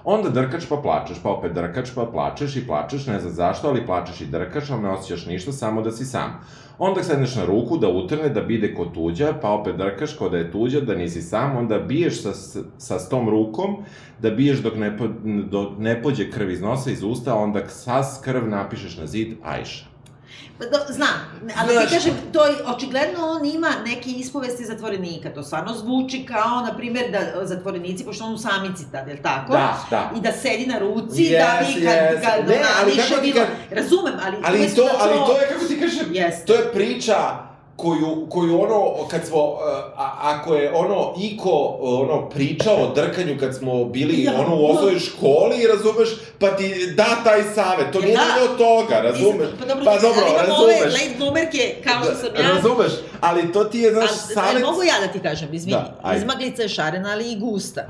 Onda 0.04 0.30
drkač 0.30 0.64
pa 0.70 0.76
plačeš, 0.76 1.18
pa 1.24 1.30
opet 1.30 1.54
drkač 1.54 1.90
pa 1.96 2.06
plačeš 2.06 2.56
i 2.56 2.68
plačeš, 2.68 3.06
ne 3.06 3.20
znam 3.20 3.34
zašto, 3.34 3.68
ali 3.68 3.86
plačeš 3.86 4.22
i 4.22 4.26
drkaš, 4.26 4.70
ali 4.70 4.82
ne 4.82 4.90
osjećaš 4.90 5.26
ništa, 5.26 5.52
samo 5.52 5.82
da 5.82 5.92
si 5.92 6.06
sam. 6.06 6.40
Onda 6.80 7.04
sedneš 7.04 7.36
na 7.36 7.46
ruku 7.46 7.78
da 7.78 7.90
utrne, 7.90 8.30
da 8.30 8.42
bide 8.42 8.74
kod 8.76 8.94
tuđa, 8.94 9.34
pa 9.42 9.50
opet 9.50 9.76
drkaš 9.76 10.14
kao 10.14 10.30
da 10.30 10.38
je 10.38 10.52
tuđa, 10.52 10.82
da 10.82 10.96
nisi 10.96 11.22
sam, 11.22 11.58
onda 11.58 11.80
biješ 11.80 12.22
sa, 12.22 12.34
sa 12.78 13.00
s 13.00 13.10
tom 13.10 13.30
rukom, 13.30 13.76
da 14.22 14.30
biješ 14.30 14.60
dok 14.60 14.76
ne, 14.76 14.98
po, 14.98 15.08
dok 15.50 15.78
ne 15.80 16.02
pođe 16.02 16.32
krv 16.32 16.50
iz 16.50 16.62
nosa, 16.62 16.92
iz 16.92 17.04
usta, 17.04 17.36
onda 17.36 17.70
sas 17.70 18.22
krv 18.24 18.50
napišeš 18.50 18.98
na 18.98 19.08
zid 19.08 19.34
Ajša. 19.44 19.87
Pa 20.60 20.66
Do, 20.66 20.78
znam, 20.90 21.42
ali 21.58 21.74
Znaš- 21.74 21.88
ti 21.88 21.94
kažem, 21.96 22.14
to 22.34 22.46
je, 22.46 22.56
očigledno 22.66 23.26
on 23.26 23.46
ima 23.46 23.72
neke 23.86 24.10
ispovesti 24.10 24.66
zatvorenika, 24.66 25.34
to 25.34 25.44
stvarno 25.44 25.74
zvuči 25.74 26.26
kao, 26.26 26.62
na 26.62 26.74
primjer, 26.78 27.12
da 27.12 27.46
zatvorenici, 27.46 28.06
pošto 28.06 28.26
on 28.26 28.34
u 28.34 28.38
samici 28.38 28.92
tad, 28.92 29.08
je 29.08 29.14
li 29.14 29.22
tako? 29.22 29.54
Da, 29.54 29.78
da. 29.90 30.12
I 30.18 30.22
da 30.22 30.32
sedi 30.32 30.66
na 30.66 30.80
ruci, 30.80 31.22
Yes, 31.24 31.40
da 31.40 31.60
bi 31.60 31.86
kad, 31.86 31.94
yes. 31.94 32.22
kad 32.22 32.48
Ne, 32.48 32.62
ali 32.82 32.98
kako 32.98 33.22
bilo... 33.22 33.46
Razumem, 33.72 34.14
ali... 34.26 34.38
Ali 34.44 34.76
to, 34.76 34.84
da 34.84 34.92
ali 35.00 35.14
to 35.14 35.38
je, 35.38 35.48
kako 35.54 35.66
ti 35.66 35.80
kažem, 35.80 36.06
Jeste. 36.12 36.46
to 36.46 36.54
je 36.54 36.72
priča 36.74 37.47
koju, 37.78 38.28
koju 38.30 38.62
ono, 38.62 39.08
kad 39.08 39.26
smo, 39.26 39.38
uh, 39.38 39.60
a, 39.98 40.12
ako 40.22 40.56
je 40.56 40.74
ono 40.74 41.14
Iko 41.22 41.78
ono, 41.80 42.30
pričao 42.30 42.76
o 42.76 42.94
drkanju 42.96 43.38
kad 43.40 43.56
smo 43.56 43.86
bili 43.86 44.24
Ja, 44.24 44.34
ono 44.40 44.56
u 44.56 44.66
osnovnoj 44.66 45.00
školi, 45.00 45.68
razumeš, 45.74 46.10
pa 46.40 46.56
ti 46.56 46.94
da 46.96 47.06
taj 47.24 47.44
savet, 47.44 47.92
to 47.92 48.00
Ja, 48.00 48.06
nije 48.06 48.18
da. 48.18 48.52
od 48.52 48.58
toga, 48.58 49.00
razumeš? 49.02 49.48
Pa 49.60 49.66
dobro, 49.66 49.86
pa 49.86 50.00
dobro 50.00 50.22
ali 50.26 50.48
imamo 50.48 50.64
ove 50.64 50.86
late 50.86 51.16
bloomerke, 51.18 51.76
kao 51.84 52.04
što 52.04 52.16
sam 52.16 52.30
ja. 52.36 52.52
Razumeš, 52.52 52.92
ali 53.22 53.52
to 53.54 53.64
ti 53.64 53.80
je, 53.80 53.92
znaš, 53.94 54.10
Ali, 54.10 54.34
savet... 54.34 54.64
mogu 54.64 54.84
ja 54.84 54.94
da 55.06 55.12
ti 55.12 55.20
kažem, 55.20 55.54
izvini, 55.54 55.78
Da, 56.04 56.14
izmaglica 56.16 56.62
je 56.62 56.70
šarena, 56.70 57.12
ali 57.12 57.32
i 57.32 57.40
gusta. 57.40 57.82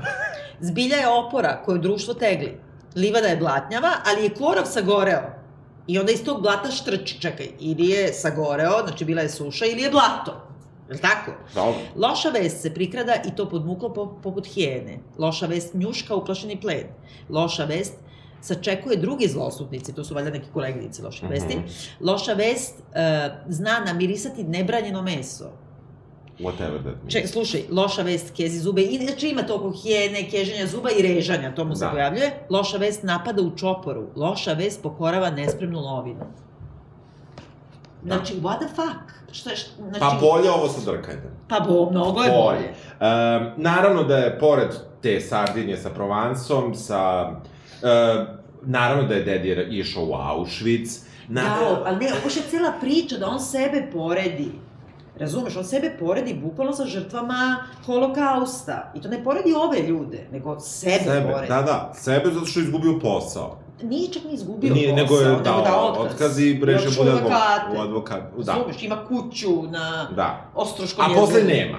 Zbilja 0.60 0.96
je 0.96 1.08
opora 1.08 1.62
koju 1.64 1.78
društvo 1.78 2.14
tegli. 2.14 2.60
Livada 2.96 3.26
je 3.28 3.36
blatnjava, 3.36 3.92
ali 4.06 4.24
je 4.24 4.34
korov 4.34 4.64
sagoreo. 4.64 5.37
I 5.88 5.98
onda 5.98 6.12
iz 6.12 6.24
tog 6.24 6.42
blata 6.42 6.70
štrči, 6.70 7.20
čekaj, 7.20 7.48
ili 7.60 7.88
je 7.88 8.12
sagoreo, 8.12 8.86
znači 8.86 9.04
bila 9.04 9.22
je 9.22 9.28
suša, 9.30 9.64
ili 9.66 9.82
je 9.82 9.90
blato. 9.90 10.32
Je 10.88 10.94
li 10.94 11.00
tako? 11.00 11.32
Dobro. 11.54 11.80
Loša 11.96 12.28
vest 12.30 12.62
se 12.62 12.74
prikrada 12.74 13.14
i 13.24 13.36
to 13.36 13.48
podmuklo 13.48 13.88
po, 13.90 14.18
poput 14.22 14.46
hijene. 14.46 14.98
Loša 15.18 15.46
vest 15.46 15.74
njuška 15.74 16.14
uplašeni 16.14 16.60
plen. 16.60 16.86
Loša 17.28 17.64
vest 17.64 17.94
sačekuje 18.40 18.96
drugi 18.96 19.28
zlosutnici, 19.28 19.94
to 19.94 20.04
su 20.04 20.14
valjda 20.14 20.30
neki 20.30 20.46
koleginici 20.52 21.02
loše 21.02 21.24
Mhm. 21.24 21.32
vesti. 21.32 21.58
Loša 22.00 22.32
vest 22.32 22.74
e, 22.94 23.02
zna 23.48 23.80
namirisati 23.80 24.44
nebranjeno 24.44 25.02
meso. 25.02 25.50
Whatever 26.38 26.78
that 26.78 26.84
means. 27.02 27.12
Ček, 27.12 27.28
slušaj, 27.28 27.62
loša 27.70 28.02
vest 28.02 28.32
kezi 28.36 28.58
zube, 28.58 28.82
inače 28.82 29.28
ima 29.28 29.42
to 29.42 29.54
oko 29.56 29.70
hijene, 29.82 30.30
keženja 30.30 30.66
zuba 30.66 30.90
i 30.90 31.02
režanja, 31.02 31.54
to 31.54 31.64
mu 31.64 31.74
se 31.76 31.84
Da. 31.84 31.90
pojavljuje. 31.90 32.30
Loša 32.50 32.76
vest 32.76 33.02
napada 33.02 33.42
u 33.42 33.56
čoporu, 33.56 34.06
loša 34.16 34.52
vest 34.52 34.82
pokorava 34.82 35.30
nespremnu 35.30 35.80
lovinu. 35.80 36.24
Znači, 38.04 38.34
what 38.34 38.56
the 38.58 38.68
fuck? 38.68 39.32
Šta, 39.32 39.50
šta, 39.56 39.70
znači, 39.78 40.00
Pa 40.00 40.18
bolje 40.20 40.50
ovo 40.50 40.68
sa 40.68 40.90
drkanjem. 40.90 41.22
Pa 41.48 41.60
bo, 41.60 41.90
mnogo 41.90 42.22
je 42.22 42.30
bolje. 42.30 42.68
Um, 42.68 43.50
naravno 43.56 44.04
da 44.04 44.16
je, 44.16 44.38
pored 44.38 44.68
te 45.02 45.20
Sardinije 45.20 45.76
sa 45.76 45.90
Provansom, 45.90 46.74
sa... 46.74 47.30
Uh, 47.82 48.28
naravno 48.62 49.02
da 49.08 49.14
je 49.14 49.22
Dedi 49.22 49.66
išao 49.70 50.04
u 50.04 50.12
Auschwitz. 50.12 50.98
Na, 51.28 51.42
Da, 51.42 51.82
ali 51.86 51.96
ne, 51.96 52.06
ovo 52.12 52.24
je 52.36 52.42
cela 52.50 52.72
priča 52.80 53.16
da 53.16 53.26
on 53.28 53.40
sebe 53.40 53.90
poredi. 53.92 54.50
Razumeš, 55.20 55.56
on 55.56 55.64
sebe 55.64 55.96
poredi 55.98 56.34
bukvalno 56.34 56.72
sa 56.72 56.84
žrtvama 56.84 57.56
holokausta. 57.86 58.92
I 58.94 59.00
to 59.00 59.08
ne 59.08 59.24
poredi 59.24 59.54
ove 59.54 59.78
ljude, 59.80 60.26
nego 60.32 60.60
sebe, 60.60 61.04
sebe, 61.04 61.32
poredi. 61.32 61.48
da, 61.48 61.62
da, 61.62 61.92
sebe 61.94 62.30
zato 62.30 62.46
što 62.46 62.60
je 62.60 62.64
izgubio 62.64 62.98
posao. 62.98 63.58
Nije 63.82 64.12
čak 64.12 64.24
ni 64.24 64.32
izgubio 64.32 64.74
Nije, 64.74 64.88
posao, 64.88 64.96
nego 65.18 65.30
je 65.30 65.42
dao 65.44 65.62
dao 65.62 65.92
otkaz, 65.98 66.38
i 66.38 66.60
reše 66.64 66.86
otišao 66.86 67.04
bude 67.04 67.16
advokat. 67.16 67.62
U 67.76 67.80
advokat, 67.80 68.22
da. 68.36 68.52
Razumeš, 68.52 68.82
ima 68.82 69.04
kuću 69.06 69.62
na 69.62 70.08
Da. 70.16 70.50
Ostroškom 70.54 71.04
A 71.04 71.08
jezeru. 71.08 71.26
posle 71.26 71.42
nema. 71.42 71.78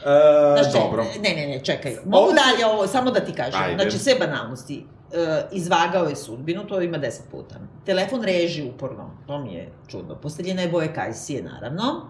E, 0.00 0.64
čekaj, 0.64 0.80
dobro. 0.82 1.04
Ne, 1.22 1.34
ne, 1.36 1.46
ne, 1.46 1.64
čekaj. 1.64 1.96
Mogu 2.04 2.24
Ovo- 2.24 2.32
dalje 2.32 2.66
ovo, 2.66 2.86
samo 2.86 3.10
da 3.10 3.20
ti 3.20 3.32
kažem. 3.32 3.62
Ajde. 3.62 3.82
Znači, 3.82 3.98
sve 3.98 4.14
banalnosti. 4.14 4.86
E, 5.12 5.42
izvagao 5.52 6.04
je 6.04 6.16
sudbinu, 6.16 6.66
to 6.66 6.80
ima 6.80 6.98
deset 6.98 7.30
puta. 7.30 7.54
Telefon 7.84 8.22
reži 8.22 8.62
uporno, 8.62 9.10
to 9.26 9.38
mi 9.38 9.54
je 9.54 9.72
čudno. 9.88 10.14
Posteljena 10.14 10.62
je 10.62 10.68
boje 10.68 10.94
kajsije, 10.94 11.42
naravno. 11.42 12.06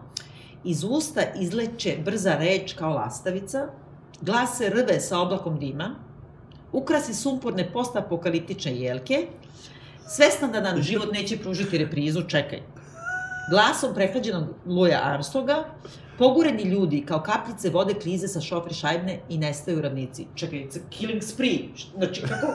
Iz 0.65 0.85
usta 0.85 1.21
izleće 1.41 1.97
brza 2.05 2.35
reč 2.35 2.73
kao 2.73 2.95
lastavica, 2.95 3.69
glas 4.21 4.59
se 4.59 4.71
rve 4.71 5.01
sa 5.01 5.19
oblakom 5.19 5.59
dima, 5.59 5.95
ukrasi 6.73 7.15
sumporne 7.15 7.73
postapokaliptične 7.73 8.77
jelke, 8.77 9.27
svestan 10.09 10.53
da 10.53 10.61
nam 10.61 10.83
život 10.83 11.13
neće 11.13 11.39
pružiti 11.39 11.79
reprizu, 11.79 12.23
čekaj. 12.29 12.63
Glasom 13.51 13.95
prehlađenog 13.95 14.45
Luja 14.67 15.01
Armstronga, 15.05 15.65
pogureni 16.19 16.63
ljudi 16.63 17.05
kao 17.07 17.23
kapljice 17.23 17.71
vode 17.71 17.95
klize 17.95 18.29
sa 18.29 18.41
šofri 18.41 18.75
šajbne 18.75 19.21
i 19.29 19.39
nestaju 19.39 19.79
u 19.79 19.81
ravnici. 19.81 20.27
Čekaj, 20.35 20.59
it's 20.59 20.79
a 20.79 20.81
killing 20.91 21.23
spree. 21.23 21.59
Znači, 21.97 22.23
kako, 22.23 22.47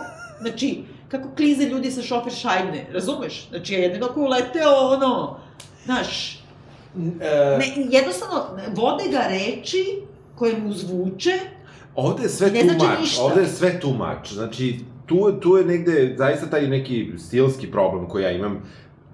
znači, 0.42 0.84
kako 1.08 1.30
klize 1.36 1.64
ljudi 1.64 1.92
sa 1.92 2.02
šofri 2.02 2.32
šajbne, 2.32 2.88
razumeš? 2.92 3.50
Znači, 3.50 3.74
jedino 3.74 4.08
ko 4.08 4.22
uleteo, 4.22 4.72
ono, 4.72 5.40
znaš, 5.86 6.40
E, 7.22 7.58
ne, 7.58 7.66
jednostavno, 7.92 8.46
vode 8.76 9.04
ga 9.12 9.28
reči 9.30 10.02
koje 10.36 10.58
mu 10.58 10.74
zvuče, 10.74 11.32
Ovde 11.96 12.24
je 12.24 12.30
sve 12.30 12.52
Ne 12.52 12.62
too 12.62 12.70
znači 12.70 13.02
ništa. 13.02 13.24
ovde 13.24 13.42
je 13.42 13.48
sve 13.48 13.80
much. 13.84 14.34
Znači, 14.34 14.80
tu, 15.06 15.40
tu 15.40 15.58
je 15.58 15.66
negde 15.66 16.16
zaista 16.18 16.50
taj 16.50 16.68
neki 16.68 17.12
stilski 17.18 17.72
problem 17.72 18.10
koji 18.10 18.24
ja 18.24 18.32
imam 18.32 18.62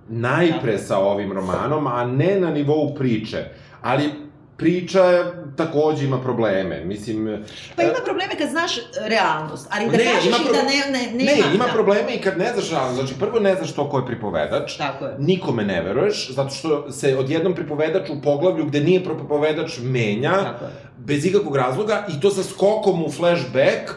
najpre 0.09 0.77
sa 0.77 0.97
ovim 0.97 1.31
romanom, 1.31 1.87
a 1.87 2.05
ne 2.05 2.39
na 2.39 2.49
nivou 2.51 2.95
priče. 2.95 3.45
Ali 3.81 4.11
priča 4.57 5.31
takođe 5.55 6.05
ima 6.05 6.19
probleme. 6.19 6.85
Mislim... 6.85 7.43
Pa 7.75 7.83
ima 7.83 7.93
probleme 8.05 8.37
kad 8.37 8.49
znaš 8.49 8.71
realnost, 8.99 9.67
ali 9.71 9.85
da 9.87 9.97
Ne, 9.97 10.03
kažeš 10.05 10.25
ima 10.25 10.37
i 10.37 10.43
pro- 10.43 10.53
da 10.53 10.61
ne, 10.61 10.69
ne, 10.91 11.25
Ne, 11.25 11.25
nema. 11.25 11.53
ima 11.55 11.65
da. 11.65 11.71
probleme 11.71 12.15
i 12.15 12.21
kad 12.21 12.37
ne 12.37 12.53
znaš 12.53 12.69
realnost. 12.69 12.95
Znači, 12.95 13.13
prvo 13.15 13.39
ne 13.39 13.55
znaš 13.55 13.71
to 13.71 13.89
ko 13.89 13.97
je 13.97 14.05
pripovedač. 14.05 14.77
Tako 14.77 15.05
je. 15.05 15.15
Nikome 15.19 15.63
ne 15.65 15.81
veruješ, 15.81 16.29
zato 16.29 16.49
što 16.49 16.91
se 16.91 17.17
odjednom 17.17 17.53
pripovedač 17.55 18.09
u 18.09 18.21
poglavlju 18.23 18.65
gde 18.65 18.79
nije 18.79 19.03
pripovedač 19.03 19.79
menja, 19.79 20.31
Tako 20.33 20.65
je. 20.65 20.71
bez 20.97 21.25
ikakvog 21.25 21.55
razloga, 21.55 22.05
i 22.09 22.21
to 22.21 22.29
sa 22.29 22.43
skokom 22.43 23.03
u 23.03 23.11
flashback, 23.11 23.91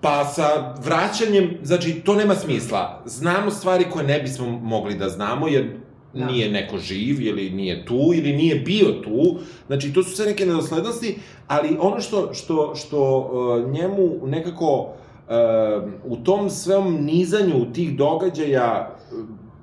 pa 0.00 0.24
sa 0.26 0.44
vraćanjem, 0.78 1.58
znači, 1.62 1.92
to 1.94 2.14
nema 2.14 2.34
smisla. 2.34 3.02
Znamo 3.06 3.50
stvari 3.50 3.84
koje 3.84 4.06
ne 4.06 4.18
bismo 4.18 4.48
mogli 4.48 4.94
da 4.94 5.08
znamo, 5.08 5.48
jer 5.48 5.70
Da. 6.14 6.26
nije 6.26 6.50
neko 6.50 6.78
živ, 6.78 7.20
ili 7.20 7.50
nije 7.50 7.84
tu, 7.86 8.10
ili 8.14 8.32
nije 8.32 8.54
bio 8.54 8.86
tu. 9.04 9.38
Znači, 9.66 9.92
to 9.92 10.02
su 10.02 10.10
sve 10.10 10.26
neke 10.26 10.46
nedoslednosti, 10.46 11.18
ali 11.46 11.76
ono 11.80 12.00
što, 12.00 12.34
što, 12.34 12.74
što 12.74 13.18
uh, 13.18 13.70
njemu 13.72 14.26
nekako 14.26 14.80
uh, 14.80 15.92
u 16.04 16.16
tom 16.16 16.50
svom 16.50 17.04
nizanju 17.04 17.72
tih 17.72 17.96
događaja, 17.96 18.96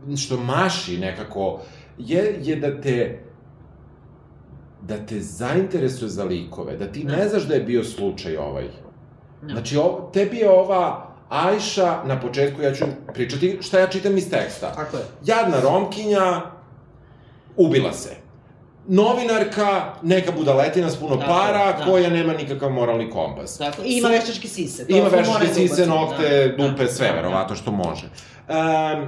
uh, 0.10 0.18
što 0.18 0.38
maši 0.38 0.98
nekako, 0.98 1.60
je, 1.98 2.40
je 2.44 2.56
da 2.56 2.82
te 2.82 3.24
da 4.82 4.98
te 5.06 5.20
zainteresuje 5.20 6.10
za 6.10 6.24
likove, 6.24 6.78
da 6.78 6.88
ti 6.88 7.04
Da. 7.04 7.16
ne 7.16 7.30
znaš 7.30 7.44
da 7.44 7.54
je 7.54 7.62
bio 7.62 7.84
slučaj 7.84 8.38
ovaj. 8.38 8.64
Da. 9.42 9.48
Znači, 9.48 9.78
o, 9.78 10.10
tebi 10.14 10.38
je 10.38 10.50
ova 10.50 11.07
Ajša, 11.30 12.02
na 12.06 12.20
početku 12.20 12.62
ja 12.62 12.74
ću 12.74 12.86
pričati 13.14 13.58
šta 13.62 13.80
ja 13.80 13.88
čitam 13.88 14.18
iz 14.18 14.30
teksta. 14.30 14.72
Tako 14.76 14.98
je. 14.98 15.04
Jadna 15.26 15.60
Romkinja, 15.60 16.42
ubila 17.58 17.94
se. 17.94 18.16
Novinarka, 18.88 19.94
neka 20.02 20.32
budaletina 20.32 20.90
s 20.90 20.96
puno 20.96 21.16
Tako, 21.16 21.32
para, 21.32 21.74
da. 21.74 21.86
koja 21.86 22.10
nema 22.10 22.34
nikakav 22.34 22.70
moralni 22.70 23.10
kompas. 23.10 23.58
Tako, 23.58 23.82
i 23.86 23.98
ima 23.98 24.10
veštačke 24.10 24.48
sise. 24.48 24.88
to 24.88 24.96
Ima 24.96 25.04
veštačke 25.08 25.32
morali 25.32 25.48
da 25.48 25.54
sise, 25.54 25.86
nokte, 25.86 26.56
da. 26.58 26.68
dupe, 26.70 26.84
Da, 26.84 26.92
sve, 26.92 27.08
da, 27.08 27.14
verovatno 27.14 27.56
što 27.56 27.72
može. 27.72 28.10
Um, 28.50 29.08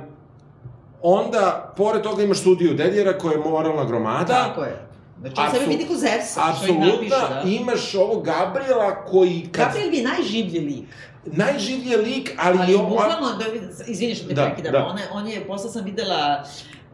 onda, 1.02 1.74
pored 1.78 2.02
toga 2.02 2.24
imaš 2.24 2.40
studiju 2.40 2.74
Deljera 2.74 3.18
koja 3.18 3.32
je 3.32 3.38
moralna 3.40 3.84
gromada. 3.86 4.26
Tako 4.48 4.64
je. 4.64 4.86
Znači, 5.20 5.36
on 5.42 5.52
sebe 5.52 5.66
Apsu- 5.66 5.70
vidi 5.70 5.86
ko 5.88 5.96
Zevsa, 5.96 6.42
što 6.42 6.42
i 6.42 6.70
Apsolutno, 6.72 6.86
napiše, 6.94 7.16
da. 7.34 7.42
imaš 7.50 7.96
ovog 7.96 8.26
Gabriela 8.26 9.06
koji 9.06 9.50
kad... 9.52 9.66
Gabriel 9.66 9.94
je 9.94 10.04
najživlji 10.04 10.60
lik. 10.60 10.86
Najživlji 11.26 11.90
je 11.90 11.98
lik, 11.98 12.36
ali, 12.38 12.60
Ali 12.62 12.76
on- 12.76 12.90
bukvalno, 12.90 13.38
da, 13.38 13.46
izvini 13.88 14.16
što 14.16 14.28
te 14.28 14.34
Da, 14.34 14.46
prekidam, 14.46 14.72
da. 14.72 14.86
on, 14.86 14.98
je, 14.98 15.04
on 15.14 15.28
je, 15.28 15.48
posle 15.48 15.70
sam 15.70 15.86
videla 15.86 16.44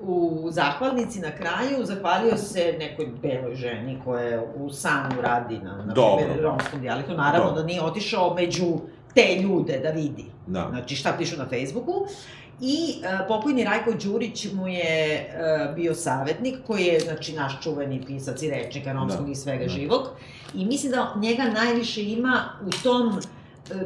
u 0.02 0.48
zahvalnici 0.50 1.20
na 1.20 1.32
kraju, 1.32 1.86
zahvalio 1.86 2.38
se 2.38 2.76
nekoj 2.80 3.08
beloj 3.22 3.56
ženi 3.56 3.98
koja 4.04 4.44
u 4.56 4.70
sanu 4.70 5.22
radi 5.22 5.58
na, 5.58 5.86
na 5.86 5.94
primjer, 5.94 6.42
romskom 6.42 6.82
dijalektu. 6.82 7.14
Naravno 7.14 7.46
Dobro. 7.48 7.62
da 7.62 7.68
nije 7.68 7.82
otišao 7.82 8.34
među 8.34 8.66
te 9.16 9.36
ljude 9.36 9.80
da 9.80 9.90
vidi. 9.90 10.26
Da. 10.48 10.68
Znači 10.70 10.96
šta 10.96 11.14
pišu 11.18 11.38
na 11.38 11.46
Facebooku. 11.46 11.94
I 12.62 12.76
uh, 12.94 13.28
pokojni 13.28 13.64
Rajko 13.64 13.92
Đurić 13.94 14.48
mu 14.54 14.68
je 14.68 15.28
uh, 15.70 15.76
bio 15.76 15.96
savetnik, 15.96 16.56
koji 16.68 16.84
je, 16.84 17.00
znači, 17.00 17.34
naš 17.34 17.62
čuveni 17.64 18.04
pisac 18.08 18.42
i 18.42 18.50
rečnika 18.50 18.94
romskog 18.94 19.26
Da, 19.26 19.32
i 19.32 19.36
svega 19.36 19.64
da. 19.64 19.70
živog. 19.70 20.02
I 20.54 20.66
mislim 20.66 20.92
da 20.92 21.14
njega 21.16 21.44
najviše 21.44 22.04
ima 22.04 22.44
u 22.62 22.84
tom 22.84 23.08
e, 23.10 23.22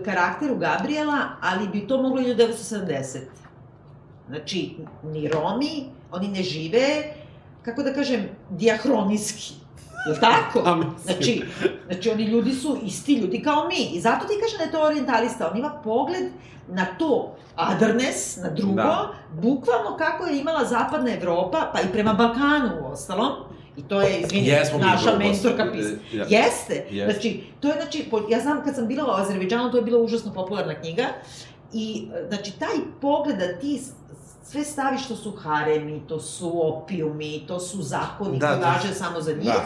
karakteru 0.06 0.56
Gabriela, 0.56 1.18
ali 1.42 1.68
bi 1.68 1.88
to 1.88 2.02
moglo 2.02 2.22
i 2.22 2.26
1970. 2.26 3.18
Znači, 4.30 4.76
ni 5.04 5.28
Romi, 5.28 5.86
oni 6.12 6.28
ne 6.28 6.44
žive, 6.44 7.14
kako 7.62 7.84
da 7.84 7.94
kažem, 7.94 8.30
diahronijski. 8.50 9.54
Je 10.08 10.14
li 10.14 10.20
tako? 10.20 10.60
A, 10.70 10.76
mislim. 10.76 10.98
Znači, 11.04 11.44
znači, 11.86 12.10
oni 12.10 12.24
ljudi 12.24 12.54
su 12.54 12.78
isti 12.84 13.14
ljudi 13.14 13.42
kao 13.42 13.68
mi. 13.68 13.90
I 13.94 14.02
zato 14.02 14.28
ti 14.28 14.34
kažem 14.42 14.58
da 14.58 14.64
je 14.64 14.72
to 14.72 14.88
orientalista. 14.88 15.50
On 15.52 15.58
ima 15.58 15.82
pogled 15.84 16.24
na 16.68 16.86
to 16.86 17.36
otherness, 17.58 18.38
na 18.38 18.50
drugo, 18.50 18.76
Da. 18.76 19.14
bukvalno 19.34 19.98
kako 19.98 20.26
je 20.26 20.40
imala 20.40 20.66
zapadna 20.66 21.12
Evropa, 21.14 21.72
pa 21.74 21.82
i 21.82 21.92
prema 21.92 22.14
Balkanu 22.14 22.70
u 22.82 22.92
ostalom. 22.92 23.32
I 23.80 23.84
to 23.84 24.02
je, 24.02 24.20
izvini, 24.20 24.48
mi 24.74 24.80
naša 24.80 25.18
mentorka 25.18 25.72
pis. 25.74 25.86
E, 25.86 25.98
ja. 26.14 26.26
Jeste. 26.30 26.86
Jeste. 26.90 27.14
Znači, 27.14 27.30
to 27.60 27.68
je, 27.68 27.74
znači, 27.74 28.08
po- 28.12 28.26
ja 28.30 28.40
znam 28.40 28.64
kad 28.64 28.76
sam 28.76 28.88
bila 28.88 29.06
u 29.06 29.22
Azerbejdžanu, 29.22 29.72
to 29.72 29.78
je 29.78 29.84
bila 29.84 30.00
užasno 30.00 30.34
popularna 30.34 30.76
knjiga. 30.76 31.04
I, 31.74 31.86
e, 32.16 32.28
znači, 32.28 32.52
taj 32.54 32.70
pogled 33.02 33.38
da 33.38 33.60
ti 33.60 33.82
sve 34.44 34.64
staviš, 34.64 35.08
to 35.08 35.16
su 35.16 35.32
haremi, 35.34 36.02
to 36.08 36.20
su 36.20 36.52
opijumi, 36.68 37.44
to 37.48 37.60
su 37.60 37.82
zakoni 37.82 38.40
Da, 38.40 38.48
koji 38.48 38.60
to- 38.60 38.68
važe 38.68 38.94
samo 38.94 39.22
za 39.22 39.32
njih. 39.34 39.44
Da. 39.44 39.66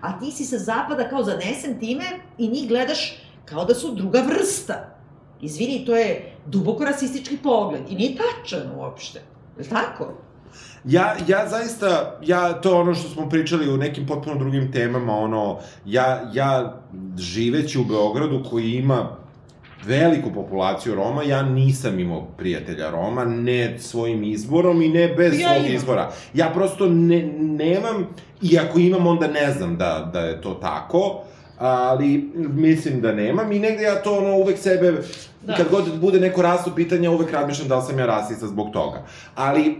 A 0.00 0.18
ti 0.18 0.30
si 0.32 0.44
sa 0.44 0.58
zapada 0.58 1.08
kao 1.08 1.22
zanesen 1.22 1.80
time 1.80 2.04
i 2.38 2.48
njih 2.48 2.68
gledaš 2.68 3.16
kao 3.44 3.64
da 3.64 3.74
su 3.74 3.94
druga 3.94 4.20
vrsta. 4.20 4.96
Izvini, 5.40 5.84
to 5.86 5.96
je 5.96 6.10
duboko 6.46 6.84
rasistički 6.84 7.36
pogled 7.38 7.82
i 7.88 7.94
nije 7.94 8.16
tačan 8.16 8.70
uopšte. 8.76 9.18
Je 9.58 9.62
li 9.62 9.68
tako? 9.68 10.12
Ja, 10.84 11.14
ja 11.28 11.48
zaista, 11.48 12.18
ja, 12.22 12.52
to 12.52 12.68
je 12.68 12.74
ono 12.74 12.94
što 12.94 13.08
smo 13.08 13.28
pričali 13.28 13.72
u 13.74 13.76
nekim 13.76 14.06
potpuno 14.06 14.36
drugim 14.36 14.72
temama, 14.72 15.16
ono, 15.16 15.58
ja, 15.86 16.30
ja 16.34 16.80
živeći 17.18 17.78
u 17.78 17.84
Beogradu 17.84 18.42
koji 18.50 18.72
ima 18.72 19.08
veliku 19.86 20.32
populaciju 20.34 20.94
Roma, 20.94 21.22
ja 21.22 21.42
nisam 21.42 21.98
imao 21.98 22.22
prijatelja 22.22 22.90
Roma, 22.90 23.24
ne 23.24 23.78
svojim 23.78 24.24
izborom 24.24 24.82
i 24.82 24.88
ne 24.88 25.08
bez 25.08 25.40
Ja 25.40 25.48
svog 25.48 25.62
imam. 25.64 25.76
izbora. 25.76 26.10
Ja 26.34 26.50
prosto 26.54 26.86
ne, 26.86 27.22
nemam, 27.40 28.06
i 28.42 28.58
ako 28.58 28.78
imam, 28.78 29.06
onda 29.06 29.26
ne 29.26 29.52
znam 29.52 29.76
da, 29.76 30.10
da 30.12 30.20
je 30.20 30.40
to 30.40 30.54
tako, 30.54 31.22
ali 31.66 32.30
mislim 32.34 33.00
da 33.00 33.12
nemam 33.12 33.52
i 33.52 33.58
negde 33.58 33.82
ja 33.82 34.02
to 34.02 34.18
ono 34.18 34.36
uvek 34.36 34.58
sebe, 34.58 34.90
da. 34.90 35.52
Da. 35.52 35.56
kad 35.56 35.68
god 35.70 36.00
bude 36.00 36.20
neko 36.20 36.42
rastu 36.42 36.70
pitanja, 36.74 37.10
uvek 37.10 37.32
razmišljam 37.32 37.68
da 37.68 37.76
li 37.76 37.82
sam 37.86 37.98
ja 37.98 38.06
rasista 38.06 38.46
zbog 38.46 38.70
toga. 38.72 39.02
Ali 39.34 39.66
e, 39.66 39.74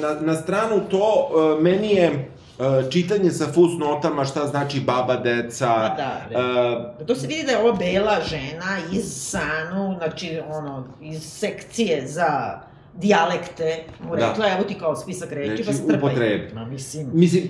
na, 0.00 0.20
na 0.20 0.34
stranu 0.34 0.80
to, 0.90 1.30
e, 1.58 1.62
meni 1.62 1.90
je 1.94 2.04
e, 2.06 2.90
čitanje 2.90 3.30
sa 3.30 3.46
fusnotama 3.46 4.24
šta 4.24 4.46
znači 4.46 4.80
baba, 4.80 5.16
deca, 5.16 5.66
Pa 5.66 5.94
da, 5.96 6.20
re. 6.30 6.36
e, 7.02 7.06
To 7.06 7.14
se 7.14 7.26
vidi 7.26 7.42
da 7.42 7.52
je 7.52 7.58
ova 7.58 7.72
bela 7.72 8.16
žena 8.24 8.76
iz 8.92 9.04
Sanu, 9.30 9.94
znači, 9.98 10.40
ono, 10.50 10.84
iz 11.00 11.22
sekcije 11.22 12.06
za 12.06 12.60
dijalekte, 12.94 13.76
mu 14.00 14.16
Da. 14.16 14.28
rekla, 14.28 14.46
evo 14.48 14.64
ti 14.64 14.74
kao 14.74 14.96
spisak 14.96 15.32
reči, 15.32 15.50
Reči 15.50 15.64
pa 15.64 15.72
strpaj. 15.72 15.96
upotrebi. 15.98 16.54
Ma, 16.54 16.64
mislim... 16.64 17.10
mislim, 17.12 17.44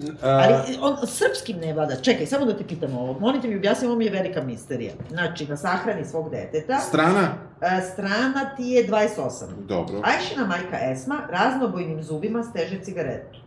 e, 0.00 0.04
Ali 0.22 0.54
on 0.80 0.96
srpskim 1.04 1.56
ne 1.58 1.72
vlada. 1.72 1.96
Čekaj, 1.96 2.26
samo 2.26 2.46
da 2.46 2.56
ti 2.56 2.64
pitam 2.64 2.94
ovo. 2.94 3.20
Molite 3.20 3.48
mi 3.48 3.56
objasni, 3.56 3.86
ovo 3.86 3.96
mi 3.96 4.04
je 4.04 4.10
velika 4.12 4.42
misterija. 4.42 4.92
Znači, 5.08 5.46
na 5.46 5.56
sahrani 5.56 6.04
svog 6.04 6.30
deteta, 6.30 6.78
strana, 6.78 7.28
a, 7.60 7.80
strana 7.82 8.50
ti 8.56 8.62
je 8.64 8.86
28. 8.86 9.44
dobro. 9.58 10.00
Ajšina 10.04 10.46
majka 10.46 10.78
Esma 10.82 11.20
raznobojnim 11.30 12.02
zubima 12.02 12.42
steže 12.42 12.80
cigaretu. 12.80 13.38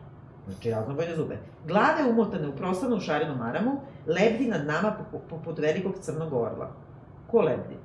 Znači, 0.46 0.72
raznobojne 0.72 1.16
zube. 1.16 1.38
Glave 1.66 2.10
umotane 2.10 2.48
u 2.48 2.56
prostornu 2.56 3.00
šarenu 3.00 3.36
maramu, 3.36 3.72
lebdi 4.08 4.48
nad 4.48 4.66
nama 4.66 4.96
popu- 5.02 5.30
poput 5.30 5.60
velikog 5.60 5.94
crnog 6.02 6.34
orla. 6.34 6.72
Ko 7.28 7.42
lebdi? 7.42 7.76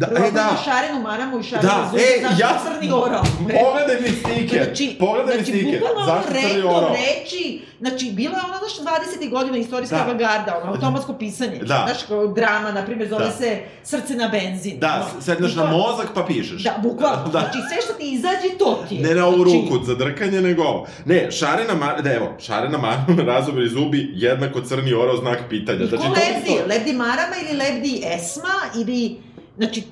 Da, 0.00 0.06
e, 0.06 0.30
da, 0.30 0.40
ima 0.40 0.58
šarenu 0.64 1.00
maramu 1.00 1.38
i 1.40 1.42
šarenu 1.42 1.68
da, 1.68 1.88
zube, 1.90 2.02
e, 2.02 2.22
zašto 2.22 2.42
ja, 2.42 2.60
crni 2.64 2.92
orao? 2.92 3.22
pogledaj 3.64 4.00
mi 4.00 4.08
stike, 4.08 4.64
Znači, 4.64 4.96
pogledaj 4.98 5.36
mi 5.36 5.42
znači, 5.44 5.52
stike, 5.52 5.78
bukvalno 5.78 6.00
ono 6.02 6.12
zašto 6.14 6.32
crni 6.32 6.62
orao? 6.62 6.90
reči, 6.90 7.60
znači, 7.80 8.10
bila 8.10 8.36
je 8.36 8.42
ona, 8.48 8.58
znaš, 8.58 8.74
20. 9.20 9.30
godina 9.30 9.56
istorijska 9.56 9.96
Da. 9.96 10.02
avangarda, 10.02 10.60
ono, 10.62 10.72
automatsko 10.72 11.12
pisanje. 11.12 11.58
Da. 11.58 11.82
Znaš, 11.86 12.02
kao 12.08 12.26
drama, 12.26 12.72
na 12.72 12.84
primjer, 12.84 13.08
zove 13.08 13.24
Da. 13.24 13.30
se 13.30 13.58
Srce 13.82 14.14
na 14.14 14.28
benzin. 14.28 14.78
Da, 14.78 15.08
ono. 15.12 15.22
sedneš 15.22 15.54
na 15.54 15.64
mozak 15.66 16.06
pa 16.14 16.22
pišeš. 16.24 16.62
Da, 16.62 16.74
bukvalno. 16.82 17.24
Da. 17.24 17.30
Znači, 17.40 17.58
sve 17.68 17.82
što 17.84 17.92
ti 17.92 18.12
izađe, 18.12 18.58
to 18.58 18.84
ti 18.88 18.94
je. 18.94 19.02
Ne 19.02 19.14
na 19.14 19.26
ovu 19.26 19.36
znači, 19.44 19.56
ruku 19.70 19.84
za 19.84 19.94
drkanje, 19.94 20.40
nego 20.40 20.62
ovo. 20.62 20.86
Ne, 21.04 21.30
šarena 21.30 21.74
mar... 21.74 22.02
Da, 22.02 22.12
evo, 22.14 22.32
šarena 22.40 22.78
marama, 22.78 23.22
razobri 23.32 23.68
zubi, 23.68 24.10
jednako 24.14 24.60
crni 24.60 24.94
orao 24.94 25.16
znak 25.16 25.38
pitanja. 25.48 25.86
Znači, 25.86 26.02
ko 26.02 26.08
lebdi? 26.08 26.68
Lebdi 26.68 26.92
Marama 26.92 27.36
ili 27.48 27.58
lebdi 27.58 28.02
Esma 28.06 28.54
ili... 28.76 29.16
Znači, 29.56 29.82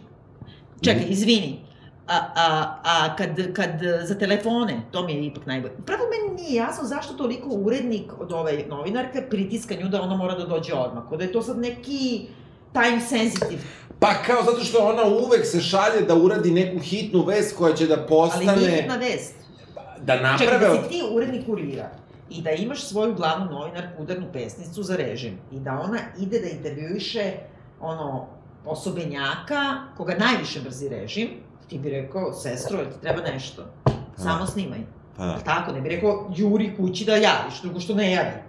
čekaj, 0.80 1.06
izvini. 1.08 1.60
A, 2.06 2.16
a, 2.36 2.74
a 2.84 3.16
kad, 3.16 3.52
kad 3.52 3.70
za 4.02 4.18
telefone, 4.18 4.80
to 4.90 5.06
mi 5.06 5.12
je 5.12 5.26
ipak 5.26 5.46
najbolje. 5.46 5.74
Prvo 5.86 6.02
meni 6.10 6.42
nije 6.42 6.54
jasno 6.54 6.84
zašto 6.84 7.14
toliko 7.14 7.48
urednik 7.48 8.12
od 8.20 8.32
ove 8.32 8.64
novinarke 8.68 9.22
pritiska 9.30 9.74
nju 9.74 9.88
da 9.88 10.02
ona 10.02 10.16
mora 10.16 10.34
da 10.34 10.46
dođe 10.46 10.74
odmah. 10.74 11.04
Kod 11.08 11.18
da 11.18 11.24
je 11.24 11.32
to 11.32 11.42
sad 11.42 11.58
neki 11.58 12.26
time 12.72 13.00
sensitive. 13.00 13.62
Pa 13.98 14.14
kao 14.26 14.42
zato 14.42 14.64
što 14.64 14.78
ona 14.78 15.04
uvek 15.04 15.46
se 15.46 15.60
šalje 15.60 16.00
da 16.08 16.14
uradi 16.14 16.50
neku 16.50 16.78
hitnu 16.78 17.24
vest 17.24 17.56
koja 17.56 17.74
će 17.74 17.86
da 17.86 17.94
Ali 17.94 18.06
postane... 18.08 18.56
nije 18.56 18.70
hitna 18.70 18.96
vest. 18.96 19.34
Da 20.00 20.36
Čekaj, 20.38 20.58
naprave... 20.58 20.68
da 20.68 20.82
si 20.82 20.88
ti 20.88 21.02
urednik 21.12 21.46
kurira 21.46 21.90
i 22.30 22.42
da 22.42 22.50
imaš 22.50 22.84
svoju 22.84 23.14
glavnu 23.14 23.46
novinarku, 23.50 24.02
udarnu 24.02 24.26
pesnicu 24.32 24.82
za 24.82 24.96
režim 24.96 25.38
i 25.52 25.60
da 25.60 25.80
ona 25.84 25.98
ide 26.20 26.40
da 26.40 26.48
intervjuiše 26.48 27.32
ono, 27.80 28.26
osobenjaka 28.66 29.74
koga 29.96 30.14
najviše 30.18 30.60
brzi 30.60 30.88
režim, 30.88 31.28
ti 31.68 31.78
bi 31.78 31.90
rekao, 31.90 32.32
sestro, 32.32 32.78
jel 32.78 32.86
ti 32.86 33.00
treba 33.00 33.22
nešto? 33.22 33.62
Samo 34.16 34.46
snimaj. 34.46 34.78
Pa 35.16 35.26
da. 35.26 35.38
Tako, 35.38 35.72
ne 35.72 35.80
bi 35.80 35.88
rekao, 35.88 36.30
juri 36.36 36.76
kući 36.76 37.04
da 37.04 37.12
javiš, 37.12 37.62
drugo 37.62 37.80
što 37.80 37.94
ne 37.94 38.12
javi. 38.12 38.42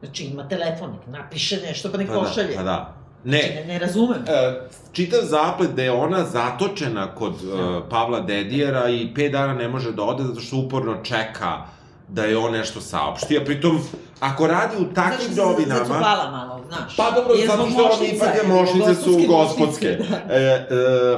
Znači, 0.00 0.24
ima 0.24 0.48
telefon, 0.48 0.90
nek 0.90 1.06
napiše 1.06 1.56
nešto 1.56 1.92
pa 1.92 1.98
nek 1.98 2.08
Pa 2.08 2.14
da, 2.14 2.20
pošalje. 2.20 2.56
pa 2.56 2.62
da. 2.62 2.94
Znači, 3.24 3.46
Ne, 3.48 3.60
ne, 3.60 3.64
ne 3.72 3.78
razumem. 3.78 4.24
E, 4.28 4.60
čitav 4.92 5.20
zaplet 5.22 5.70
da 5.70 5.82
je 5.82 5.92
ona 5.92 6.24
zatočena 6.24 7.14
kod 7.14 7.32
e, 7.32 7.80
Pavla 7.90 8.20
Dedijera 8.20 8.88
i 8.88 9.14
pet 9.14 9.32
dana 9.32 9.54
ne 9.54 9.68
može 9.68 9.92
da 9.92 10.02
ode 10.02 10.24
zato 10.24 10.40
što 10.40 10.56
uporno 10.56 10.96
čeka 11.02 11.62
da 12.08 12.24
je 12.24 12.36
on 12.36 12.52
nešto 12.52 12.80
saopšti, 12.80 13.38
a 13.38 13.44
pritom, 13.44 13.80
ako 14.20 14.46
radi 14.46 14.76
u 14.80 14.94
takvim 14.94 15.34
se 15.34 15.40
novinama... 15.40 15.84
zacupala 15.84 16.30
malo, 16.30 16.64
znaš. 16.68 16.96
Pa 16.96 17.10
dobro, 17.10 17.34
Jer 17.34 17.48
zato 17.48 17.70
što 17.70 17.90
oni 17.98 18.08
ipak 18.08 18.28
je 18.42 18.48
mošnice 18.48 18.94
su 18.94 19.10
gospodske 19.28 19.98
mošnice, 19.98 20.10
da. 20.28 20.34
E, 20.34 20.40
e, 20.40 20.66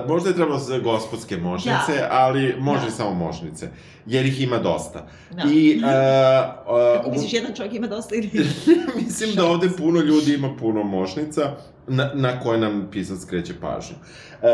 možda 0.09 0.29
je 0.29 0.35
trebalo 0.35 0.59
sve 0.59 0.81
gospodske 0.81 1.37
mošnice, 1.37 1.93
Da. 1.99 2.09
ali 2.11 2.57
može 2.59 2.85
Da. 2.85 2.91
samo 2.91 3.15
mošnice, 3.15 3.69
jer 4.07 4.27
ih 4.27 4.41
ima 4.41 4.59
dosta. 4.59 5.07
Da. 5.31 5.43
I, 5.51 5.83
e, 5.85 5.89
e, 5.89 6.97
Kako 6.97 7.11
misliš, 7.11 7.33
jedan 7.33 7.55
čovjek 7.55 7.75
ima 7.75 7.87
dosta 7.87 8.15
ili... 8.15 8.31
Mislim 9.05 9.35
da 9.35 9.45
ovde 9.45 9.69
puno 9.79 10.01
ljudi 10.01 10.35
ima 10.35 10.57
puno 10.61 10.83
mošnica 10.83 11.51
na, 11.87 12.11
na 12.15 12.41
koje 12.41 12.59
nam 12.59 12.89
pisac 12.93 13.21
skreće 13.21 13.53
pažnju. 13.61 13.97
E, 14.43 14.49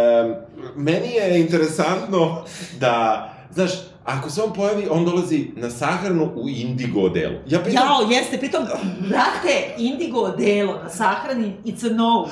meni 0.76 1.08
je 1.08 1.40
interesantno 1.40 2.44
da, 2.80 3.30
znaš, 3.50 3.70
ako 4.04 4.30
se 4.30 4.42
on 4.42 4.52
pojavi, 4.52 4.86
on 4.90 5.04
dolazi 5.04 5.50
na 5.56 5.70
sahranu 5.70 6.32
u 6.36 6.48
indigo 6.48 7.00
odelu. 7.00 7.34
Ja 7.48 7.60
pitam, 7.62 7.86
Jao, 7.86 8.10
jeste, 8.10 8.38
pritom, 8.38 8.64
brate, 9.08 9.74
indigo 9.78 10.18
odelo 10.20 10.80
na 10.82 10.90
sahrani, 10.90 11.52
it's 11.64 11.90
a 11.90 11.94
no. 11.94 12.28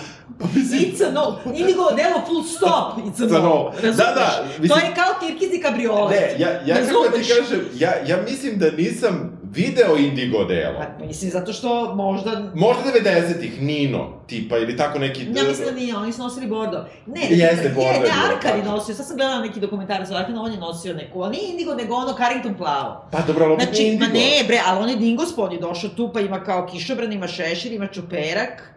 It's 0.54 1.08
a 1.08 1.12
no. 1.12 1.38
Indigo 1.54 1.82
odelo 1.82 2.22
full 2.26 2.44
stop, 2.44 2.98
it's 3.06 3.22
a 3.24 3.26
no. 3.26 3.38
no. 3.42 3.72
Razumeš? 3.82 3.96
Da, 3.96 4.04
da, 4.14 4.44
To 4.56 4.62
mislim- 4.62 4.78
je 4.80 4.94
kao 4.94 5.28
tirkizi 5.28 5.60
kabriolet. 5.62 6.10
Ne, 6.20 6.36
ja, 6.38 6.48
ja 6.66 6.76
kako 6.86 7.16
ti 7.18 7.28
kažem, 7.28 7.60
ja, 7.78 7.92
ja 8.06 8.22
mislim 8.30 8.58
da 8.58 8.70
nisam 8.70 9.31
video 9.54 9.96
indigo 9.96 10.38
odelo. 10.38 10.78
Pa, 10.98 11.06
mislim, 11.06 11.30
zato 11.30 11.52
što 11.52 11.94
možda... 11.94 12.50
Možda 12.54 12.82
90-ih, 13.04 13.62
Nino, 13.62 14.22
tipa, 14.26 14.58
ili 14.58 14.76
tako 14.76 14.98
neki... 14.98 15.20
Ja 15.34 15.44
mislim 15.48 15.66
da 15.68 15.72
nije, 15.74 15.96
oni 15.96 16.12
su 16.12 16.22
nosili 16.22 16.46
bordo. 16.46 16.84
Ne, 17.06 17.20
Jeste, 17.30 17.64
je, 17.64 17.72
bordo 17.74 17.90
je 17.90 18.00
ne, 18.00 18.00
bilo, 18.00 18.34
Arkan 18.34 18.58
je 18.58 18.64
nosio, 18.64 18.94
sad 18.94 19.06
sam 19.06 19.16
gledala 19.16 19.40
neki 19.40 19.60
dokumentarac 19.60 20.10
o 20.10 20.14
Arkanu, 20.14 20.42
on 20.42 20.52
je 20.52 20.58
nosio 20.58 20.94
neku, 20.94 21.22
ali 21.22 21.36
nije 21.36 21.50
indigo, 21.50 21.74
nego 21.74 21.94
ono 21.94 22.12
Carrington 22.16 22.54
plavo. 22.54 23.08
Pa 23.10 23.20
dobro, 23.20 23.44
ali 23.44 23.64
Znači, 23.64 23.82
nije 23.82 23.98
ma 23.98 24.04
indigo. 24.04 24.24
ne, 24.24 24.44
bre, 24.46 24.60
ali 24.66 24.82
on 24.82 24.88
je 24.88 24.96
dingospon, 24.96 25.46
on 25.46 25.52
je 25.52 25.60
došao 25.60 25.90
tu, 25.90 26.10
pa 26.14 26.20
ima 26.20 26.44
kao 26.44 26.66
kišobran, 26.72 27.12
ima 27.12 27.28
šešir, 27.28 27.72
ima 27.72 27.86
čuperak, 27.86 28.72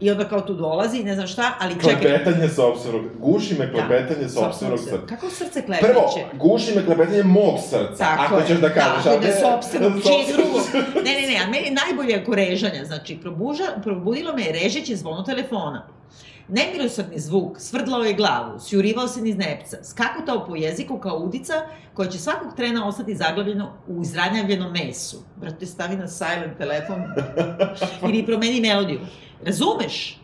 i 0.00 0.10
onda 0.10 0.24
kao 0.24 0.40
tu 0.40 0.54
dolazi, 0.54 1.04
ne 1.04 1.14
znam 1.14 1.26
šta, 1.26 1.52
ali 1.60 1.74
čekaj. 1.74 2.00
Klepetanje 2.00 2.48
sopstvenog, 2.48 3.02
guši 3.18 3.54
me 3.54 3.66
Da, 3.66 3.72
klepetanje 3.72 4.28
sopstvenog 4.28 4.78
sopstveno 4.78 5.00
srca. 5.00 5.06
Kako 5.06 5.30
srce 5.30 5.62
klepeće? 5.62 5.86
Prvo, 5.86 6.10
guši 6.34 6.74
me 6.76 6.84
klepetanje 6.84 7.22
mog 7.22 7.54
srca, 7.60 7.96
Tako 7.98 8.22
ako 8.24 8.38
je. 8.38 8.46
ćeš 8.46 8.58
da 8.58 8.68
kažeš. 8.68 9.04
Da, 9.04 9.10
a 9.10 9.14
ako 9.14 9.24
ide 9.24 9.34
ne- 9.34 9.40
sopstvenog, 9.40 9.92
čije 9.92 10.24
sopstvenog 10.24 10.46
drugo. 10.46 10.58
Ne, 11.04 11.12
ne, 11.12 11.26
ne, 11.28 11.36
a 11.44 11.50
meni 11.50 11.66
je 11.66 11.76
najbolje 11.86 12.22
oko 12.22 12.34
režanja, 12.34 12.84
znači, 12.84 13.16
probuža, 13.16 13.64
probudilo 13.82 14.32
me 14.32 14.44
režeće 14.52 14.96
zvono 14.96 15.22
telefona. 15.22 15.86
Nemilosrdni 16.48 17.18
zvuk, 17.18 17.60
svrdlao 17.60 18.02
je 18.02 18.12
glavu, 18.12 18.60
sjurivao 18.60 19.08
se 19.08 19.22
niz 19.22 19.36
nepca, 19.36 19.76
skakutao 19.84 20.46
po 20.46 20.56
jeziku 20.56 20.98
kao 20.98 21.16
udica 21.16 21.52
koja 21.94 22.08
će 22.08 22.18
svakog 22.18 22.56
trena 22.56 22.88
ostati 22.88 23.14
zaglavljeno 23.14 23.72
u 23.88 24.02
izranjavljenom 24.02 24.72
mesu. 24.72 25.16
Brate, 25.36 25.66
stavi 25.66 25.96
na 25.96 26.08
silent 26.08 26.58
telefon 26.58 27.02
ili 28.08 28.26
promeni 28.26 28.60
melodiju. 28.60 29.00
Razumeš? 29.42 30.20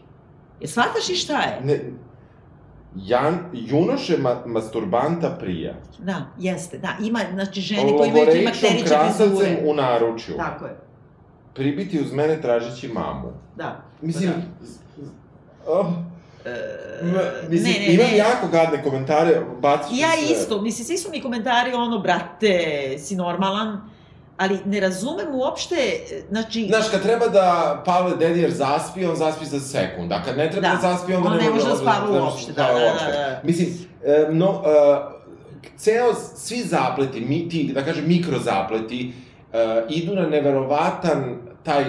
Je 0.60 0.68
shvataš 0.68 1.08
i 1.10 1.14
šta 1.14 1.40
je? 1.40 1.60
Ne, 1.64 1.80
Jan, 2.96 3.38
junoše 3.52 4.18
ma, 4.18 4.42
masturbanta 4.46 5.36
prija. 5.40 5.74
Da, 5.98 6.26
jeste, 6.38 6.78
da. 6.78 6.88
Ima, 7.00 7.20
znači, 7.32 7.60
žene 7.60 7.96
koje 7.96 8.08
imaju 8.08 8.26
krasavcem 8.86 9.30
vizure. 9.30 9.62
u 9.66 9.74
naručju. 9.74 10.36
Tako 10.36 10.66
je, 10.66 10.76
Pribiti 11.54 12.00
uz 12.00 12.12
mene 12.12 12.40
tražeći 12.42 12.88
mamu. 12.88 13.32
da. 13.56 13.80
Mislim, 14.00 14.30
Da. 14.96 15.72
oh, 15.72 15.86
E, 16.44 16.50
mislim, 17.48 17.72
ne, 17.72 17.78
ne, 17.78 17.94
imam 17.94 18.06
ne. 18.06 18.16
jako 18.16 18.48
gadne 18.48 18.82
komentare, 18.82 19.40
bacit 19.60 19.88
ću 19.88 20.00
Ja 20.00 20.08
sve. 20.12 20.36
isto, 20.36 20.60
mislim, 20.62 20.84
svi 20.86 20.98
su 20.98 21.10
mi 21.10 21.22
komentari 21.22 21.72
ono, 21.72 21.98
brate, 21.98 22.58
si 22.98 23.16
normalan, 23.16 23.89
ali 24.40 24.58
ne 24.64 24.80
razumem 24.80 25.26
uopšte, 25.34 25.76
znači... 26.30 26.66
Znaš, 26.66 26.88
kad 26.90 27.02
treba 27.02 27.28
da 27.28 27.82
Pavle 27.86 28.16
Dedijer 28.16 28.50
zaspi, 28.50 29.06
on 29.06 29.16
zaspi 29.16 29.44
za 29.44 29.60
sekund, 29.60 30.12
a 30.12 30.22
kad 30.22 30.36
ne 30.36 30.50
treba 30.50 30.68
da, 30.68 30.74
Da. 30.74 30.80
zaspi, 30.80 31.14
onda 31.14 31.28
On 31.28 31.36
ne 31.36 31.50
može 31.50 31.66
da 31.68 31.76
spava 31.76 32.00
ne 32.04 32.06
može 32.06 32.20
uopšte, 32.20 32.52
da, 32.52 32.62
da, 32.62 32.72
da, 32.72 33.12
da. 33.12 33.40
Mislim, 33.44 33.68
e, 34.04 34.26
no, 34.30 34.62
e, 34.66 35.70
ceo, 35.76 36.14
svi 36.36 36.62
zapleti, 36.62 37.20
mi, 37.20 37.48
ti, 37.48 37.70
da 37.74 37.84
kažem, 37.84 38.04
mikro 38.08 38.38
zapleti, 38.38 39.12
e, 39.52 39.82
idu 39.88 40.14
na 40.14 40.26
neverovatan 40.26 41.36
taj, 41.62 41.84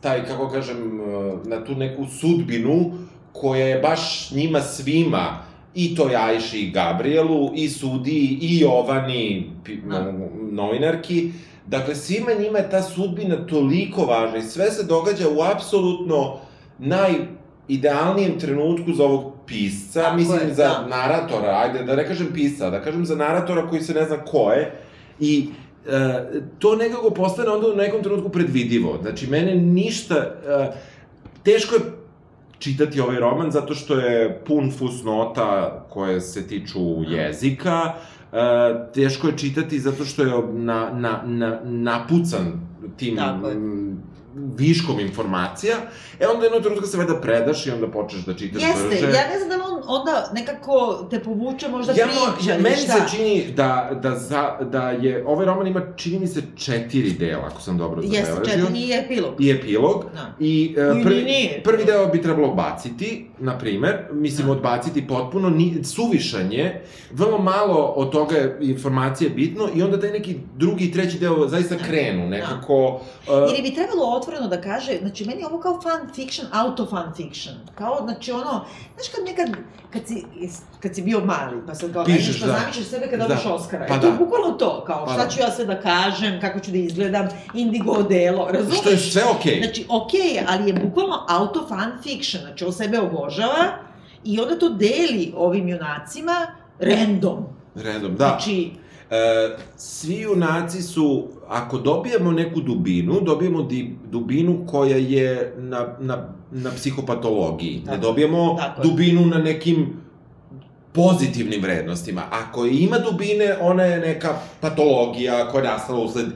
taj, 0.00 0.26
kako 0.26 0.48
kažem, 0.48 1.00
e, 1.00 1.48
na 1.48 1.64
tu 1.64 1.74
neku 1.74 2.06
sudbinu 2.20 2.92
koja 3.32 3.66
je 3.66 3.78
baš 3.78 4.30
njima 4.30 4.60
svima, 4.60 5.50
i 5.74 5.94
toj 5.94 6.16
Ajši 6.16 6.58
i 6.58 6.70
Gabrielu, 6.70 7.52
i 7.54 7.68
Sudi, 7.68 8.38
i 8.40 8.58
Jovani, 8.60 9.50
Da. 9.84 10.02
no, 10.02 10.28
novinarki, 10.50 11.32
Dakle, 11.70 11.94
svima 11.94 12.32
njima 12.32 12.58
je 12.58 12.70
ta 12.70 12.82
sudbina 12.82 13.46
toliko 13.46 14.02
važna 14.04 14.38
i 14.38 14.42
sve 14.42 14.70
se 14.70 14.84
događa 14.84 15.28
u 15.28 15.42
apsolutno 15.54 16.38
najidealnijem 16.78 18.38
trenutku 18.38 18.92
za 18.92 19.04
ovog 19.04 19.32
pisca, 19.46 20.02
Tako 20.02 20.16
mislim 20.16 20.48
je, 20.48 20.54
za 20.54 20.68
da. 20.68 20.86
naratora, 20.88 21.60
ajde 21.64 21.84
da 21.84 21.96
ne 21.96 22.06
kažem 22.06 22.26
pisca, 22.34 22.70
da 22.70 22.82
kažem 22.82 23.06
za 23.06 23.16
naratora 23.16 23.68
koji 23.68 23.82
se 23.82 23.94
ne 23.94 24.04
zna 24.04 24.24
ko 24.24 24.52
je 24.52 24.72
i 25.20 25.48
e, 25.86 26.24
to 26.58 26.76
nekako 26.76 27.10
postane 27.10 27.50
onda 27.50 27.66
u 27.66 27.76
nekom 27.76 28.02
trenutku 28.02 28.28
predvidivo. 28.28 28.98
Znači, 29.02 29.26
mene 29.26 29.54
ništa, 29.54 30.14
e, 30.16 30.72
teško 31.42 31.74
je 31.74 31.80
čitati 32.58 33.00
ovaj 33.00 33.16
roman 33.16 33.50
zato 33.50 33.74
što 33.74 33.94
je 33.94 34.42
pun 34.46 34.72
fusnota 34.78 35.84
koje 35.90 36.20
se 36.20 36.46
tiču 36.46 36.80
jezika, 37.08 37.94
teško 38.94 39.26
je 39.26 39.38
čitati 39.38 39.80
zato 39.80 40.04
što 40.04 40.22
je 40.22 40.32
na, 40.52 40.90
na, 40.94 41.22
na, 41.26 41.60
napucan 41.64 42.60
tim 42.96 43.16
Tako 43.16 43.48
je. 43.48 43.56
Viškom 44.50 45.00
informacija, 45.00 45.76
e 46.20 46.26
onda 46.26 46.44
jednog 46.44 46.62
trenutka 46.62 46.86
se 46.86 46.98
valjda 46.98 47.14
predaš 47.16 47.66
i 47.66 47.70
onda 47.70 47.88
počneš 47.88 48.22
da 48.22 48.34
čitaš 48.34 48.62
Jeste, 48.62 48.88
brže. 48.88 49.04
ja 49.06 49.28
ne 49.28 49.38
znam 49.38 49.48
da 49.50 49.64
on 49.66 49.80
onda 49.88 50.30
nekako 50.34 50.70
te 51.10 51.20
povuče 51.20 51.68
možda 51.68 51.92
Ja, 51.92 52.06
priča 52.34 52.54
ili 52.54 52.62
meni 52.62 52.76
šta. 52.76 52.92
se 52.92 53.16
čini 53.16 53.44
da, 53.52 53.70
da, 53.94 54.16
za, 54.16 54.56
da 54.62 54.90
je, 54.90 55.24
ovaj 55.26 55.46
roman 55.46 55.66
ima, 55.66 55.82
čini 55.96 56.18
mi 56.18 56.26
se, 56.26 56.42
četiri 56.56 57.10
dela, 57.10 57.42
ako 57.44 57.60
sam 57.60 57.78
dobro 57.78 58.02
Jeste, 58.02 58.24
zabeležio. 58.24 58.54
četiri 58.54 58.72
nije 58.72 58.98
epilog. 59.00 59.34
I 59.38 59.50
epilog. 59.50 60.04
Da. 60.14 60.34
I 60.40 60.74
uh, 60.90 61.02
prvi, 61.02 61.16
ni 61.16 61.22
nije. 61.22 61.60
prvi 61.64 61.84
deo 61.84 62.06
bi 62.06 62.22
trebalo 62.22 62.48
baciti, 62.48 63.26
na 63.38 63.58
primer, 63.58 63.96
mislim 64.12 64.46
Da. 64.46 64.52
odbaciti 64.52 65.06
potpuno, 65.06 65.50
ni, 65.50 65.84
suvišanje, 65.84 66.80
vrlo 67.10 67.38
malo 67.38 67.84
od 67.86 68.10
toga 68.10 68.36
je 68.36 68.58
informacije 68.62 69.30
bitno 69.30 69.68
i 69.74 69.82
onda 69.82 70.00
taj 70.00 70.10
neki 70.10 70.36
drugi 70.56 70.84
i 70.84 70.92
treći 70.92 71.18
deo 71.18 71.48
zaista 71.48 71.74
Da. 71.74 71.84
krenu, 71.84 72.26
nekako... 72.28 72.86
Uh, 72.86 73.34
Ili 73.50 73.62
bi 73.62 73.74
trebalo 73.74 74.16
otvoreno 74.16 74.48
da 74.50 74.60
kaže, 74.60 74.98
znači 75.00 75.24
meni 75.24 75.40
je 75.40 75.46
ovo 75.46 75.60
kao 75.60 75.80
fan 75.82 76.14
fiction, 76.14 76.46
auto 76.52 76.86
fan 76.86 77.12
fiction. 77.16 77.54
Kao, 77.74 78.00
znači 78.04 78.32
ono, 78.32 78.64
znaš 78.94 79.08
kad 79.14 79.24
nekad, 79.24 79.48
kad 79.92 80.06
si, 80.06 80.24
kad 80.80 80.94
si 80.94 81.02
bio 81.02 81.20
mali, 81.20 81.56
pa 81.66 81.74
sad 81.74 81.92
kao, 81.92 82.04
Pišeš, 82.04 82.40
pa 82.40 82.46
da. 82.46 82.58
zamišljaš 82.60 82.86
sebe 82.86 83.06
kad 83.10 83.18
Da. 83.18 83.24
dobiješ 83.28 83.46
Oscara. 83.46 83.86
Pa 83.88 83.94
e, 83.94 84.00
to 84.00 84.06
je 84.06 84.12
da. 84.12 84.18
bukvalno 84.18 84.50
to, 84.50 84.84
kao, 84.86 85.06
Pa 85.06 85.12
šta 85.12 85.24
da. 85.24 85.30
ću 85.30 85.40
ja 85.40 85.50
sve 85.50 85.64
da 85.64 85.80
kažem, 85.80 86.40
kako 86.40 86.60
ću 86.60 86.70
da 86.70 86.76
izgledam, 86.76 87.28
indigo 87.54 87.92
odelo, 87.92 88.48
razumeš? 88.52 88.78
što 88.80 88.90
je 88.90 88.98
sve 88.98 89.22
okej. 89.24 89.60
Znači, 89.64 89.86
okej 89.88 90.28
je, 90.34 90.44
ali 90.48 90.66
je 90.70 90.74
bukvalno 90.74 91.24
auto 91.28 91.66
fan 91.68 91.92
fiction, 92.02 92.42
znači 92.42 92.64
on 92.64 92.72
sebe 92.72 92.98
obožava 93.00 93.64
i 94.24 94.40
onda 94.40 94.58
to 94.58 94.68
deli 94.68 95.32
ovim 95.36 95.68
junacima 95.68 96.46
random. 96.78 97.44
Redom, 97.74 98.16
da. 98.16 98.26
Znači, 98.28 98.70
E, 99.10 99.50
svi 99.76 100.20
junaci 100.20 100.82
su, 100.82 101.28
ako 101.48 101.78
dobijemo 101.78 102.32
neku 102.32 102.60
dubinu, 102.60 103.20
dobijemo 103.20 103.62
di, 103.62 103.96
dubinu 104.10 104.66
koja 104.66 104.96
je 104.96 105.54
na, 105.58 105.96
na, 106.00 106.28
na 106.50 106.70
psihopatologiji. 106.70 107.76
Ne 107.78 107.84
Tako. 107.84 107.98
dobijemo 107.98 108.56
Tako 108.58 108.82
dubinu 108.82 109.26
na 109.26 109.38
nekim 109.38 110.00
pozitivnim 110.92 111.62
vrednostima. 111.62 112.22
Ako 112.30 112.66
ima 112.66 112.98
dubine, 112.98 113.56
ona 113.60 113.82
je 113.82 114.00
neka 114.00 114.38
patologija 114.60 115.48
koja 115.48 115.62
je 115.64 115.70
nastala 115.70 116.00
usled 116.00 116.26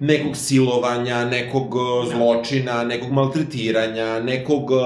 nekog 0.00 0.36
silovanja, 0.36 1.24
nekog 1.24 1.74
uh, 1.74 2.04
Da. 2.04 2.16
zločina, 2.16 2.84
nekog 2.84 3.12
maltretiranja, 3.12 4.20
nekog 4.20 4.70
uh, 4.70 4.78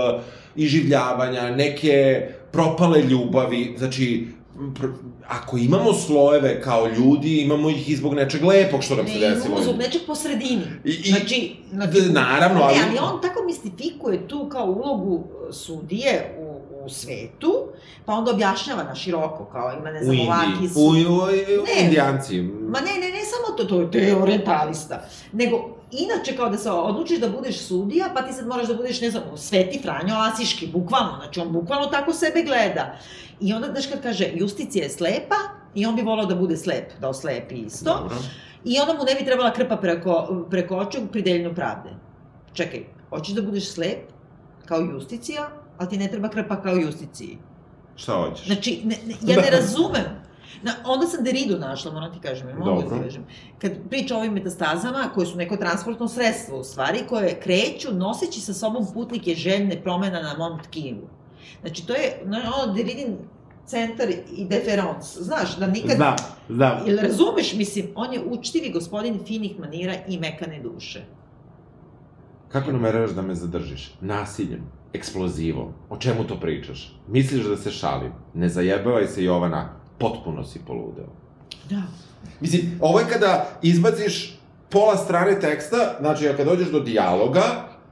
iživljavanja, 0.56 1.50
neke 1.50 2.28
propale 2.52 3.02
ljubavi. 3.02 3.74
Znači, 3.78 4.26
ako 5.28 5.56
imamo 5.58 5.92
slojeve 5.94 6.60
kao 6.60 6.86
ljudi, 6.88 7.36
imamo 7.36 7.70
ih 7.70 7.88
i 7.88 7.96
zbog 7.96 8.14
nečeg 8.14 8.44
lepog 8.44 8.82
što 8.82 8.96
nam 8.96 9.06
se 9.06 9.12
ne 9.12 9.20
desilo. 9.20 9.46
imamo 9.46 9.62
zbog 9.62 9.76
nečeg 9.76 10.00
po 10.06 10.14
sredini. 10.14 10.62
I, 10.84 10.90
i, 10.90 11.10
Znači, 11.10 11.56
znači 11.72 12.00
naravno, 12.02 12.60
ali- 12.62 12.74
Ne, 12.74 12.82
ali 12.88 12.98
on 13.04 13.20
tako 13.22 13.44
mistifikuje 13.44 14.28
tu 14.28 14.48
kao 14.48 14.64
ulogu 14.66 15.24
e, 15.48 15.52
sudije 15.52 16.36
u, 16.38 16.54
u 16.76 16.88
svetu, 16.88 17.66
pa 18.04 18.12
onda 18.12 18.30
objašnjava 18.30 18.82
na 18.82 18.94
široko, 18.94 19.44
kao 19.44 19.72
ima, 19.72 19.90
ne 19.90 20.04
znam, 20.04 20.20
ovaki 20.20 20.68
su... 20.68 20.80
U, 20.80 20.84
u, 20.84 21.16
u, 21.16 21.26
Ne. 21.66 21.84
indijanci. 21.84 22.40
Ma 22.42 22.80
ne, 22.80 22.92
ne, 22.92 23.08
ne 23.08 23.20
samo 23.24 23.56
to, 23.56 23.64
to 23.64 23.80
je, 23.80 23.90
to 23.90 23.98
je 23.98 24.16
orientalista, 24.16 25.02
nego 25.32 25.56
inače 25.92 26.36
kao 26.36 26.48
da 26.48 26.58
se 26.58 26.70
odlučiš 26.70 27.18
da 27.18 27.28
budeš 27.28 27.58
sudija, 27.58 28.10
pa 28.14 28.22
ti 28.22 28.32
sad 28.32 28.46
moraš 28.46 28.66
da 28.66 28.74
budeš, 28.74 29.00
ne 29.00 29.10
znam, 29.10 29.22
Sveti 29.36 29.80
Franjo 29.82 30.14
Asiški, 30.16 30.66
bukvalno, 30.68 31.16
znači 31.18 31.40
on 31.40 31.48
bukvalno 31.50 31.86
tako 31.86 32.12
sebe 32.12 32.42
gleda. 32.42 32.98
I 33.40 33.52
onda, 33.52 33.66
znaš, 33.66 33.86
kad 33.86 34.02
kaže, 34.02 34.30
Justicija 34.34 34.84
je 34.84 34.90
slepa, 34.90 35.36
i 35.74 35.86
on 35.86 35.96
bi 35.96 36.02
volao 36.02 36.26
da 36.26 36.34
bude 36.34 36.56
slep, 36.56 36.92
da 37.00 37.08
oslepi 37.08 37.54
isto, 37.54 37.94
Dobro. 37.94 38.16
i 38.64 38.78
onda 38.80 38.92
mu 38.92 39.04
ne 39.04 39.14
bi 39.14 39.24
trebala 39.24 39.52
krpa 39.52 39.76
preko, 39.76 40.44
preko 40.50 40.76
očiju 40.76 41.06
pri 41.12 41.22
deljenju 41.22 41.54
pravde. 41.54 41.90
Čekaj, 42.52 42.84
hoćeš 43.10 43.34
da 43.34 43.42
budeš 43.42 43.72
slep, 43.72 43.98
kao 44.66 44.80
Justicija, 44.80 45.48
ali 45.78 45.88
ti 45.88 45.98
ne 45.98 46.08
treba 46.08 46.28
krpa 46.28 46.62
kao 46.62 46.76
Justiciji. 46.76 47.38
Šta 47.96 48.12
hoćeš? 48.12 48.46
Znači, 48.46 48.80
ne, 48.84 48.96
ne, 49.06 49.14
ja 49.32 49.42
ne 49.42 49.50
razumem. 49.50 50.24
Na, 50.62 50.72
onda 50.84 51.06
sam 51.06 51.24
Deridu 51.24 51.58
našla, 51.58 51.92
moram 51.92 52.12
ti 52.12 52.18
kažem, 52.20 52.48
jer 52.48 52.58
mogu 52.58 52.82
da 52.82 53.02
kažem. 53.02 53.26
Kad 53.58 53.72
priča 53.90 54.14
o 54.14 54.18
ovim 54.18 54.32
metastazama, 54.32 55.10
koje 55.14 55.26
su 55.26 55.36
neko 55.36 55.56
transportno 55.56 56.08
sredstvo 56.08 56.58
u 56.58 56.64
stvari, 56.64 56.98
koje 57.08 57.40
kreću 57.40 57.94
noseći 57.94 58.40
sa 58.40 58.54
sobom 58.54 58.86
putnike 58.94 59.34
željne 59.34 59.82
promena 59.82 60.22
na 60.22 60.34
mom 60.38 60.62
tkivu. 60.62 61.08
Znači, 61.60 61.86
to 61.86 61.92
je 61.94 62.22
no, 62.24 62.38
ono 62.56 62.72
Deridin 62.74 63.16
centar 63.66 64.08
i 64.36 64.44
deference. 64.44 65.22
Znaš, 65.22 65.56
da 65.56 65.66
nikad... 65.66 65.96
Znam, 65.96 66.16
znam. 66.48 66.78
Ili 66.86 66.96
razumeš, 66.96 67.54
mislim, 67.54 67.86
on 67.94 68.12
je 68.12 68.20
učtivi 68.24 68.70
gospodin 68.70 69.20
finih 69.26 69.58
manira 69.58 69.94
i 70.08 70.18
mekane 70.18 70.60
duše. 70.62 71.04
Kako 72.48 72.72
nameravaš 72.72 73.10
da 73.10 73.22
me 73.22 73.34
zadržiš? 73.34 73.94
Nasiljem, 74.00 74.62
eksplozivom. 74.92 75.72
O 75.90 75.96
čemu 75.96 76.24
to 76.24 76.40
pričaš? 76.40 77.00
Misliš 77.08 77.44
da 77.44 77.56
se 77.56 77.70
šalim? 77.70 78.12
Ne 78.34 78.48
zajebavaj 78.48 79.06
se, 79.06 79.24
Jovana. 79.24 79.68
Potpuno 79.98 80.44
si 80.44 80.60
poludeo. 80.66 81.08
Da. 81.70 81.82
Mislim, 82.40 82.78
ovo 82.80 83.00
je 83.00 83.06
kada 83.08 83.58
izbaciš 83.62 84.38
pola 84.70 84.96
strane 84.96 85.40
teksta, 85.40 85.96
znači 86.00 86.24
kada 86.24 86.44
dođeš 86.44 86.68
do 86.68 86.80
dijaloga, 86.80 87.42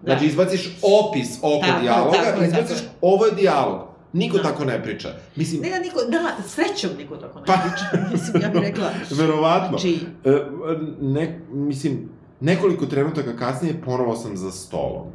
Da. 0.03 0.12
znači 0.12 0.26
izbaciš 0.26 0.68
opis 0.82 1.38
oko 1.42 1.66
Tako, 1.66 1.80
dijaloga, 1.80 2.18
tako 2.18 2.44
izbaciš 2.44 2.78
tako 2.78 2.94
ovo 3.00 3.26
je 3.26 3.32
dijalog. 3.32 3.80
Niko 4.12 4.36
Da. 4.36 4.42
tako 4.42 4.64
ne 4.64 4.82
priča. 4.82 5.09
Mislim, 5.36 5.62
Ne 5.62 5.70
da 5.70 5.78
niko, 5.78 5.98
da, 6.03 6.18
srećom 6.46 6.90
niko 6.98 7.16
tako 7.16 7.40
ne 7.40 7.46
Pa- 7.46 7.53
priča. 7.55 7.84
Mislim, 8.12 8.42
ja 8.42 8.48
bih 8.48 8.61
rekla, 8.62 8.90
verovatno. 9.11 9.68
znači, 9.68 9.98
E, 10.24 10.30
ne, 11.00 11.40
mislim, 11.48 12.09
nekoliko 12.40 12.86
trenutaka 12.86 13.36
kasnije 13.36 13.80
ponovo 13.84 14.16
sam 14.16 14.36
za 14.36 14.50
stolom. 14.50 15.07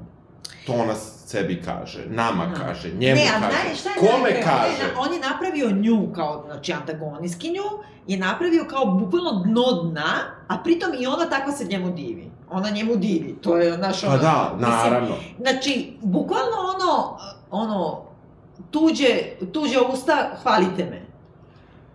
To 0.67 0.73
ona 0.73 0.95
sebi 1.25 1.61
kaže, 1.61 2.05
nama 2.07 2.45
Da. 2.45 2.53
kaže, 2.55 2.89
njemu 2.89 3.15
ne, 3.15 3.27
a 3.27 3.39
kaže, 3.41 3.55
znaš 3.63 3.79
šta 3.79 3.89
je 3.89 3.95
kome 3.97 4.11
najgore? 4.23 4.43
kaže. 4.43 4.67
On 4.67 4.73
je, 4.79 4.93
na- 4.93 4.99
on 4.99 5.13
je 5.13 5.19
napravio 5.21 5.71
nju 5.71 6.13
kao, 6.13 6.43
znači, 6.45 6.73
antagonistkinju, 6.73 7.63
je 8.07 8.17
napravio 8.17 8.65
kao 8.65 8.85
bukvalno 8.85 9.31
dno 9.45 9.63
dna, 9.83 10.13
a 10.47 10.57
pritom 10.57 10.89
i 10.99 11.07
ona 11.07 11.25
tako 11.25 11.51
se 11.51 11.65
njemu 11.65 11.89
divi. 11.91 12.31
Ona 12.49 12.69
njemu 12.69 12.95
divi, 12.95 13.35
to 13.41 13.57
je, 13.57 13.73
znaš, 13.73 14.03
ono... 14.03 14.11
Pa 14.11 14.17
da, 14.17 14.51
mislim, 14.55 14.71
naravno. 14.73 15.15
Znači, 15.39 15.93
bukvalno 16.01 16.55
ono, 16.75 17.17
ono, 17.51 18.01
tuđe, 18.71 19.19
tuđe 19.53 19.79
usta, 19.83 20.29
hvalite 20.43 20.85
me. 20.85 21.01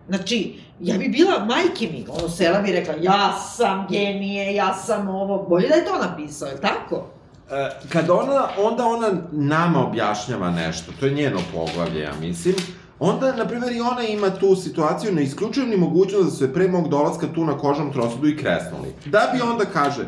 Znači, 0.07 0.55
ja 0.79 0.97
bi 0.97 1.07
bila 1.07 1.45
majke 1.45 1.87
mi, 1.87 2.05
ono, 2.11 2.29
sela 2.29 2.59
bi 2.59 2.71
rekla, 2.71 2.93
ja 3.01 3.33
sam 3.33 3.87
genije, 3.89 4.55
ja 4.55 4.73
sam 4.75 5.07
ovo, 5.09 5.45
bolje 5.49 5.67
da 5.67 5.75
je 5.75 5.85
to 5.85 5.97
napisao, 5.99 6.47
je 6.47 6.61
tako? 6.61 7.05
E, 7.51 7.69
kad 7.89 8.09
ona, 8.09 8.47
onda 8.57 8.85
ona 8.85 9.09
nama 9.31 9.87
objašnjava 9.87 10.51
nešto, 10.51 10.91
to 10.99 11.05
je 11.05 11.13
njeno 11.13 11.39
poglavlje, 11.53 11.99
ja 12.01 12.13
mislim, 12.21 12.55
onda, 12.99 13.35
na 13.35 13.45
primjer, 13.45 13.71
i 13.71 13.81
ona 13.81 14.03
ima 14.03 14.29
tu 14.29 14.55
situaciju, 14.55 15.11
ne 15.13 15.23
isključujem 15.23 15.69
ni 15.69 15.77
mogućnost 15.77 16.25
da 16.25 16.31
su 16.31 16.43
je 16.43 16.53
pre 16.53 16.67
mog 16.67 16.89
dolaska 16.89 17.27
tu 17.35 17.45
na 17.45 17.57
kožnom 17.57 17.93
trosudu 17.93 18.27
i 18.27 18.37
kresnuli. 18.37 18.95
Da 19.05 19.29
bi 19.33 19.41
onda 19.41 19.65
kaže, 19.65 20.05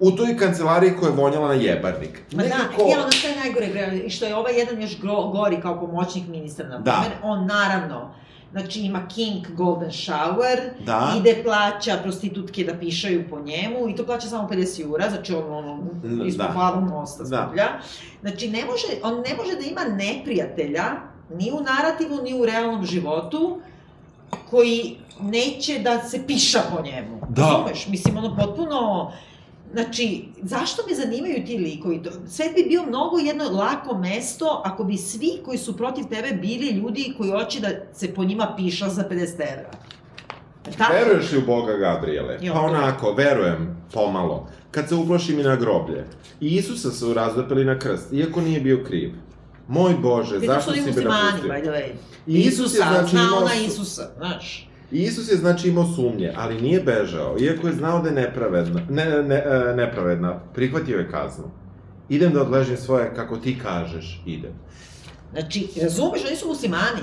u 0.00 0.10
toj 0.10 0.36
kancelariji 0.36 0.96
koja 1.00 1.10
je 1.10 1.16
vonjala 1.16 1.48
na 1.48 1.54
jebarnik. 1.54 2.22
Ma 2.32 2.42
Nekako... 2.42 2.82
da, 2.84 2.90
i 2.90 2.94
onda 2.94 3.10
sve 3.10 3.36
najgore, 3.36 3.66
bre, 3.66 3.98
i 3.98 4.10
što 4.10 4.24
je 4.26 4.36
ovaj 4.36 4.58
jedan 4.58 4.82
još 4.82 5.00
gori 5.32 5.60
kao 5.62 5.80
pomoćnik 5.80 6.28
ministra, 6.28 6.68
na 6.68 6.78
Da. 6.78 6.92
primjer, 6.92 7.12
on 7.22 7.46
naravno, 7.46 8.14
znači 8.52 8.80
ima 8.80 9.08
King 9.08 9.46
Golden 9.56 9.90
Shower, 9.90 10.58
Da. 10.84 11.14
ide 11.18 11.42
plaća 11.44 11.98
prostitutke 12.02 12.64
da 12.64 12.74
pišaju 12.74 13.24
po 13.30 13.40
njemu 13.40 13.88
i 13.88 13.96
to 13.96 14.06
plaća 14.06 14.28
samo 14.28 14.48
50 14.48 14.80
jura, 14.80 15.10
znači 15.10 15.34
on 15.34 15.52
ono, 15.54 15.78
ispod 16.26 16.46
Da. 16.54 16.80
mosta 16.90 17.24
Da. 17.24 17.44
skuplja. 17.46 17.68
Znači 18.20 18.48
ne 18.48 18.64
može, 18.64 18.86
on 19.02 19.14
ne 19.14 19.34
može 19.36 19.54
da 19.54 19.66
ima 19.66 19.84
neprijatelja 19.96 20.84
ni 21.34 21.50
u 21.52 21.60
narativu, 21.60 22.22
ni 22.22 22.40
u 22.40 22.46
realnom 22.46 22.86
životu 22.86 23.60
koji 24.50 24.96
neće 25.20 25.78
da 25.78 25.98
se 26.02 26.26
piša 26.26 26.60
po 26.76 26.82
njemu. 26.82 27.20
Da. 27.28 27.42
Razumeš? 27.42 27.86
Mislim, 27.86 28.16
ono 28.16 28.36
potpuno... 28.36 29.12
Znači, 29.72 30.24
zašto 30.42 30.82
me 30.88 30.94
zanimaju 30.94 31.46
ti 31.46 31.58
likovi? 31.58 32.02
Svet 32.28 32.54
bi 32.54 32.62
bio 32.62 32.82
mnogo 32.82 33.18
jedno 33.18 33.44
lako 33.44 33.98
mesto 33.98 34.62
ako 34.64 34.84
bi 34.84 34.96
svi 34.96 35.30
koji 35.44 35.58
su 35.58 35.76
protiv 35.76 36.04
tebe 36.04 36.32
bili 36.32 36.68
ljudi 36.68 37.14
koji 37.16 37.30
hoće 37.30 37.60
da 37.60 37.68
se 37.92 38.14
po 38.14 38.24
njima 38.24 38.54
piša 38.56 38.88
za 38.88 39.04
50 39.10 39.18
evra. 39.42 39.70
Je 40.66 40.72
Tako? 40.78 40.92
Veruješ 40.92 41.32
li 41.32 41.38
u 41.38 41.46
Boga 41.46 41.72
Gabriele? 41.72 42.38
Jo, 42.42 42.52
pa 42.54 42.60
onako, 42.60 43.12
verujem, 43.12 43.76
pomalo. 43.92 44.48
Kad 44.70 44.88
se 44.88 44.94
uplašim 44.94 45.40
i 45.40 45.42
na 45.42 45.56
groblje. 45.56 46.04
I 46.40 46.56
Isusa 46.56 46.90
su 46.90 47.14
razapeli 47.14 47.64
na 47.64 47.78
krst, 47.78 48.12
iako 48.12 48.40
nije 48.40 48.60
bio 48.60 48.84
kriv. 48.84 49.12
Moj 49.68 49.94
Bože, 49.94 50.38
Pritom 50.38 50.54
zašto 50.54 50.72
si 50.72 50.80
me 50.80 50.86
muslimani, 50.86 51.22
napustio? 51.22 51.50
by 51.50 51.60
the 51.62 51.70
way. 51.70 51.90
I 52.26 52.38
Isus 52.38 52.74
je, 52.74 52.76
znači, 52.78 53.10
zna 53.10 53.20
imao 53.22 53.38
ona 53.38 53.48
su- 53.48 53.64
Isusa, 53.64 54.10
znaš. 54.16 54.67
I 54.92 55.02
Isus 55.02 55.30
je 55.30 55.36
znači 55.36 55.68
imao 55.68 55.86
sumnje, 55.86 56.32
ali 56.36 56.60
nije 56.60 56.80
bežao, 56.80 57.36
iako 57.40 57.66
je 57.66 57.72
znao 57.72 58.02
da 58.02 58.08
je 58.08 58.14
nepravedna, 58.14 58.80
ne, 58.88 59.22
ne, 59.22 59.44
e, 59.46 59.74
nepravedna, 59.76 60.40
prihvatio 60.54 60.98
je 60.98 61.10
kaznu. 61.10 61.44
Idem 62.08 62.32
da 62.32 62.42
odležim 62.42 62.76
svoje, 62.76 63.14
kako 63.14 63.36
ti 63.36 63.58
kažeš, 63.62 64.22
idem. 64.26 64.52
Znači, 65.32 65.68
razumeš, 65.82 66.24
oni 66.26 66.36
su 66.36 66.48
muslimani. 66.48 67.02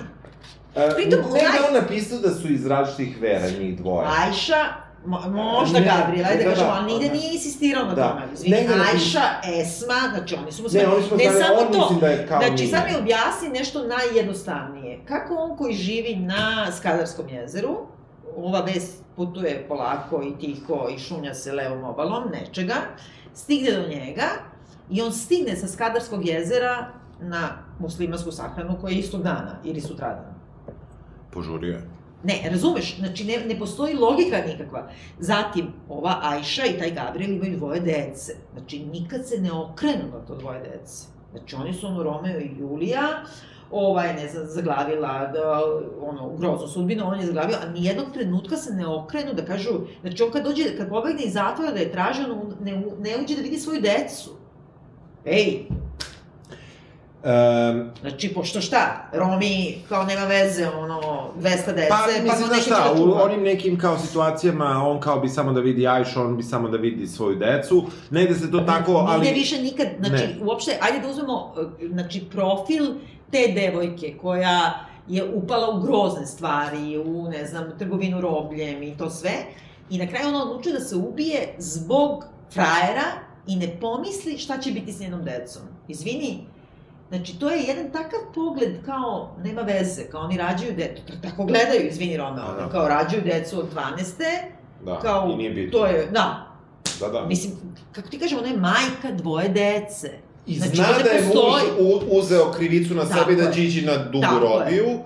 E, 0.75 0.89
Pritom, 0.95 1.19
ne 1.19 1.41
da 1.41 1.67
on 1.67 1.73
napisao 1.73 2.19
da 2.19 2.31
su 2.31 2.47
iz 2.47 2.65
različitih 2.65 3.21
vera, 3.21 3.49
njih 3.59 3.77
dvoje. 3.77 4.07
Ajša, 4.07 4.84
možda 5.29 5.79
Ne, 5.79 5.85
Gabriela, 5.85 6.29
ajde 6.29 6.43
da 6.43 6.49
da, 6.49 6.49
kažemo, 6.49 6.67
da, 6.67 6.75
ali 6.75 6.93
nigde 6.93 7.09
nije 7.09 7.33
insistirao 7.33 7.85
na 7.85 7.93
Da. 7.93 8.09
tome. 8.09 8.21
Izvini, 8.33 8.55
napi- 8.57 8.93
Ajša, 8.93 9.21
Esma, 9.53 10.09
znači 10.13 10.35
oni 10.35 10.51
su 10.51 10.57
Ne, 10.57 10.63
muslimani. 10.63 10.95
oni 10.95 11.03
smo 11.03 11.17
ne 11.17 11.23
samo 11.23 11.55
on 11.57 11.67
to. 11.67 11.79
mislim 11.79 11.99
da 11.99 12.07
je 12.07 12.27
kao 12.27 12.39
Znači, 12.39 12.67
sad 12.67 12.83
mi 12.85 12.97
objasni 12.97 13.49
nešto 13.49 13.79
najjednostavnije. 13.85 14.99
Kako 15.05 15.35
on 15.35 15.57
koji 15.57 15.73
živi 15.75 16.15
na 16.15 16.41
Skadarskom 16.71 17.29
jezeru, 17.29 17.77
ova 18.37 18.59
vest 18.61 19.03
putuje 19.15 19.65
polako 19.67 20.23
i 20.23 20.39
tiho 20.39 20.87
i 20.89 20.99
šunja 20.99 21.33
se 21.33 21.51
levom 21.51 21.83
obalom, 21.83 22.23
nečega, 22.31 22.75
stigne 23.33 23.71
do 23.71 23.87
njega 23.89 24.23
i 24.89 25.01
on 25.01 25.11
stigne 25.11 25.55
sa 25.55 25.67
Skadarskog 25.67 26.27
jezera 26.27 26.87
na 27.19 27.49
muslimansku 27.79 28.31
sahranu 28.31 28.77
koja 28.81 28.91
je 28.91 28.99
istog 28.99 29.23
dana 29.23 29.59
ili 29.63 29.81
sutradan. 29.81 30.33
Požurio 31.31 31.73
je. 31.73 31.81
Ne, 32.25 32.49
razumeš, 32.49 32.97
znači 32.99 33.23
ne, 33.23 33.37
ne 33.45 33.59
postoji 33.59 33.95
logika 33.95 34.37
nikakva. 34.47 34.89
Zatim, 35.19 35.67
ova 35.89 36.19
Ajša 36.23 36.65
i 36.65 36.79
taj 36.79 36.91
Gabriel 36.91 37.31
imaju 37.31 37.57
dvoje 37.57 37.79
dece. 37.79 38.35
Znači, 38.53 38.79
nikad 38.79 39.27
se 39.27 39.41
ne 39.41 39.51
okrenu 39.51 40.03
na 40.13 40.25
to 40.27 40.35
dvoje 40.35 40.59
dece. 40.59 41.07
Znači, 41.31 41.55
oni 41.55 41.73
su 41.73 41.87
ono 41.87 42.03
Romeo 42.03 42.39
i 42.39 42.49
Julija, 42.59 43.23
ova 43.71 44.03
je, 44.03 44.13
ne 44.13 44.27
znam, 44.27 44.45
zaglavila 44.47 45.27
da, 45.27 45.61
ono, 46.01 46.35
groznu 46.37 46.67
sudbinu, 46.67 47.07
on 47.07 47.19
je 47.19 47.25
zaglavio, 47.25 47.57
a 47.63 47.69
nijednog 47.69 48.05
trenutka 48.13 48.57
se 48.57 48.73
ne 48.73 48.87
okrenu 48.87 49.33
da 49.33 49.45
kažu, 49.45 49.71
znači 50.01 50.23
on 50.23 50.31
kad 50.31 50.43
dođe, 50.43 50.77
kad 50.77 50.89
pobegne 50.89 51.23
iz 51.23 51.33
zatvora 51.33 51.71
da 51.71 51.79
je 51.79 51.91
traži, 51.91 52.21
on 52.23 52.53
ne, 52.61 52.71
ne 52.99 53.23
uđe 53.23 53.35
da 53.35 53.41
vidi 53.41 53.57
svoju 53.57 53.81
decu. 53.81 54.29
Ej, 55.25 55.65
Um, 57.25 57.89
znači, 58.01 58.33
pošto 58.33 58.61
šta, 58.61 59.09
Romi 59.13 59.77
kao 59.89 60.03
nema 60.03 60.25
veze, 60.25 60.67
ono, 60.67 61.01
200 61.39 61.41
dece, 61.41 61.87
Pa, 61.89 61.97
pa, 62.05 62.23
mislim, 62.23 62.49
pa 62.49 62.55
neki 62.55 62.65
šta, 62.65 62.93
u 62.97 63.11
onim 63.11 63.43
nekim 63.43 63.79
kao 63.79 63.99
situacijama, 63.99 64.83
on 64.87 64.99
kao 64.99 65.19
bi 65.19 65.29
samo 65.29 65.53
da 65.53 65.59
vidi 65.59 65.87
Ajšu, 65.87 66.21
on 66.21 66.37
bi 66.37 66.43
samo 66.43 66.69
da 66.69 66.77
vidi 66.77 67.07
svoju 67.07 67.35
decu. 67.35 67.85
Ne 68.09 68.23
ide 68.23 68.35
se 68.35 68.51
to 68.51 68.59
tako, 68.59 68.91
ali... 68.91 69.21
Nigde 69.21 69.39
više 69.39 69.61
nikad, 69.61 69.87
znači, 69.99 70.23
Ne. 70.23 70.35
uopšte, 70.41 70.77
ajde 70.81 70.99
da 70.99 71.09
uzmemo, 71.09 71.53
eh, 71.57 71.87
znači, 71.87 72.25
profil 72.31 72.85
te 73.31 73.53
devojke 73.55 74.17
koja 74.21 74.73
je 75.07 75.29
upala 75.33 75.69
u 75.69 75.81
grozne 75.81 76.25
stvari, 76.25 76.97
u, 76.97 77.29
ne 77.29 77.45
znam, 77.45 77.77
trgovinu 77.79 78.21
robljem 78.21 78.83
i 78.83 78.97
to 78.97 79.09
sve, 79.09 79.33
i 79.89 79.97
na 79.97 80.07
kraju 80.07 80.27
ona 80.27 80.43
odlučuje 80.43 80.73
da 80.73 80.79
se 80.79 80.95
ubije 80.95 81.55
zbog 81.57 82.25
frajera 82.53 83.05
i 83.47 83.55
ne 83.55 83.77
pomisli 83.81 84.37
šta 84.37 84.57
će 84.57 84.71
biti 84.71 84.93
s 84.93 84.99
njenom 84.99 85.23
decom. 85.23 85.61
Izvini, 85.87 86.39
Znači, 87.09 87.39
to 87.39 87.49
je 87.49 87.59
jedan 87.59 87.85
takav 87.85 88.19
pogled 88.35 88.85
kao, 88.85 89.35
nema 89.39 89.61
veze, 89.61 90.03
kao 90.03 90.21
oni 90.21 90.37
rađaju 90.37 90.73
decu, 90.73 91.01
tako 91.21 91.45
gledaju, 91.45 91.87
izvini 91.87 92.17
Romeo, 92.17 92.43
A, 92.43 92.53
da. 92.55 92.69
kao 92.69 92.87
rađaju 92.87 93.21
decu 93.23 93.59
od 93.59 93.65
12. 93.73 94.23
Da, 94.85 94.99
kao, 94.99 95.29
i 95.29 95.35
nije 95.35 95.49
bitno. 95.49 95.79
to 95.79 95.85
je, 95.85 96.05
da, 96.05 96.51
Da, 96.99 97.07
da. 97.09 97.25
Mislim, 97.25 97.53
kako 97.91 98.09
ti 98.09 98.19
kažem, 98.19 98.37
ona 98.39 98.47
je 98.47 98.57
majka 98.57 99.11
dvoje 99.13 99.49
dece. 99.49 100.11
I 100.47 100.55
Znači, 100.55 100.75
zna 100.75 100.85
da 101.03 101.09
je 101.09 101.21
muž 101.21 101.33
postoji- 101.33 101.71
u, 101.79 102.19
uzeo 102.19 102.51
krivicu 102.51 102.93
na 102.95 103.01
Tako 103.03 103.19
sebe 103.19 103.33
i 103.33 103.35
da 103.35 103.43
je. 103.43 103.51
Điđi 103.51 103.81
na 103.81 103.97
dugu 103.97 104.21
Tako 104.21 104.35
je. 104.35 104.41
robiju. 104.41 104.99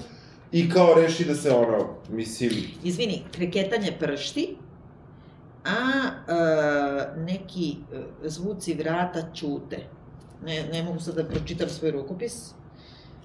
I 0.52 0.70
kao 0.70 0.94
reši 0.94 1.26
da 1.26 1.36
se 1.36 1.52
ono, 1.52 1.78
mislim... 2.10 2.52
Izvini, 2.84 3.24
kreketanje 3.32 3.92
pršti, 4.00 4.58
a 5.66 6.02
e, 6.28 7.18
neki 7.18 7.72
e, 7.72 7.98
zvuci 8.24 8.74
vrata 8.74 9.22
ćute. 9.34 9.78
Ne, 10.46 10.64
ne 10.74 10.84
mogu 10.84 11.00
sad 11.00 11.16
da 11.16 11.24
pročitam 11.24 11.70
svoj 11.70 11.92
rukopis. 11.92 12.54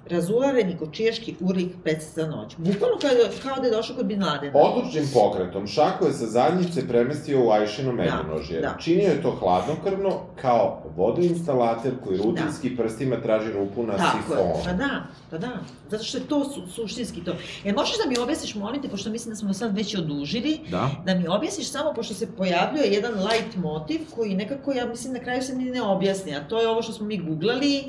Razulareni 0.07 0.77
kočijaški 0.77 1.35
urlik 1.41 1.69
predstavlja 1.83 2.31
noć. 2.31 2.55
Bukvalno 2.59 2.97
kao, 2.99 3.11
da- 3.13 3.43
kao 3.45 3.57
da 3.57 3.67
je 3.67 3.73
došao 3.73 3.97
kod 3.97 4.07
Bin 4.07 4.23
Ladena. 4.23 4.53
Odlučnim 4.57 5.05
pokretom 5.15 5.67
Šako 5.67 6.07
je 6.07 6.13
sa 6.13 6.27
zadnjice 6.27 6.89
premestio 6.89 7.45
u 7.45 7.51
Ajšino 7.51 7.93
međunožje. 7.93 8.61
da. 8.61 8.77
Činio 8.79 9.05
je 9.05 9.23
to 9.23 9.31
hladnokrvno 9.33 10.11
kao 10.37 10.83
vodoinstalater 10.97 11.93
koji 12.05 12.19
rutinski 12.19 12.77
prstima 12.77 13.17
traži 13.19 13.53
rupu 13.53 13.83
na 13.83 13.97
Tako 13.97 14.17
je, 14.17 14.23
sifonu. 14.23 14.55
pa 14.65 14.73
da, 14.75 14.91
pa 15.31 15.39
da. 15.39 15.49
Zato 15.89 16.05
što 16.05 16.19
je 16.19 16.25
to 16.25 16.45
su, 16.45 16.63
suštinski 16.69 17.21
to. 17.21 17.33
E, 17.65 17.73
možeš 17.73 17.95
da 17.97 18.09
mi 18.09 18.19
objasniš, 18.19 18.55
molim 18.55 18.83
te, 18.83 18.89
pošto 18.89 19.11
mislim 19.11 19.31
da 19.31 19.37
smo 19.37 19.55
sad 19.55 19.77
već 19.77 19.95
odužili, 19.97 20.61
Da? 20.71 20.91
da 21.05 21.15
mi 21.15 21.29
objasniš 21.29 21.69
samo, 21.69 21.93
pošto 21.95 22.15
se 22.15 22.27
pojavljuje 22.29 22.87
jedan 22.87 23.15
light 23.15 23.57
motiv 23.57 24.01
koji 24.11 24.35
nekako, 24.35 24.73
ja 24.73 24.87
mislim, 24.87 25.13
na 25.13 25.21
kraju 25.21 25.43
se 25.43 25.55
ni 25.55 25.65
ne 25.65 25.83
objasni, 25.83 26.37
a 26.37 26.45
to 26.45 26.61
je 26.61 26.69
ovo 26.69 26.83
što 26.83 26.93
smo 26.93 27.07
mi 27.07 27.19
googlali, 27.19 27.85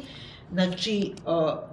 Znači, 0.54 1.14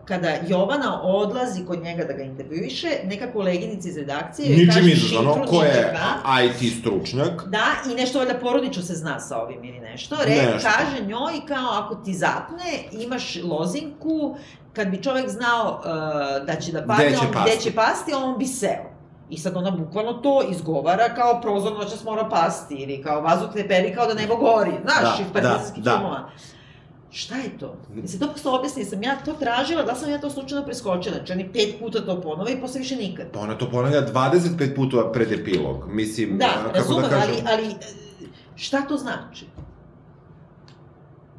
kada 0.04 0.28
Jovana 0.48 1.02
odlazi 1.02 1.64
kod 1.66 1.82
njega 1.82 2.04
da 2.04 2.12
ga 2.12 2.22
intervjuiše, 2.22 2.88
neka 3.04 3.32
koleginica 3.32 3.88
iz 3.88 3.96
redakcije 3.96 4.48
Ničim 4.56 4.88
izazvano, 4.88 5.34
šifru, 5.34 5.48
ko 5.48 5.64
je 5.64 5.92
da. 5.92 6.40
IT 6.42 6.78
stručnjak. 6.80 7.44
Da, 7.48 7.64
i 7.92 7.94
nešto 7.94 8.18
valjda 8.18 8.34
porodično 8.34 8.82
se 8.82 8.94
zna 8.94 9.20
sa 9.20 9.42
ovim 9.42 9.64
ili 9.64 9.80
nešto. 9.80 10.16
Re, 10.24 10.34
Nešto. 10.52 10.68
kaže 10.68 11.04
njoj 11.06 11.32
kao 11.48 11.68
ako 11.72 11.94
ti 11.94 12.14
zapne, 12.14 12.64
imaš 12.92 13.38
lozinku, 13.44 14.36
kad 14.72 14.88
bi 14.88 15.02
čovek 15.02 15.28
znao 15.28 15.78
uh, 15.78 16.46
da 16.46 16.54
će 16.60 16.72
da 16.72 16.82
padne, 16.86 17.06
Gde 17.06 17.16
će 17.16 17.26
on, 17.26 17.32
pasti. 17.32 17.50
gde 17.50 17.60
će 17.60 17.74
pasti, 17.74 18.14
on 18.14 18.38
bi 18.38 18.46
seo. 18.46 18.92
I 19.30 19.38
sad 19.38 19.56
ona 19.56 19.70
bukvalno 19.70 20.12
to 20.12 20.42
izgovara 20.50 21.14
kao 21.14 21.40
prozor 21.40 21.72
noćas 21.72 22.04
mora 22.04 22.24
pasti, 22.28 22.74
ili 22.74 23.02
kao 23.02 23.20
vazduh 23.20 23.56
ne 23.56 23.68
peri 23.68 23.94
kao 23.94 24.06
da 24.06 24.14
nebo 24.14 24.36
gori. 24.36 24.72
Znaš, 24.82 25.18
Da, 25.18 25.24
iz 25.24 25.32
partizanskih 25.32 25.84
da, 25.84 25.90
da. 25.90 26.30
Šta 27.12 27.34
je 27.36 27.58
to? 27.58 27.76
Mislim, 27.90 28.20
to 28.20 28.28
posle 28.28 28.50
objasni, 28.50 28.84
sam 28.84 29.02
ja 29.02 29.16
to 29.16 29.32
tražila, 29.32 29.82
da 29.82 29.94
sam 29.94 30.10
ja 30.10 30.18
to 30.18 30.30
slučajno 30.30 30.64
preskočila, 30.64 31.14
znači 31.16 31.32
oni 31.32 31.48
pet 31.48 31.74
puta 31.78 32.00
to 32.00 32.20
ponove 32.20 32.52
i 32.52 32.60
posle 32.60 32.78
više 32.78 32.96
nikad. 32.96 33.26
Pa 33.32 33.40
ona 33.40 33.54
to 33.54 33.70
ponavlja 33.70 34.02
25 34.04 34.74
puta 34.76 35.10
pred 35.12 35.32
epilog. 35.32 35.88
Mislim, 35.88 36.38
Da, 36.38 36.46
kako 36.46 36.72
razumem, 36.72 37.02
da 37.02 37.08
kažem... 37.10 37.34
ali, 37.46 37.64
ali 37.64 37.74
šta 38.56 38.80
to 38.80 38.96
znači? 38.96 39.46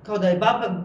Kao 0.04 0.18
da 0.18 0.28
je 0.28 0.38
baba 0.38 0.82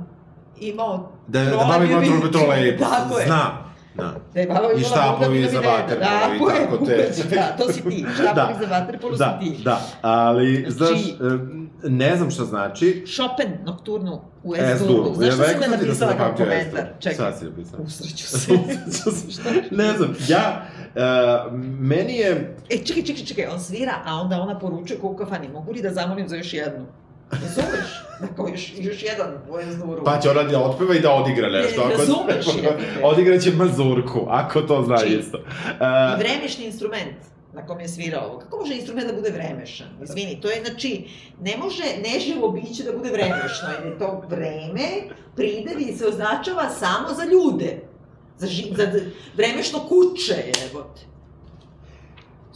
imao 0.58 1.12
Da, 1.26 1.40
da 1.40 1.48
trola 1.48 1.64
baba 1.64 1.84
ima 1.84 2.00
bio 2.00 2.12
bi- 2.12 2.32
troleje, 2.32 2.78
Tako 2.90 3.18
je. 3.18 3.26
zna. 3.26 3.67
Da. 3.98 4.14
Da 4.34 4.40
je 4.40 4.46
baba 4.46 4.60
I 4.76 4.80
štapovi 4.80 5.44
za 5.44 5.60
vaterpolo 5.60 6.50
i 6.50 6.64
Tako 6.64 6.86
te. 6.86 7.10
Da, 7.30 7.56
to 7.58 7.72
si 7.72 7.82
ti. 7.82 8.04
Štapovi 8.22 8.66
za 8.66 8.70
vaterpolo 8.70 9.16
da, 9.16 9.38
si 9.42 9.56
ti. 9.56 9.62
da, 9.64 9.80
ali, 10.02 10.66
Znači- 10.68 10.94
znaš, 10.94 11.32
em, 11.32 11.70
ne 11.84 12.16
znam 12.16 12.30
šta 12.30 12.44
znači. 12.44 13.04
Chopin 13.06 13.52
nokturnu 13.64 14.20
u 14.42 14.54
S 14.54 14.58
S-duru. 14.58 14.94
duru. 14.94 15.14
Znaš 15.14 15.34
šta 15.34 15.44
ti 15.44 15.54
da 15.54 15.60
sam 15.60 15.70
napisala 15.72 16.12
kao 16.12 16.18
zapamtio 16.18 16.44
komentar? 16.44 16.84
Čekaj, 16.98 17.14
Šta 17.14 17.32
si 17.32 17.44
napisala? 17.44 17.82
usreću 17.86 18.26
se. 18.26 18.52
ne 19.70 19.92
znam, 19.92 20.14
ja, 20.28 20.62
uh, 20.86 21.52
meni 21.80 22.14
je, 22.14 22.56
E, 22.70 22.78
čekaj, 22.78 23.02
čekaj, 23.04 23.24
čekaj, 23.24 23.46
on 23.46 23.60
svira, 23.60 23.92
a 24.04 24.14
onda 24.14 24.40
ona 24.40 24.58
poručuje 24.58 25.00
ko 25.00 25.06
u 25.06 25.16
kafani, 25.16 25.48
mogu 25.48 25.72
li 25.72 25.82
da 25.82 25.90
zamolim 25.90 26.28
za 26.28 26.36
još 26.36 26.54
jednu? 26.54 26.86
Razumeš? 27.30 27.88
Dakle, 28.20 28.52
još, 28.52 28.72
još 28.78 29.02
jedan 29.02 29.34
u 29.50 29.58
S-duru. 29.60 30.04
pa 30.04 30.20
će 30.20 30.30
ona 30.30 30.42
da 30.42 30.60
otpeva 30.60 30.94
i 30.94 31.00
da 31.00 31.12
odigra 31.12 31.48
nešto. 31.50 31.80
Ne, 31.80 31.94
ako- 31.94 31.98
razumeš, 31.98 32.46
jebote. 32.56 32.84
Odigraće 33.02 33.50
mazurku, 33.50 34.26
ako 34.28 34.60
to 34.62 34.82
zna 34.86 34.98
Čiji? 34.98 35.18
isto. 35.18 35.38
I 35.38 35.40
Uh, 35.40 36.18
vremešni 36.18 36.64
instrument 36.64 37.16
na 37.54 37.66
kom 37.66 37.80
je 37.80 37.88
svirao 37.88 38.26
ovo. 38.26 38.38
Kako 38.38 38.56
može 38.58 38.74
instrument 38.74 39.06
da 39.06 39.12
bude 39.12 39.30
vremešan? 39.30 39.86
Izvini, 40.02 40.40
to 40.40 40.50
je 40.50 40.62
znači, 40.66 41.04
ne 41.40 41.56
može 41.56 41.82
neživo 42.04 42.50
biće 42.50 42.82
da 42.82 42.92
bude 42.92 43.10
vremešno, 43.10 43.68
jer 43.78 43.92
je 43.92 43.98
to 43.98 44.22
vreme, 44.28 44.88
pridev 45.36 45.80
i 45.80 45.96
se 45.96 46.06
označava 46.06 46.70
samo 46.70 47.08
za 47.14 47.24
ljude. 47.24 47.80
Za, 48.38 48.46
ži, 48.46 48.64
za 48.76 48.84
za 48.92 49.00
vremešno 49.36 49.78
kuće, 49.78 50.34
jebote. 50.62 51.00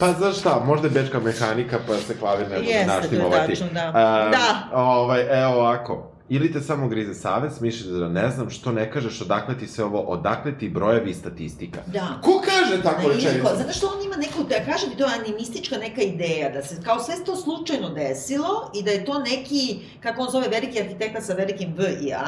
Pa 0.03 0.11
znaš 0.11 0.39
šta, 0.39 0.61
možda 0.65 0.87
je 0.87 0.91
bečka 0.91 1.19
mehanika, 1.19 1.79
pa 1.87 1.95
se 1.97 2.17
klavir 2.19 2.49
ne 2.49 2.57
može 2.57 2.69
Jeste, 2.69 2.85
naštimovati. 2.87 3.47
tačno, 3.47 3.67
da. 3.73 3.91
A, 3.95 4.29
Da. 4.31 4.77
Ovaj, 4.77 5.43
evo 5.43 5.53
ovako. 5.53 6.12
Ili 6.29 6.53
te 6.53 6.61
samo 6.61 6.87
grize 6.87 7.13
savest, 7.13 7.61
misliš 7.61 7.83
da 7.85 8.09
ne 8.09 8.29
znam, 8.29 8.49
što 8.49 8.71
ne 8.71 8.91
kažeš 8.91 9.21
odakle 9.21 9.57
ti 9.57 9.67
se 9.67 9.83
ovo, 9.83 9.99
odakle 9.99 10.57
ti 10.57 10.69
brojevi 10.69 11.09
i 11.09 11.13
statistika. 11.13 11.79
Da. 11.87 12.07
Ko 12.21 12.41
kaže 12.41 12.83
tako 12.83 13.01
Ne, 13.01 13.07
rečenicu? 13.07 13.37
niko, 13.37 13.49
zato 13.57 13.73
što 13.73 13.87
on 13.87 14.05
ima 14.05 14.15
neku, 14.15 14.43
da 14.43 14.71
kažem 14.71 14.89
ti, 14.89 14.97
to 14.97 15.05
je 15.05 15.13
animistička 15.15 15.77
neka 15.77 16.01
ideja, 16.01 16.49
da 16.49 16.63
se 16.63 16.81
kao 16.83 16.99
sve 16.99 17.15
to 17.25 17.35
slučajno 17.35 17.89
desilo 17.89 18.47
i 18.73 18.83
da 18.83 18.91
je 18.91 19.05
to 19.05 19.19
neki, 19.19 19.79
kako 19.99 20.21
on 20.21 20.29
zove, 20.31 20.47
veliki 20.47 20.79
arhitekta 20.79 21.21
sa 21.21 21.33
velikim 21.33 21.73
V 21.77 21.97
i 22.01 22.13
A, 22.13 22.25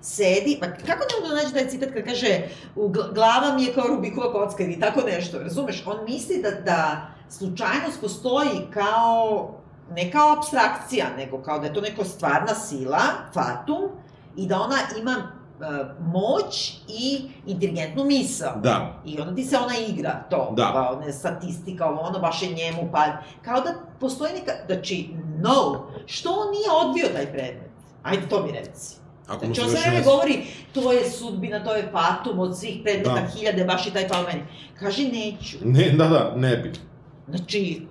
sedi, 0.00 0.56
pa 0.60 0.66
kako 0.66 1.04
ne 1.22 1.28
da 1.28 1.34
naći 1.34 1.52
da 1.52 1.58
je 1.58 1.68
citat 1.68 1.88
kad 1.92 2.04
kaže 2.04 2.40
u 2.76 2.88
gl- 2.88 3.14
glava 3.14 3.54
mi 3.54 3.64
je 3.64 3.72
kao 3.72 3.88
Rubikova 3.88 4.32
kocka 4.32 4.62
ili 4.64 4.80
tako 4.80 5.00
nešto, 5.00 5.38
razumeš? 5.38 5.82
On 5.86 6.04
misli 6.04 6.42
da, 6.42 6.50
da 6.50 7.08
slučajnost 7.28 8.00
postoji 8.00 8.50
kao, 8.74 9.54
ne 9.96 10.10
kao 10.10 10.32
abstrakcija, 10.36 11.06
nego 11.16 11.42
kao 11.42 11.58
da 11.58 11.66
je 11.66 11.74
to 11.74 11.80
neka 11.80 12.04
stvarna 12.04 12.54
sila, 12.54 13.00
fatum, 13.34 13.82
i 14.36 14.46
da 14.46 14.60
ona 14.60 14.76
ima 15.00 15.12
e, 15.12 15.64
moć 16.00 16.72
i 16.88 17.20
inteligentnu 17.46 18.04
misao. 18.04 18.56
Da. 18.56 19.02
I 19.04 19.20
onda 19.20 19.34
ti 19.34 19.44
se 19.44 19.56
ona 19.58 19.74
igra 19.88 20.22
to, 20.30 20.52
Da. 20.56 20.72
kao 20.72 21.00
ne 21.06 21.12
statistika, 21.12 21.86
ovo 21.86 22.00
ono, 22.00 22.18
baš 22.18 22.42
je 22.42 22.48
njemu, 22.48 22.88
pa, 22.92 23.06
kao 23.44 23.60
da 23.60 23.74
postoji 24.00 24.32
neka, 24.32 24.52
znači, 24.66 25.08
no, 25.42 25.86
što 26.06 26.30
on 26.30 26.50
nije 26.50 26.70
odbio 26.70 27.06
taj 27.14 27.32
predmet? 27.32 27.70
Ajde, 28.02 28.28
to 28.28 28.42
mi 28.46 28.52
reci. 28.52 28.96
Ako 29.28 29.44
Znači, 29.46 29.60
on 29.60 29.70
sve 29.70 29.80
vreme 29.80 29.98
ne... 29.98 30.04
govori, 30.04 30.44
to 30.74 30.92
je 30.92 31.10
sudbina, 31.10 31.64
to 31.64 31.74
je 31.74 31.88
fatum 31.92 32.38
od 32.38 32.58
svih 32.58 32.80
predmeta, 32.82 33.14
Da. 33.20 33.26
hiljade, 33.26 33.64
baš 33.64 33.86
i 33.86 33.90
taj 33.90 34.08
pao 34.08 34.22
meni. 34.22 34.42
Kaži, 34.78 35.04
neću. 35.08 35.56
Ne, 35.64 35.90
da, 35.90 36.08
da, 36.08 36.32
ne 36.36 36.56
bi. 36.56 36.72
Znači, 37.28 37.86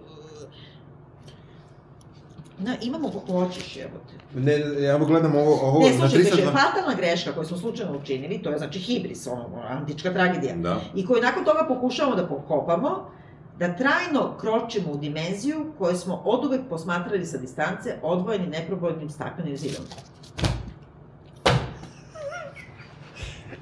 na, 2.63 2.75
imamo 2.81 3.09
kako 3.09 3.31
hoćeš, 3.31 3.75
jebote. 3.75 4.13
Ne, 4.35 4.83
ja 4.83 4.97
gledam 4.97 5.35
ovo, 5.35 5.59
ovo 5.61 5.79
Ne, 5.79 5.89
na 5.89 6.09
slušaj, 6.09 6.29
kaže, 6.29 6.41
302... 6.41 6.45
fatalna 6.45 6.95
greška 6.97 7.31
koju 7.31 7.45
smo 7.45 7.57
slučajno 7.57 7.97
učinili, 7.97 8.43
to 8.43 8.49
je 8.49 8.57
znači 8.57 8.79
hibris, 8.79 9.27
ono, 9.27 9.61
antička 9.69 10.13
tragedija. 10.13 10.55
Da. 10.55 10.81
i 10.95 11.05
koju 11.05 11.21
nakon 11.21 11.45
toga 11.45 11.65
pokušavamo 11.67 12.15
da 12.15 12.27
pokopamo, 12.27 13.11
da 13.59 13.75
trajno 13.75 14.37
kročimo 14.39 14.91
u 14.91 14.97
dimenziju 14.97 15.73
koju 15.77 15.97
smo 15.97 16.21
od 16.25 16.45
uvek 16.45 16.61
posmatrali 16.69 17.25
sa 17.25 17.37
distance, 17.37 17.95
odvojeni 18.01 18.47
neprobojnim 18.47 19.09
staklenim 19.09 19.57
zidom. 19.57 19.85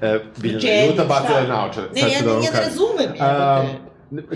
E, 0.00 0.18
Biljana 0.36 0.60
Čeli, 0.60 0.86
Juta 0.86 1.04
bacila 1.04 1.42
naočare. 1.42 1.88
Ne, 1.94 2.00
ja, 2.00 2.22
da 2.24 2.30
ja 2.30 2.40
ne 2.40 2.60
razumem, 2.60 3.14
jebote. 3.14 3.90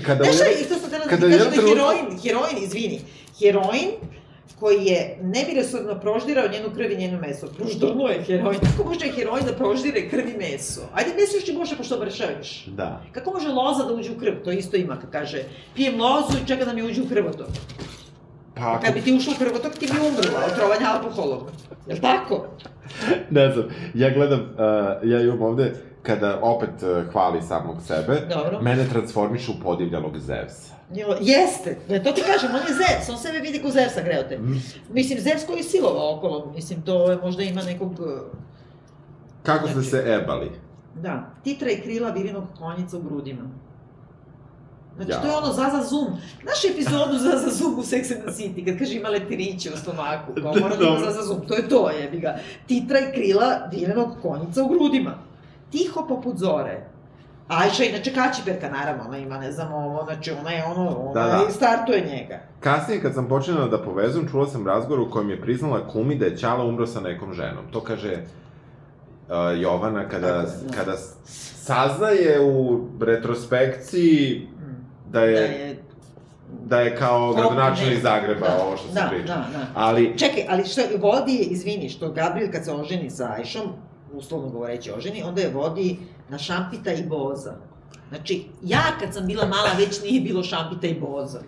Kada 0.07 0.25
Znaš 0.25 0.37
šta, 0.37 0.45
je... 0.45 0.61
isto 0.61 0.75
sam 0.75 0.91
da 0.91 0.97
u 0.97 1.09
kažem 1.09 1.31
jednom 1.31 1.51
da 1.51 1.63
heroin, 1.69 2.19
heroin, 2.23 2.65
izvini, 2.65 3.01
heroin 3.41 3.91
koji 4.61 4.85
je 4.85 5.19
nebiresorno 5.23 6.01
proždirao 6.01 6.49
njenu 6.49 6.69
krv 6.75 6.93
i 6.93 6.97
njeno 6.97 7.21
meso. 7.21 7.47
Proždurno 7.47 8.09
je 8.09 8.23
heroin. 8.23 8.61
Kako 8.61 8.89
može 8.89 9.13
heroin 9.13 9.45
da 9.47 9.53
proždire 9.53 10.09
krv 10.09 10.29
i 10.29 10.37
meso? 10.39 10.81
Ajde, 10.95 11.11
misliš 11.21 11.45
ti 11.45 11.53
Bože, 11.59 11.77
pošto 11.77 11.99
vršaviš? 11.99 12.65
Da. 12.67 13.03
Kako 13.13 13.31
može 13.31 13.49
loza 13.49 13.85
da 13.85 13.95
uđe 13.95 14.13
u 14.13 14.19
krv? 14.19 14.35
To 14.45 14.53
isto 14.53 14.77
ima, 14.77 15.01
kad 15.01 15.11
kaže, 15.11 15.43
pijem 15.75 16.01
lozu 16.01 16.39
i 16.45 16.47
čeka 16.47 16.65
da 16.65 16.73
mi 16.73 16.83
uđe 16.83 17.03
u 17.03 17.09
krvotok. 17.09 17.49
Pa 18.55 18.73
ako... 18.73 18.85
Kad 18.85 18.95
bi 18.95 19.01
ti 19.01 19.15
ušao 19.15 19.35
u 19.35 19.39
krvotok, 19.39 19.73
ti 19.73 19.87
bi 19.87 19.99
umrla 19.99 20.45
od 20.47 20.55
trovanja 20.55 20.87
alkoholom. 20.87 21.41
Jel 21.87 21.99
tako? 21.99 22.47
Ne 23.31 23.53
znam, 23.53 23.69
ja 23.95 24.11
gledam, 24.11 24.41
uh, 24.41 25.11
ja 25.11 25.21
imam 25.21 25.43
ovde, 25.43 25.75
kada 26.03 26.39
opet 26.43 26.71
uh, 26.83 27.13
hvali 27.13 27.43
samog 27.43 27.77
sebe, 27.87 28.21
Dobro. 28.35 28.61
mene 28.61 28.89
transformiše 28.89 29.51
u 29.51 29.63
podivljalog 29.63 30.19
Zevsa. 30.19 30.74
Jeste, 31.21 31.79
ne, 31.89 32.03
to 32.03 32.13
ti 32.13 32.23
kažem, 32.23 32.51
on 32.51 32.69
je 32.69 32.75
Zevs, 32.75 33.09
on 33.09 33.19
sebe 33.19 33.39
vidi 33.39 33.63
ko 33.63 33.71
Zevsa 33.71 34.03
greote. 34.03 34.39
Mislim, 34.91 35.21
Zevs 35.21 35.47
koji 35.47 35.57
je 35.57 35.63
silovao 35.63 36.17
okolo, 36.17 36.53
mislim, 36.55 36.83
to 36.83 37.11
je 37.11 37.17
možda 37.17 37.43
ima 37.43 37.63
nekog... 37.63 37.93
uh, 37.93 38.09
Kako 39.43 39.69
ste 39.69 39.83
se 39.83 40.05
ebali? 40.07 40.51
Da, 41.03 41.31
titra 41.45 41.71
i 41.71 41.81
krila 41.81 42.11
virinog 42.11 42.45
konjica 42.59 42.97
u 42.97 43.03
grudima. 43.03 43.43
Znači, 44.97 45.11
Ja. 45.11 45.21
to 45.21 45.27
je 45.27 45.37
ono 45.37 45.53
Zaza 45.53 45.83
Zoom. 45.83 46.07
Znaš 46.43 46.65
epizodu 46.73 47.19
Zaza 47.19 47.51
Zoom 47.51 47.79
u 47.79 47.83
Sex 47.83 48.13
and 48.15 48.23
the 48.23 48.31
City, 48.43 48.65
kad 48.65 48.79
kaže 48.79 48.95
ima 48.95 49.09
leptiriće 49.09 49.71
u 49.75 49.77
stomaku, 49.77 50.33
kao 50.43 50.55
mora 50.61 50.77
da 50.77 50.85
ima. 50.85 50.99
Zaza 50.99 51.23
Zoom, 51.23 51.41
to 51.49 51.55
je 51.55 51.69
to, 51.69 51.91
jebi 51.91 52.19
ga. 52.21 52.39
Titra 52.67 52.99
i 53.01 53.13
krila 53.13 53.69
virenog 53.73 54.09
konjica 54.23 54.63
u 54.63 54.69
grudima. 54.69 55.19
Tiho 55.71 56.07
poput 56.09 56.37
zore. 56.37 56.87
Ajša, 57.49 57.85
inače 57.85 58.13
kačiperka, 58.15 58.71
naravno, 58.71 59.05
ona 59.05 59.19
ima, 59.19 59.39
ne 59.39 59.53
znam, 59.53 59.73
ovo, 59.73 60.05
znači 60.05 60.31
ona 60.41 60.51
je 60.51 60.65
ono, 60.65 60.99
ona 60.99 61.13
Da, 61.13 61.27
da. 61.29 61.45
i 61.49 61.53
startuje 61.53 62.01
njega. 62.01 62.41
Kasnije, 62.61 63.03
kad 63.03 63.15
sam 63.15 63.29
počela 63.29 63.69
da 63.69 63.83
povezujem, 63.83 64.29
čula 64.29 64.47
sam 64.47 64.67
razgovor 64.67 65.01
u 65.01 65.11
kojem 65.11 65.31
je 65.31 65.41
priznala 65.41 65.89
kumi 65.89 66.15
da 66.15 66.25
je 66.25 66.37
Ćala 66.37 66.65
umro 66.65 66.87
sa 66.87 67.01
nekom 67.01 67.33
ženom. 67.35 67.65
To 67.71 67.81
kaže, 67.81 68.13
uh, 68.13 69.35
Jovana 69.61 70.09
kada, 70.09 70.43
Tako 70.43 70.51
da. 70.69 70.77
kada 70.77 70.97
saznaje 71.57 72.41
u 72.41 72.81
retrospekciji 73.01 74.49
da 75.11 75.21
je, 75.21 75.33
Da 75.33 75.47
je, 75.47 75.77
da 76.65 76.81
je 76.81 76.97
kao 76.97 77.33
gradonačelnik. 77.33 78.03
Zagreba, 78.03 78.47
Da, 78.47 78.65
ovo 78.67 78.77
što 78.77 78.89
se 78.89 78.95
da, 78.95 79.09
priča. 79.11 79.27
Da, 79.27 79.35
da. 79.53 79.67
Ali, 79.75 80.19
Čekaj, 80.19 80.47
ali 80.49 80.65
što 80.65 80.81
vodi, 81.01 81.37
izvini, 81.51 81.89
što 81.89 82.11
Gabriel 82.13 82.53
kad 82.53 82.65
se 82.65 82.73
oženi 82.73 83.11
sa 83.11 83.33
Ajšom, 83.39 83.63
uslovno 84.13 84.49
govoreći 84.49 84.93
oženi, 84.97 85.23
onda 85.23 85.41
je 85.41 85.51
vodi 85.51 85.97
na 86.29 86.39
šampita 86.39 86.93
i 86.93 87.03
boza. 87.03 87.53
Znači, 88.09 88.47
ja 88.63 88.83
kad 89.01 89.15
sam 89.15 89.27
bila 89.27 89.47
mala, 89.47 89.71
već 89.79 90.03
nije 90.03 90.21
bilo 90.21 90.43
šampita 90.43 90.87
i 90.87 90.95
boza. 90.95 91.41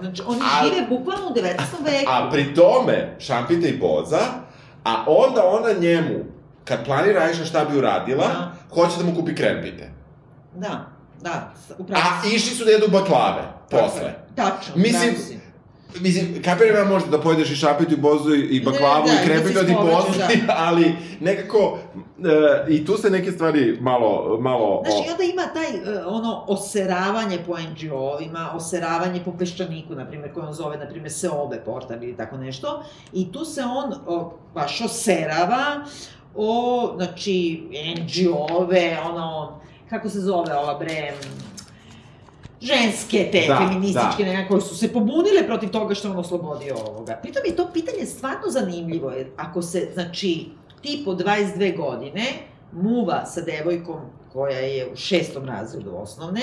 Znači, 0.00 0.22
oni 0.26 0.40
A- 0.42 0.64
žive 0.64 0.86
bukvalno 0.88 1.26
u 1.26 1.34
19. 1.34 1.56
veku. 1.82 2.06
a 2.08 2.28
pri 2.30 2.54
tome, 2.54 3.16
šampita 3.18 3.68
i 3.68 3.78
boza, 3.78 4.20
a 4.84 5.04
onda 5.08 5.42
ona 5.46 5.72
njemu, 5.80 6.24
kad 6.64 6.84
planira 6.84 7.20
Ajša 7.20 7.44
šta 7.44 7.64
bi 7.64 7.78
uradila, 7.78 8.26
Da. 8.26 8.52
hoće 8.72 8.98
da 8.98 9.04
mu 9.04 9.14
kupi 9.14 9.34
krempite. 9.34 9.90
Da, 10.54 10.86
da, 11.20 11.52
upravo. 11.78 12.02
A 12.02 12.26
išli 12.26 12.54
su 12.56 12.64
da 12.64 12.70
jedu 12.70 12.88
baklave, 12.88 13.42
posle. 13.70 14.14
Tačno, 14.36 14.72
Mislim. 14.76 15.14
Mislim, 15.96 16.42
kapiram 16.42 16.76
ja 16.78 16.84
možda 16.84 17.10
da 17.10 17.20
pojedeš 17.20 17.50
i 17.50 17.56
šapitu 17.56 17.94
i 17.94 17.98
bozu 17.98 18.34
i- 18.34 18.60
baklavu 18.60 19.06
Ne, 19.06 19.14
da, 19.16 19.22
i 19.24 19.28
da 19.28 19.34
da 19.34 19.60
si 19.60 19.66
ti 19.66 19.74
povređen, 19.74 19.96
postoji, 19.96 20.38
ali 20.66 20.84
nekako 21.20 21.78
e, 22.20 22.30
i 22.68 22.86
tu 22.86 22.96
se 22.96 23.10
neke 23.10 23.32
stvari 23.32 23.78
malo, 23.80 24.38
malo... 24.40 24.82
Znaš, 24.84 24.94
o- 24.96 25.04
i 25.04 25.10
onda 25.10 25.22
ima 25.24 25.42
taj, 25.44 25.94
e, 25.94 26.06
ono, 26.06 26.44
oseravanje 26.48 27.38
po 27.38 27.52
NGO-ovima, 27.54 28.50
oseravanje 28.54 29.20
po 29.24 29.32
peščaniku, 29.32 29.94
na 29.94 30.06
primjer, 30.06 30.32
koji 30.32 30.46
on 30.46 30.52
zove, 30.54 30.76
na 30.76 30.86
primjer, 30.86 31.12
Seobe 31.12 31.56
portal 31.58 32.02
ili 32.02 32.16
tako 32.16 32.36
nešto, 32.36 32.82
i 33.12 33.32
tu 33.32 33.44
se 33.44 33.62
on 33.62 33.94
o, 34.08 34.32
baš 34.54 34.80
oserava 34.80 35.84
o, 36.34 36.52
znači, 36.96 37.62
NGO-ove, 37.96 38.98
ono, 39.04 39.60
kako 39.90 40.08
se 40.08 40.20
zove 40.20 40.54
ova 40.54 40.74
bre, 40.74 41.12
ženske 42.60 43.28
te 43.32 43.44
Da, 43.48 43.56
feminističke 43.58 44.24
da. 44.24 44.32
nekako 44.32 44.48
koje 44.48 44.60
su 44.60 44.76
se 44.76 44.92
pobunile 44.92 45.46
protiv 45.46 45.70
toga 45.70 45.94
što 45.94 46.10
on 46.10 46.16
oslobodio 46.16 46.76
ovoga. 46.86 47.18
Pritom 47.22 47.42
je 47.46 47.56
to 47.56 47.70
pitanje 47.72 48.06
stvarno 48.06 48.42
zanimljivo, 48.48 49.10
jer 49.10 49.26
ako 49.36 49.62
se, 49.62 49.88
znači, 49.94 50.46
ti 50.82 51.02
po 51.04 51.10
22 51.10 51.76
godine 51.76 52.24
muva 52.72 53.26
sa 53.26 53.40
devojkom 53.40 54.00
koja 54.32 54.58
je 54.58 54.92
u 54.92 54.96
šestom 54.96 55.44
razredu 55.44 55.92
osnovne, 55.96 56.42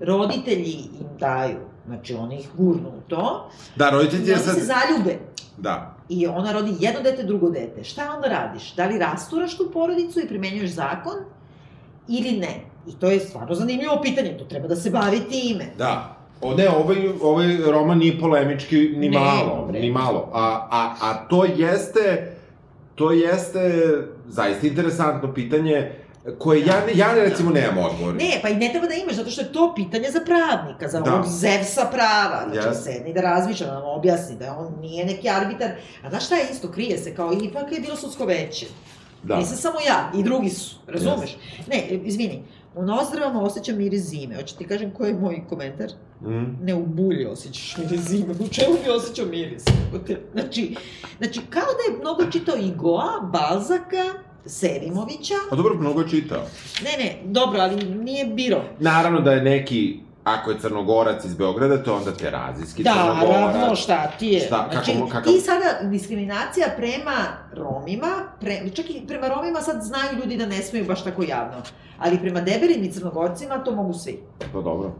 roditelji 0.00 0.72
im 0.72 1.18
daju, 1.18 1.58
znači 1.86 2.14
oni 2.14 2.38
ih 2.38 2.48
gurnu 2.56 2.88
u 2.88 3.00
to, 3.08 3.50
Da, 3.76 3.90
roditelji 3.90 4.32
oni 4.32 4.42
sad... 4.42 4.54
se 4.54 4.64
zaljube. 4.64 5.18
Da. 5.58 5.94
I 6.08 6.26
ona 6.26 6.52
rodi 6.52 6.72
jedno 6.80 7.00
dete, 7.00 7.22
drugo 7.22 7.50
dete. 7.50 7.84
Šta 7.84 8.12
onda 8.16 8.28
radiš? 8.28 8.74
Da 8.74 8.86
li 8.86 8.98
rasturaš 8.98 9.56
tu 9.56 9.70
porodicu 9.72 10.20
i 10.20 10.28
primenjuješ 10.28 10.70
zakon 10.70 11.14
ili 12.08 12.32
ne? 12.32 12.60
I 12.86 12.94
to 12.94 13.10
je 13.10 13.20
stvarno 13.20 13.54
zanimljivo 13.54 14.00
pitanje, 14.02 14.38
to 14.38 14.44
treba 14.44 14.68
da 14.68 14.76
se 14.76 14.90
bavi 14.90 15.20
time. 15.20 15.64
Da. 15.78 16.16
O, 16.40 16.54
ne, 16.54 16.68
ovaj, 16.68 16.96
ovaj 17.22 17.56
roman 17.66 17.98
nije 17.98 18.20
polemički 18.20 18.76
ni 18.96 19.08
Ne, 19.08 19.18
malo, 19.18 19.66
bre. 19.68 19.80
ni 19.80 19.90
malo. 19.90 20.30
A, 20.32 20.68
a, 20.70 20.94
a 21.02 21.28
to 21.28 21.44
jeste, 21.46 22.32
to 22.94 23.12
jeste 23.12 23.82
zaista 24.28 24.66
interesantno 24.66 25.34
pitanje 25.34 25.92
koje 26.38 26.60
ja, 26.60 26.74
ne, 26.86 26.92
ja 26.94 27.14
recimo 27.14 27.50
nemam 27.50 27.78
odgovor. 27.78 28.14
Ne, 28.14 28.38
pa 28.42 28.48
i 28.48 28.56
ne 28.56 28.68
treba 28.70 28.86
da 28.86 28.94
imaš, 28.94 29.14
zato 29.14 29.30
što 29.30 29.40
je 29.40 29.52
to 29.52 29.72
pitanje 29.76 30.10
za 30.10 30.20
pravnika, 30.20 30.88
za 30.88 31.00
Da. 31.00 31.14
ovog 31.14 31.26
Zevsa 31.26 31.88
prava. 31.92 32.44
Znači, 32.52 32.68
da 32.68 32.74
sedne 32.74 33.10
i 33.10 33.14
da 33.14 33.20
razmišlja, 33.20 33.66
da 33.66 33.72
nam 33.74 33.84
objasni 33.86 34.36
da 34.36 34.56
on 34.58 34.80
nije 34.80 35.04
neki 35.06 35.28
arbitar. 35.28 35.70
A 36.04 36.10
znaš 36.10 36.26
šta 36.26 36.34
je 36.34 36.46
isto, 36.52 36.68
krije 36.68 36.98
se, 36.98 37.14
kao 37.14 37.32
ipak 37.42 37.72
je 37.72 37.80
bilo 37.80 37.96
sudsko 37.96 38.24
veće. 38.24 38.66
Da. 39.22 39.36
Nisam 39.36 39.56
samo 39.56 39.76
ja, 39.88 40.12
i 40.16 40.22
drugi 40.22 40.50
su, 40.50 40.76
razumeš? 40.86 41.36
Ne, 41.66 41.78
izvini, 41.88 42.42
u 42.76 42.82
nozdravama 42.82 43.42
osjećam 43.42 43.76
miris 43.76 44.02
zime. 44.02 44.34
Hoće 44.34 44.56
ti 44.56 44.66
kažem 44.66 44.90
koji 44.90 45.08
je 45.08 45.14
moj 45.14 45.42
komentar? 45.48 45.90
Mm. 46.20 46.64
Ne 46.64 46.74
u 46.74 46.86
bulji 46.86 47.26
osjećaš 47.26 47.76
miris 47.76 48.00
zime. 48.00 48.34
U 48.40 48.48
čemu 48.48 48.74
bi 48.84 48.90
osjećao 48.90 49.26
miris? 49.26 49.64
Znači, 50.32 50.76
znači, 51.18 51.40
kao 51.50 51.62
da 51.62 51.92
je 51.92 52.00
mnogo 52.00 52.30
čitao 52.30 52.56
i 52.56 52.72
Goa, 52.76 53.30
Balzaka, 53.32 54.04
Selimovića. 54.46 55.34
A 55.50 55.56
dobro, 55.56 55.74
mnogo 55.74 56.00
je 56.00 56.08
čitao. 56.08 56.42
Ne, 56.84 57.04
ne, 57.04 57.18
dobro, 57.24 57.60
ali 57.60 57.84
nije 57.84 58.24
biro. 58.24 58.64
Naravno 58.80 59.20
da 59.20 59.32
je 59.32 59.42
neki, 59.42 60.00
ako 60.26 60.50
je 60.50 60.58
crnogorac 60.58 61.24
iz 61.24 61.34
Beograda, 61.34 61.76
to 61.78 61.90
je 61.90 61.96
onda 61.96 62.12
terazijski 62.12 62.82
Da, 62.82 62.92
crnogorac. 62.92 63.28
naravno, 63.46 63.76
šta 63.76 64.06
ti 64.08 64.26
je? 64.26 64.40
Šta, 64.40 64.56
kako 64.62 64.84
znači, 64.84 64.92
kakav- 65.02 65.24
ti 65.24 65.40
sada 65.40 65.64
diskriminacija 65.82 66.66
prema 66.76 67.14
Romima, 67.52 68.08
pre, 68.40 68.70
čak 68.70 68.90
i 68.90 69.02
prema 69.06 69.28
Romima 69.28 69.60
sad 69.60 69.82
znaju 69.82 70.18
ljudi 70.18 70.36
da 70.36 70.46
ne 70.46 70.56
smeju 70.56 70.84
baš 70.84 71.04
tako 71.04 71.22
javno, 71.22 71.56
ali 71.98 72.18
prema 72.18 72.40
debelim 72.40 72.84
i 72.84 72.92
crnogorcima 72.92 73.58
to 73.58 73.72
mogu 73.72 73.92
svi. 73.94 74.18
To 74.52 74.62
dobro. 74.62 74.92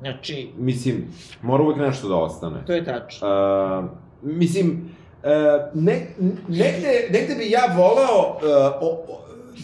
Znači, 0.00 0.50
Mislim, 0.58 1.08
mora 1.42 1.62
uvek 1.62 1.76
nešto 1.78 2.08
da 2.08 2.16
ostane. 2.16 2.64
to 2.66 2.72
je 2.72 2.84
tačno. 2.84 3.28
Uh, 3.28 3.84
mislim, 4.24 4.90
uh, 5.14 5.28
ne, 5.74 6.06
negde, 6.48 7.08
negde 7.10 7.34
bi 7.34 7.50
ja 7.50 7.74
volao, 7.76 8.30
uh, 8.32 8.42
o, 8.80 8.88
o, 9.08 9.18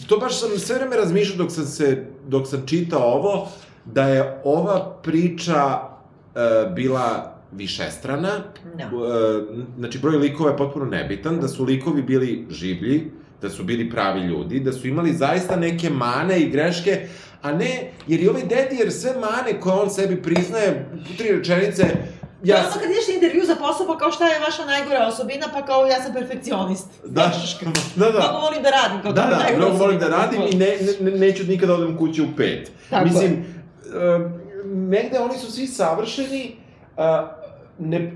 to 0.07 0.17
baš 0.17 0.39
sam 0.39 0.49
sve 0.49 0.75
vreme 0.75 0.95
razmišljao 0.95 1.37
dok 1.37 1.51
sam, 1.51 1.65
se, 1.65 1.87
dok 2.27 2.47
sam 2.47 2.63
čitao 2.65 3.01
ovo, 3.03 3.47
da 3.85 4.03
je 4.03 4.41
ova 4.43 4.99
priča 5.03 5.65
uh, 5.75 6.73
bila 6.73 7.35
višestrana, 7.51 8.29
Da. 8.77 8.85
uh, 8.85 9.03
znači 9.77 9.99
broj 9.99 10.17
likova 10.17 10.49
je 10.51 10.57
potpuno 10.57 10.85
nebitan, 10.85 11.39
da 11.39 11.47
su 11.47 11.63
likovi 11.63 12.01
bili 12.01 12.45
življi, 12.49 13.11
da 13.41 13.49
su 13.49 13.63
bili 13.63 13.89
pravi 13.89 14.21
ljudi, 14.21 14.59
da 14.59 14.73
su 14.73 14.87
imali 14.87 15.13
zaista 15.13 15.55
neke 15.55 15.89
mane 15.89 16.39
i 16.39 16.49
greške, 16.49 17.07
a 17.41 17.51
ne, 17.51 17.91
jer 18.07 18.19
i 18.19 18.27
ovaj 18.27 18.43
Dedijer 18.43 18.91
sve 18.91 19.13
mane 19.13 19.59
koje 19.61 19.75
on 19.75 19.89
sebi 19.89 20.21
priznaje, 20.21 20.89
u 21.13 21.17
tri 21.17 21.31
rečenice, 21.31 21.85
Ja, 22.43 22.55
je 22.57 22.61
ono 22.63 22.73
kad 22.73 22.91
ideš 22.91 23.07
na 23.07 23.13
intervju 23.13 23.45
za 23.45 23.55
posao, 23.55 23.87
pa 23.87 23.97
kao 23.97 24.11
šta 24.11 24.27
je 24.27 24.39
vaša 24.39 24.65
najgora 24.65 25.07
osobina, 25.07 25.45
pa 25.53 25.65
kao 25.65 25.85
ja 25.85 26.01
sam 26.03 26.13
perfekcionist. 26.13 26.87
Da, 27.05 27.31
da, 27.95 28.11
da. 28.11 28.19
Mnogo 28.19 28.39
volim 28.39 28.63
da 28.63 28.69
radim, 28.69 29.01
kao 29.01 29.13
Da, 29.13 29.21
je 29.21 29.27
da, 29.29 29.37
najgora 29.37 29.65
mnogo 29.65 29.77
volim 29.77 29.99
da 29.99 30.07
radim 30.07 30.41
i 30.51 30.55
ne, 30.55 30.77
ne, 31.01 31.11
neću 31.11 31.43
nikada 31.43 31.73
odem 31.73 31.97
kući 31.97 32.21
u 32.21 32.27
pet. 32.37 32.71
Tako 32.89 33.05
je. 33.05 33.11
Mislim, 33.11 33.31
um, 33.31 33.45
negde 34.65 35.19
oni 35.19 35.37
su 35.37 35.51
svi 35.51 35.67
savršeni, 35.67 36.55
a, 36.97 37.31
ne, 37.79 38.11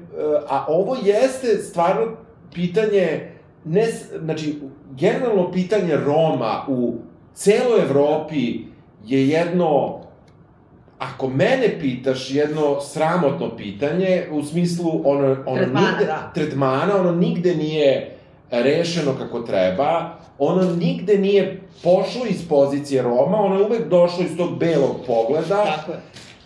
a 0.48 0.66
ovo 0.68 0.98
jeste 1.04 1.58
stvarno 1.58 2.08
pitanje, 2.54 3.32
ne, 3.66 3.86
znači, 4.24 4.60
generalno 4.92 5.52
pitanje 5.52 5.98
Roma 5.98 6.66
u 6.68 6.96
celoj 7.34 7.82
Evropi 7.82 8.60
je 9.06 9.28
jedno, 9.30 10.00
ako 10.98 11.30
mene 11.30 11.80
pitaš, 11.80 12.32
jedno 12.32 12.82
sramotno 12.82 13.58
pitanje, 13.58 14.28
u 14.32 14.44
smislu 14.44 15.02
ono, 15.06 15.38
ono 15.46 15.58
Tretmana, 15.58 15.90
nigde, 15.90 16.06
da. 16.06 16.32
tretmana, 16.34 17.00
ono 17.00 17.12
nigde 17.12 17.56
nije 17.56 18.13
rešeno 18.62 19.16
kako 19.20 19.40
treba, 19.40 20.18
ono 20.40 20.76
nigde 20.76 21.18
nije 21.18 21.62
pošlo 21.84 22.26
iz 22.30 22.48
pozicije 22.50 23.02
Roma, 23.02 23.38
ono 23.38 23.56
je 23.56 23.66
uvek 23.66 23.90
došlo 23.90 24.24
iz 24.24 24.38
tog 24.38 24.58
belog 24.60 24.96
pogleda. 25.08 25.64
Tako 25.66 25.92
je. 25.92 26.00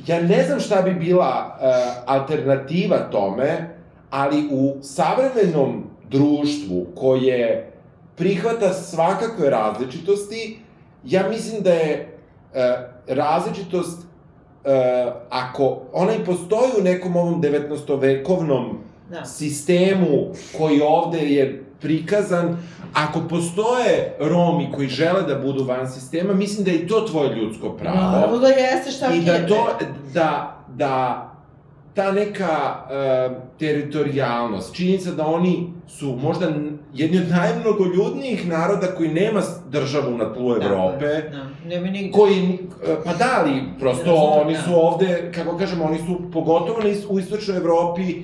Ja 0.07 0.21
ne 0.21 0.43
znam 0.43 0.59
šta 0.59 0.81
bi 0.81 0.93
bila 0.93 1.57
uh, 1.59 2.03
alternativa 2.05 2.97
tome, 3.11 3.69
ali 4.09 4.47
u 4.51 4.75
savremenom 4.81 5.83
društvu 6.09 6.85
koje 6.95 7.71
prihvata 8.15 8.73
svakakve 8.73 9.49
različitosti, 9.49 10.59
ja 11.03 11.29
mislim 11.29 11.63
da 11.63 11.73
je 11.73 12.19
uh, 12.53 12.59
različitost 13.07 13.99
uh, 13.99 14.71
ako 15.29 15.81
ona 15.93 16.15
i 16.15 16.25
postoji 16.25 16.69
u 16.79 16.83
nekom 16.83 17.15
ovom 17.15 17.41
19-vekovnom 17.41 18.77
Da. 19.09 19.25
sistemu 19.25 20.27
koji 20.57 20.81
ovde 20.81 21.17
je 21.19 21.63
prikazan, 21.81 22.57
ako 22.93 23.21
postoje 23.29 24.15
Romi 24.19 24.69
koji 24.75 24.87
žele 24.87 25.21
da 25.21 25.35
budu 25.35 25.63
van 25.63 25.91
sistema, 25.91 26.33
mislim 26.33 26.65
da 26.65 26.71
je 26.71 26.77
i 26.77 26.87
to 26.87 27.01
tvoje 27.01 27.35
ljudsko 27.35 27.69
pravo. 27.69 28.11
Naravno 28.11 28.37
da 28.37 28.47
jeste 28.47 28.91
šta 28.91 29.13
I 29.13 29.21
da 29.21 29.47
to, 29.47 29.67
da, 30.13 30.57
da 30.75 31.23
ta 31.93 32.11
neka 32.11 32.75
uh, 32.85 33.37
teritorijalnost, 33.59 34.75
činjenica 34.75 35.11
da 35.11 35.25
oni 35.25 35.73
su 35.87 36.15
možda 36.21 36.51
jedni 36.93 37.17
od 37.17 37.29
najmnogoljudnijih 37.29 38.47
naroda 38.47 38.87
koji 38.97 39.09
nema 39.09 39.41
državu 39.69 40.17
na 40.17 40.33
tlu 40.33 40.51
Evrope, 40.55 41.05
Da, 41.31 41.69
nema 41.69 41.87
nigde. 41.87 42.11
koji, 42.11 42.59
e, 42.87 42.95
pa 43.05 43.13
da, 43.13 43.39
ali 43.39 43.61
prosto 43.79 44.05
Razumem, 44.05 44.45
oni 44.45 44.53
da. 44.53 44.61
su 44.61 44.71
ovde, 44.75 45.31
kako 45.35 45.57
kažemo, 45.57 45.85
oni 45.85 45.97
su, 45.97 46.31
pogotovo 46.33 46.79
u 47.09 47.19
istočnoj 47.19 47.57
Evropi, 47.57 48.21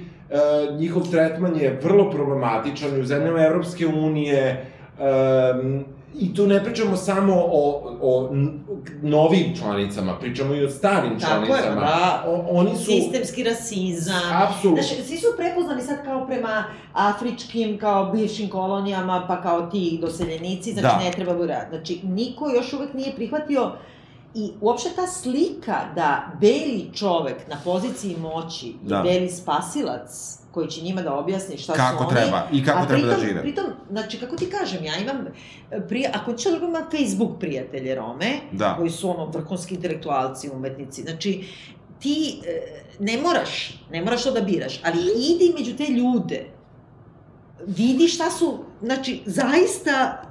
njihov 0.80 1.04
tretman 1.12 1.56
je 1.60 1.80
vrlo 1.84 2.10
problematičan 2.12 2.98
i 2.98 3.02
u 3.02 3.06
zemljama 3.06 3.42
Evropske 3.46 3.88
unije, 3.88 4.66
e, 5.00 5.84
I 6.20 6.34
tu 6.34 6.48
ne 6.48 6.64
pričamo 6.64 6.96
samo 6.96 7.34
o, 7.36 7.62
o 8.02 8.30
novim 9.02 9.56
članicama, 9.60 10.20
pričamo 10.20 10.56
i 10.56 10.66
o 10.66 10.70
starim 10.70 11.20
Tako 11.20 11.42
je, 11.42 11.48
članicama. 11.48 11.82
da. 11.82 12.24
O, 12.28 12.46
oni 12.50 12.76
su... 12.76 12.84
Sistemski 12.86 13.44
rasizam. 13.44 14.22
Apsolutno. 14.34 14.84
Znaš, 14.84 15.06
svi 15.08 15.18
su 15.18 15.28
prepoznani 15.38 15.82
sad 15.82 16.04
kao 16.06 16.28
prema 16.28 16.64
afričkim, 16.94 17.78
kao 17.78 18.12
bivšim 18.12 18.50
kolonijama, 18.50 19.26
pa 19.28 19.42
kao 19.42 19.62
ti 19.62 19.98
doseljenici, 20.02 20.74
znači 20.74 20.88
Da. 20.88 21.04
ne 21.04 21.12
treba 21.12 21.34
bude 21.34 21.54
rad. 21.54 21.66
Znači, 21.70 22.00
niko 22.04 22.50
još 22.50 22.74
uvek 22.74 22.94
nije 22.94 23.16
prihvatio 23.16 23.72
I 24.36 24.52
uopšte 24.62 24.90
ta 24.96 25.08
slika 25.08 25.80
da 25.96 26.32
beli 26.42 26.90
čovek 26.94 27.48
na 27.50 27.58
poziciji 27.64 28.18
moći 28.18 28.74
Da. 28.84 29.02
beli 29.02 29.30
spasilac 29.30 30.10
koji 30.52 30.68
će 30.68 30.82
njima 30.82 31.02
da 31.02 31.14
objasni 31.16 31.58
šta 31.58 31.74
Kako 31.74 31.98
su 31.98 32.10
oni. 32.10 32.16
treba 32.16 32.48
i 32.52 32.66
kako 32.66 32.80
a 32.80 32.86
treba 32.88 33.02
pritom, 33.02 33.20
da 33.20 33.28
žive. 33.28 33.42
Pritom, 33.42 33.66
znači, 33.92 34.20
kako 34.20 34.36
ti 34.36 34.50
kažem, 34.50 34.84
ja 34.86 34.98
imam, 34.98 35.28
e, 35.72 35.88
prija, 35.88 36.12
ako 36.14 36.34
ću 36.34 36.50
da 36.50 36.58
imam 36.58 36.84
Facebook 36.92 37.40
prijatelje 37.40 37.96
Rome, 37.96 38.40
Da. 38.52 38.76
koji 38.78 38.90
su 38.90 39.10
ono 39.10 39.26
vrhunski 39.26 39.76
intelektualci, 39.76 40.50
umetnici, 40.50 41.02
znači, 41.02 41.44
ti 42.00 42.42
e, 42.46 42.62
ne 43.00 43.18
moraš, 43.18 43.80
ne 43.92 44.02
moraš 44.02 44.24
to 44.24 44.32
da 44.32 44.42
biraš, 44.42 44.82
ali 44.86 44.98
idi 45.00 45.54
među 45.58 45.78
te 45.78 45.86
ljude, 45.86 46.46
vidi 47.68 48.08
šta 48.08 48.32
su, 48.32 48.58
znači, 48.82 49.22
zaista 49.26 50.24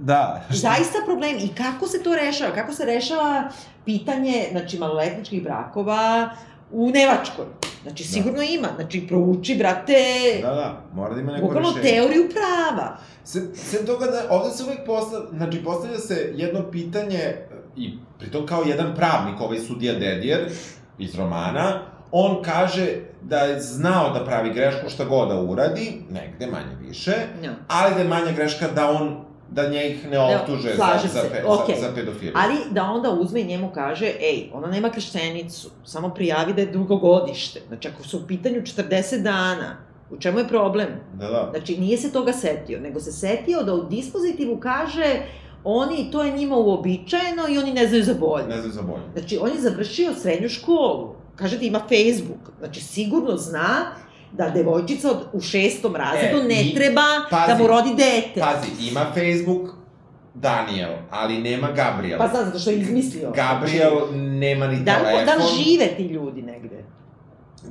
Da. 0.00 0.42
zaista 0.50 0.98
problem 1.06 1.36
i 1.38 1.48
kako 1.48 1.86
se 1.86 2.02
to 2.02 2.14
rešava, 2.16 2.54
kako 2.54 2.72
se 2.72 2.84
rešava 2.84 3.48
pitanje, 3.84 4.46
znači, 4.50 4.78
maloletničkih 4.78 5.42
brakova 5.42 6.30
u 6.70 6.90
Nevačkoj. 6.90 7.44
Znači, 7.82 8.04
sigurno 8.04 8.42
ima, 8.42 8.68
znači, 8.76 9.06
prouči, 9.08 9.54
brate, 9.54 10.02
Da, 10.42 10.50
da, 10.50 10.82
mora 10.94 11.14
da 11.14 11.20
ima 11.20 11.32
neko 11.32 11.46
bukvalno 11.46 11.68
rešenje. 11.68 11.90
teoriju 11.90 12.28
prava. 12.30 12.96
Sem, 13.24 13.50
sem 13.54 13.86
toga 13.86 14.06
da, 14.06 14.22
ovde 14.30 14.50
se 14.50 14.64
uvek 14.64 14.78
postavlja, 14.86 15.26
znači 15.32 15.64
postavlja 15.64 15.98
se 15.98 16.32
jedno 16.34 16.70
pitanje, 16.70 17.34
i 17.76 17.90
pritom 18.18 18.46
kao 18.46 18.62
jedan 18.62 18.94
pravnik, 18.94 19.40
ovaj 19.40 19.58
sudija 19.58 19.92
Dedijer 19.92 20.48
iz 20.98 21.14
romana, 21.14 21.80
on 22.12 22.42
kaže 22.42 22.86
da 23.22 23.38
je 23.38 23.60
znao 23.60 24.10
da 24.10 24.24
pravi 24.24 24.52
grešku 24.54 24.88
šta 24.88 25.04
god 25.04 25.28
da 25.28 25.40
uradi, 25.40 26.00
negde 26.10 26.46
manje 26.46 26.76
više, 26.80 27.12
No. 27.42 27.48
ali 27.68 27.94
da 27.94 28.00
je 28.00 28.08
manja 28.08 28.32
greška 28.32 28.68
da 28.68 28.90
on, 28.90 29.24
da 29.50 29.68
njih 29.68 30.10
ne 30.10 30.18
optuže 30.18 30.68
za, 30.68 30.76
slažem 30.76 31.10
za, 31.10 31.20
se, 31.20 31.30
pe, 31.30 31.42
okej. 31.46 31.74
za, 31.80 31.88
za 31.88 31.94
pedofiliju. 31.94 32.32
Ali 32.36 32.54
da 32.70 32.84
onda 32.84 33.10
uzme 33.10 33.40
i 33.40 33.46
njemu 33.46 33.70
kaže, 33.74 34.06
ej, 34.06 34.50
ona 34.52 34.66
nema 34.66 34.90
krštenicu, 34.90 35.70
samo 35.84 36.08
prijavi 36.08 36.52
da 36.52 36.60
je 36.60 36.66
drugogodište. 36.66 37.60
Znači, 37.68 37.88
ako 37.88 38.02
su 38.02 38.18
u 38.18 38.26
pitanju 38.26 38.60
40 38.60 39.22
dana, 39.22 39.76
u 40.10 40.16
čemu 40.16 40.38
je 40.38 40.48
problem? 40.48 40.88
Da, 41.14 41.26
da. 41.26 41.48
Znači, 41.56 41.78
nije 41.78 41.98
se 41.98 42.12
toga 42.12 42.32
setio, 42.32 42.80
nego 42.80 43.00
se 43.00 43.12
setio 43.12 43.62
da 43.62 43.74
u 43.74 43.84
dispozitivu 43.84 44.60
kaže 44.60 45.20
oni, 45.64 46.10
to 46.12 46.22
je 46.22 46.32
njima 46.32 46.56
uobičajeno 46.56 47.48
i 47.48 47.58
oni 47.58 47.72
ne 47.72 47.86
znaju 47.86 48.04
za 48.04 48.14
bolje. 48.14 48.46
Ne 48.46 48.60
znam 48.60 48.72
za 48.72 48.82
bolje. 48.82 49.02
Znači, 49.12 49.38
on 49.40 49.50
je 49.50 49.60
završio 49.60 50.14
srednju 50.14 50.48
školu. 50.48 51.14
Kaže 51.36 51.58
da 51.58 51.64
ima 51.64 51.78
Facebook. 51.78 52.52
Znači, 52.58 52.80
sigurno 52.80 53.36
zna 53.36 53.94
da 54.32 54.50
devojčica 54.50 55.10
od, 55.10 55.18
u 55.32 55.40
šestom 55.40 55.96
razredu 55.96 56.38
E, 56.38 56.42
ne 56.44 56.62
i- 56.62 56.74
treba 56.74 57.02
pazi, 57.30 57.46
da 57.48 57.58
mu 57.58 57.66
rodi 57.66 57.90
dete. 57.90 58.40
Pazi, 58.40 58.88
ima 58.88 59.00
Facebook 59.04 59.74
Daniel, 60.34 60.90
ali 61.10 61.38
nema 61.38 61.68
Gabriel. 61.68 62.18
Pa 62.18 62.28
zna, 62.28 62.44
zato 62.44 62.58
što 62.58 62.70
je 62.70 62.76
izmislio. 62.78 63.30
Gabriel 63.32 63.92
nema 64.14 64.66
ni 64.66 64.76
Da 64.76 64.92
li, 64.92 65.04
telefon. 65.04 65.26
da 65.26 65.32
žive 65.56 65.86
ti 65.86 66.02
ljudi 66.04 66.42
negde? 66.42 66.84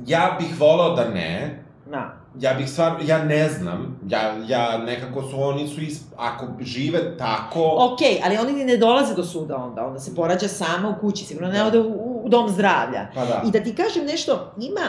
Ja 0.06 0.36
bih 0.40 0.60
volao 0.60 0.90
da 0.90 1.04
ne, 1.04 1.62
Na. 1.86 2.12
ja 2.36 2.54
bih 2.54 2.70
stvarno, 2.70 2.98
ja 3.02 3.18
ne 3.18 3.48
znam, 3.48 4.00
ja, 4.06 4.20
ja 4.48 4.78
nekako 4.78 5.22
su, 5.22 5.42
oni 5.42 5.68
su, 5.68 5.80
is, 5.80 6.00
ako 6.16 6.46
žive 6.60 7.16
tako, 7.18 7.76
Okej, 7.86 8.20
ali 8.24 8.36
oni 8.38 8.52
ni 8.52 8.64
ne 8.64 8.76
dolaze 8.76 9.14
do 9.14 9.24
suda 9.24 9.56
onda, 9.56 9.86
onda 9.86 10.00
se 10.00 10.14
porađa 10.14 10.48
sama 10.48 10.88
u 10.88 11.00
kući, 11.00 11.24
sigurno 11.24 11.48
ne 11.48 11.58
Da. 11.58 11.66
ode 11.66 11.78
u, 11.78 11.92
u 12.18 12.28
dom 12.28 12.48
zdravlja. 12.48 13.06
pa 13.14 13.24
da, 13.24 13.42
I 13.46 13.50
da 13.50 13.60
ti 13.60 13.74
kažem 13.74 14.04
nešto, 14.04 14.52
ima 14.58 14.80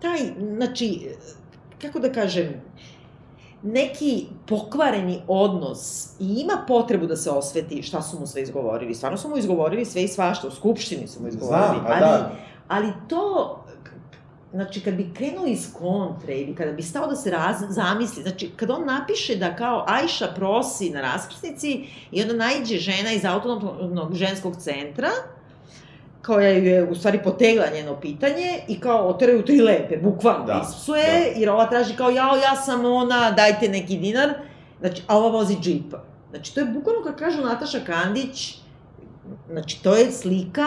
taj, 0.00 0.18
znači, 0.56 1.08
kako 1.82 1.98
da 1.98 2.12
kažem, 2.12 2.62
neki 3.62 4.26
pokvareni 4.46 5.22
odnos 5.28 6.06
i 6.20 6.40
ima 6.40 6.64
potrebu 6.68 7.06
da 7.06 7.16
se 7.16 7.30
osveti 7.30 7.82
šta 7.82 8.02
su 8.02 8.20
mu 8.20 8.26
sve 8.26 8.42
izgovorili. 8.42 8.94
Stvarno 8.94 9.18
su 9.18 9.28
mu 9.28 9.36
izgovorili 9.36 9.84
sve 9.84 10.02
i 10.02 10.08
svašta, 10.08 10.48
u 10.48 10.50
skupštini 10.50 11.08
su 11.08 11.22
mu 11.22 11.28
izgovorili. 11.28 11.68
znam, 11.68 11.84
pa 11.86 11.92
ali, 11.92 12.00
da, 12.00 12.32
ali 12.68 12.92
to, 13.08 13.58
znači, 14.52 14.80
kad 14.80 14.94
bi 14.94 15.14
krenuo 15.14 15.46
iz 15.46 15.72
kontre 15.78 16.34
ili 16.34 16.54
kada 16.54 16.72
bi 16.72 16.82
stao 16.82 17.06
da 17.06 17.16
se 17.16 17.30
raz, 17.30 17.56
zamisli, 17.68 18.22
znači, 18.22 18.50
kad 18.56 18.70
on 18.70 18.84
napiše 18.84 19.36
da 19.36 19.56
kao 19.56 19.84
Ajša 19.88 20.26
prosi 20.34 20.90
na 20.90 21.00
raskrsnici 21.00 21.84
i 22.12 22.22
onda 22.22 22.34
najđe 22.34 22.78
žena 22.78 23.12
iz 23.12 23.24
autonomnog 23.24 24.14
ženskog 24.14 24.56
centra, 24.56 25.08
koja 26.26 26.50
ju 26.50 26.64
je 26.64 26.84
u 26.84 26.94
stvari 26.94 27.20
potegla 27.24 27.64
njeno 27.74 28.00
pitanje 28.00 28.58
i 28.68 28.80
kao 28.80 29.08
oteraju 29.08 29.44
tri 29.44 29.60
lepe, 29.60 29.96
bukvalno. 29.96 30.46
Da, 30.46 30.52
da, 30.54 30.66
ispsuje, 30.68 31.32
jer 31.36 31.50
ova 31.50 31.66
traži 31.66 31.96
kao 31.96 32.10
jao, 32.10 32.36
ja 32.36 32.56
sam 32.56 32.84
ona, 32.84 33.30
dajte 33.30 33.68
neki 33.68 33.96
dinar, 33.96 34.30
znači, 34.80 35.02
a 35.06 35.18
ova 35.18 35.28
vozi 35.28 35.56
džipa. 35.60 36.04
Znači, 36.30 36.54
to 36.54 36.60
je 36.60 36.66
bukvalno 36.66 37.02
kad 37.02 37.18
kažu 37.18 37.42
Nataša 37.42 37.78
Kandić, 37.86 38.58
znači, 39.50 39.82
to 39.82 39.94
je 39.94 40.12
slika 40.12 40.66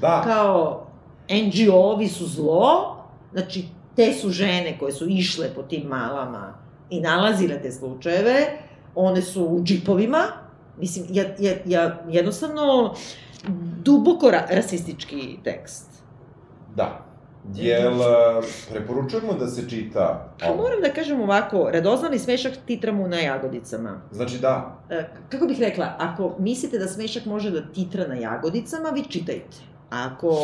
da, 0.00 0.22
kao 0.24 0.86
NGO-ovi 1.28 2.08
su 2.08 2.26
zlo, 2.26 2.96
znači 3.32 3.64
te 3.96 4.12
su 4.12 4.30
žene 4.30 4.78
koje 4.78 4.92
su 4.92 5.08
išle 5.08 5.54
po 5.54 5.62
tim 5.62 5.82
malama 5.88 6.54
i 6.90 7.00
nalazile 7.00 7.62
te 7.62 7.72
slučajeve, 7.72 8.58
one 8.94 9.22
su 9.22 9.44
u 9.44 9.62
džipovima, 9.62 10.22
mislim, 10.78 11.06
ja, 11.10 11.24
ja, 11.38 11.52
ja 11.66 12.04
jednostavno 12.08 12.94
duboko 13.82 14.30
ra 14.30 14.46
rasistički 14.50 15.38
tekst. 15.44 15.86
da. 16.76 17.10
Jel, 17.54 18.00
uh, 18.00 18.06
preporučujemo 18.70 19.32
da 19.32 19.46
se 19.46 19.70
čita 19.70 20.34
A 20.42 20.54
moram 20.54 20.80
da 20.80 20.92
kažem 20.92 21.20
ovako, 21.20 21.70
radoznali 21.72 22.18
smešak 22.18 22.52
titra 22.66 22.92
mu 22.92 23.08
na 23.08 23.20
jagodicama. 23.20 24.02
Znači 24.12 24.38
da, 24.38 24.78
E, 24.90 25.04
kako 25.28 25.46
bih 25.46 25.60
rekla, 25.60 25.94
ako 25.98 26.36
mislite 26.38 26.78
da 26.78 26.88
smešak 26.88 27.24
može 27.24 27.50
da 27.50 27.72
titra 27.72 28.06
na 28.06 28.14
jagodicama, 28.14 28.90
vi 28.90 29.04
čitajte. 29.08 29.56
Ako 29.90 30.36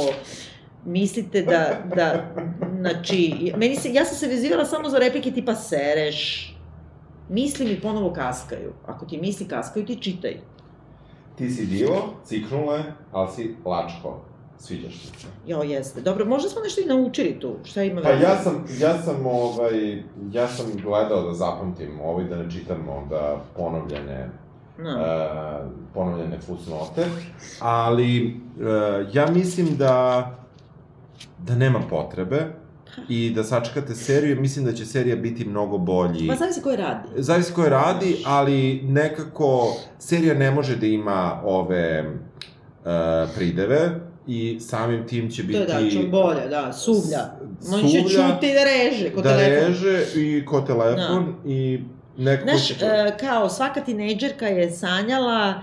mislite 0.84 1.42
da, 1.42 1.68
da, 1.96 2.34
znači, 2.80 3.52
meni 3.56 3.76
se, 3.76 3.92
ja 3.92 4.04
sam 4.04 4.16
se 4.16 4.28
vezivala 4.28 4.64
samo 4.64 4.88
za 4.88 4.98
replike 4.98 5.30
tipa 5.30 5.54
sereš, 5.54 6.52
misli 7.28 7.66
mi 7.66 7.80
ponovo 7.80 8.12
kaskaju. 8.12 8.72
Ako 8.86 9.06
ti 9.06 9.18
misli 9.18 9.48
kaskaju, 9.48 9.86
ti 9.86 9.96
čitaj. 9.96 10.36
Ti 11.36 11.50
si 11.50 11.66
divo, 11.66 12.14
ciknule, 12.24 12.82
ali 13.12 13.28
si 13.32 13.54
lačko. 13.64 14.20
Sviđaš 14.58 15.00
ti 15.00 15.20
se. 15.20 15.26
Jo, 15.46 15.62
jeste. 15.62 16.00
Dobro, 16.00 16.24
možda 16.24 16.48
smo 16.48 16.62
nešto 16.62 16.80
i 16.80 16.84
naučili 16.84 17.40
tu. 17.40 17.56
Šta 17.64 17.82
ima 17.82 18.02
Pa 18.02 18.10
ja 18.10 18.36
sam, 18.42 18.64
ja 18.80 19.02
sam, 19.02 19.26
ovaj, 19.26 20.02
ja 20.32 20.48
sam 20.48 20.66
gledao 20.82 21.22
da 21.22 21.34
zapamtim 21.34 22.00
ovaj, 22.00 22.24
da 22.24 22.36
ne 22.36 22.50
čitam 22.50 22.88
onda 22.88 23.44
ponovljene 23.56 24.30
No. 24.78 24.90
uh, 24.90 25.70
ponovljene 25.94 26.40
fusnote, 26.40 27.06
ali 27.60 28.26
uh, 28.26 29.14
ja 29.14 29.26
mislim 29.30 29.76
da 29.76 30.30
da 31.38 31.54
nema 31.54 31.80
potrebe 31.90 32.46
i 33.08 33.30
da 33.30 33.44
sačekate 33.44 33.94
seriju, 33.94 34.40
mislim 34.40 34.64
da 34.64 34.72
će 34.72 34.86
serija 34.86 35.16
biti 35.16 35.44
mnogo 35.44 35.78
bolji. 35.78 36.28
Pa 36.28 36.34
zavisi 36.34 36.62
ko 36.62 36.70
je 36.70 36.76
radi. 36.76 37.08
Zavisi 37.16 37.52
ko 37.52 37.62
je 37.62 37.70
radi, 37.70 38.16
ali 38.26 38.80
nekako 38.82 39.66
serija 39.98 40.34
ne 40.34 40.50
može 40.50 40.76
da 40.76 40.86
ima 40.86 41.40
ove 41.44 42.04
uh, 42.04 42.90
prideve 43.36 43.90
i 44.26 44.58
samim 44.60 45.06
tim 45.06 45.30
će 45.30 45.42
To 45.42 45.46
biti... 45.46 45.58
je 45.58 45.66
da, 45.66 45.90
čo 45.92 46.02
bolje, 46.02 46.48
da, 46.48 46.72
suvlja. 46.74 47.20
s- 47.60 47.72
On 47.72 47.80
će 47.82 47.88
suvlja, 47.90 48.02
čuti 48.30 48.46
da 48.48 48.64
reže, 48.64 49.10
kod 49.10 49.24
da 49.24 49.30
telefona. 49.30 49.66
reže 49.68 50.04
i 50.16 50.44
ko 50.44 50.60
telefon 50.60 51.34
i 51.44 51.80
nekako 52.16 52.50
Znaš, 52.50 52.70
e, 52.70 53.16
kao 53.20 53.48
svaka 53.48 53.80
tinejdžerka 53.80 54.46
je 54.46 54.70
sanjala 54.70 55.54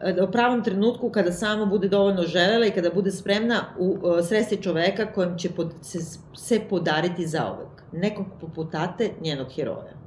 e, 0.00 0.12
da 0.12 0.24
u 0.24 0.32
pravom 0.32 0.64
trenutku 0.64 1.10
kada 1.10 1.32
samo 1.32 1.66
bude 1.66 1.88
dovoljno 1.88 2.22
želela 2.22 2.66
i 2.66 2.70
kada 2.70 2.90
bude 2.90 3.10
spremna 3.10 3.64
u 3.78 3.96
e, 4.18 4.22
sresti 4.22 4.62
čoveka 4.62 5.12
kojem 5.12 5.38
će 5.38 5.50
pod, 5.50 5.72
se, 5.82 5.98
se 6.36 6.60
podariti 6.70 7.26
zaovek. 7.26 7.82
Nekog 7.92 8.26
poput 8.40 8.72
tate 8.72 9.10
njenog 9.20 9.46
heroja. 9.54 10.02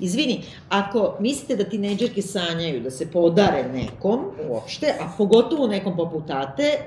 Izvini, 0.00 0.42
ako 0.68 1.16
mislite 1.20 1.56
da 1.56 1.70
tinejdžerke 1.70 2.22
sanjaju 2.22 2.80
da 2.80 2.90
se 2.90 3.10
podare 3.10 3.64
nekom 3.72 4.24
uopšte, 4.48 4.94
a 5.00 5.12
pogotovo 5.18 5.66
nekom 5.66 5.96
poput 5.96 6.26
tate, 6.26 6.78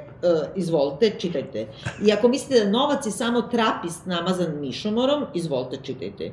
izvolite, 0.55 1.11
čitajte. 1.19 1.67
I 2.05 2.11
ako 2.11 2.27
mislite 2.27 2.63
da 2.63 2.71
novac 2.71 3.05
je 3.05 3.11
samo 3.11 3.41
trapist 3.41 4.05
namazan 4.05 4.59
mišomorom, 4.59 5.25
izvolite, 5.33 5.77
čitajte. 5.83 6.31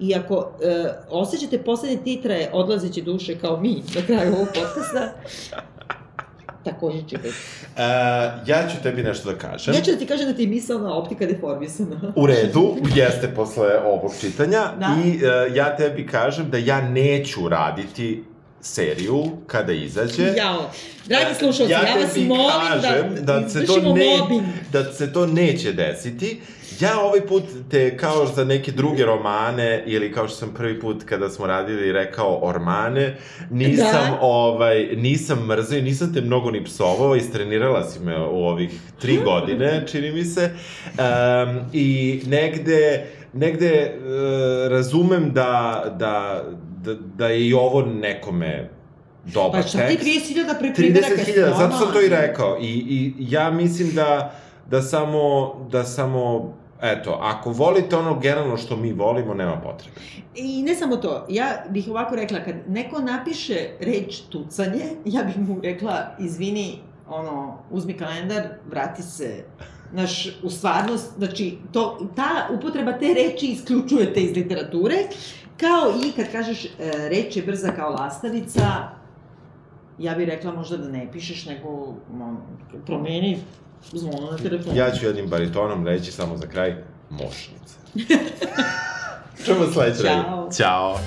I 0.00 0.14
ako 0.14 0.50
e, 0.62 0.92
osjećate 1.10 1.62
poslednje 1.62 1.98
titraje 2.04 2.50
odlazeće 2.52 3.02
duše 3.02 3.38
kao 3.38 3.60
mi 3.60 3.82
na 3.94 4.02
kraju 4.06 4.34
ovog 4.34 4.48
podcasta, 4.48 5.12
takođe 6.70 7.02
čitajte. 7.08 7.28
Uh, 7.28 7.82
ja 8.48 8.68
ću 8.68 8.82
tebi 8.82 9.02
nešto 9.02 9.32
da 9.32 9.38
kažem. 9.38 9.74
Ja 9.74 9.80
ću 9.80 9.90
da 9.90 9.98
ti 9.98 10.06
kažem 10.06 10.26
da 10.26 10.34
ti 10.34 10.42
je 10.42 10.48
misalna 10.48 10.94
optika 10.94 11.26
deformisana. 11.26 12.12
U 12.16 12.26
redu, 12.26 12.76
jeste 12.94 13.32
posle 13.34 13.78
ovog 13.78 14.12
čitanja. 14.20 14.60
Da. 14.80 14.96
I 15.04 15.16
uh, 15.16 15.56
ja 15.56 15.76
tebi 15.76 16.06
kažem 16.06 16.50
da 16.50 16.58
ja 16.58 16.80
neću 16.80 17.48
raditi 17.48 18.24
seriju 18.66 19.24
kada 19.46 19.72
izađe. 19.72 20.32
Jao, 20.36 20.70
dragi 21.06 21.34
slušalci, 21.38 21.72
ja, 21.72 21.78
ja 21.88 21.94
vas 21.94 22.16
molim 22.16 23.24
da, 23.24 23.40
da 23.40 23.48
se 23.48 23.66
to 23.66 23.80
ne, 23.80 24.18
mobbing. 24.18 24.42
da 24.72 24.92
se 24.92 25.12
to 25.12 25.26
neće 25.26 25.72
desiti. 25.72 26.40
Ja 26.80 27.00
ovaj 27.00 27.20
put 27.26 27.44
te, 27.70 27.96
kao 27.96 28.26
za 28.26 28.44
neke 28.44 28.72
druge 28.72 29.04
romane, 29.04 29.82
ili 29.86 30.12
kao 30.12 30.28
što 30.28 30.36
sam 30.36 30.54
prvi 30.54 30.80
put 30.80 31.04
kada 31.04 31.28
smo 31.28 31.46
radili 31.46 31.92
rekao 31.92 32.38
ormane, 32.42 33.16
nisam, 33.50 34.10
Da. 34.10 34.18
ovaj, 34.20 34.88
nisam 34.96 35.46
mrzio, 35.46 35.82
nisam 35.82 36.14
te 36.14 36.20
mnogo 36.20 36.50
ni 36.50 36.64
psovao, 36.64 37.16
istrenirala 37.16 37.90
si 37.90 38.00
me 38.00 38.18
u 38.18 38.44
ovih 38.46 38.70
tri 39.00 39.18
godine, 39.24 39.84
čini 39.90 40.12
mi 40.12 40.24
se. 40.24 40.50
Um, 40.86 41.60
I 41.72 42.20
negde, 42.26 43.06
negde 43.32 43.92
uh, 43.98 44.70
razumem 44.70 45.32
da, 45.32 45.84
da, 45.98 46.44
da, 46.86 46.94
da 46.94 47.28
je 47.28 47.48
i 47.48 47.54
ovo 47.54 47.82
nekome 47.82 48.70
dobar 49.24 49.62
Pa 49.62 49.68
šta 49.68 49.88
ti 49.88 49.96
tekst. 49.96 50.30
30.000 50.34 50.58
preprimjeraka 50.58 51.14
30.000, 51.14 51.58
zato 51.58 51.76
sam 51.76 51.92
to 51.92 52.02
i 52.02 52.08
rekao. 52.08 52.58
I, 52.60 52.66
I 52.66 53.14
ja 53.18 53.50
mislim 53.50 53.94
da, 53.94 54.34
da 54.70 54.82
samo, 54.82 55.54
da 55.70 55.84
samo, 55.84 56.54
eto, 56.82 57.18
ako 57.22 57.50
volite 57.50 57.96
ono 57.96 58.18
generalno 58.20 58.56
što 58.56 58.76
mi 58.76 58.92
volimo, 58.92 59.34
nema 59.34 59.56
potrebe. 59.56 60.00
I 60.34 60.62
ne 60.62 60.74
samo 60.74 60.96
to, 60.96 61.26
ja 61.28 61.64
bih 61.70 61.88
ovako 61.88 62.16
rekla, 62.16 62.38
kad 62.44 62.54
neko 62.68 63.00
napiše 63.00 63.68
reč 63.80 64.20
tucanje, 64.28 64.84
ja 65.04 65.22
bih 65.22 65.38
mu 65.38 65.60
rekla, 65.62 66.16
izvini, 66.18 66.78
ono, 67.08 67.58
uzmi 67.70 67.92
kalendar, 67.92 68.42
vrati 68.70 69.02
se, 69.02 69.44
naš, 69.92 70.28
u 70.42 70.50
stvarnost, 70.50 71.12
znači, 71.18 71.58
to, 71.72 72.08
ta 72.16 72.48
upotreba 72.58 72.92
te 72.92 73.14
reči 73.14 73.46
isključuje 73.46 74.14
te 74.14 74.20
iz 74.20 74.36
literature, 74.36 74.96
kao 75.60 75.92
i 76.04 76.12
kad 76.12 76.32
kažeš 76.32 76.64
e, 76.64 76.68
reč 77.08 77.36
je 77.36 77.42
brza 77.42 77.72
kao 77.72 77.90
lastavica, 77.90 78.88
ja 79.98 80.14
bih 80.14 80.28
rekla 80.28 80.52
možda 80.52 80.76
da 80.76 80.88
ne 80.88 81.08
pišeš, 81.12 81.46
nego 81.46 81.94
no, 82.12 82.36
promeni 82.86 83.38
zvono 83.92 84.30
na 84.30 84.36
telefonu. 84.36 84.76
Ja 84.76 84.90
ću 84.90 85.06
jednim 85.06 85.28
baritonom 85.28 85.86
reći 85.86 86.12
samo 86.12 86.36
za 86.36 86.46
kraj, 86.46 86.76
mošnica. 87.10 87.78
Čujemo 89.44 89.66
sledeće. 89.72 90.02
Ćao. 90.02 90.48
Ćao. 90.52 90.98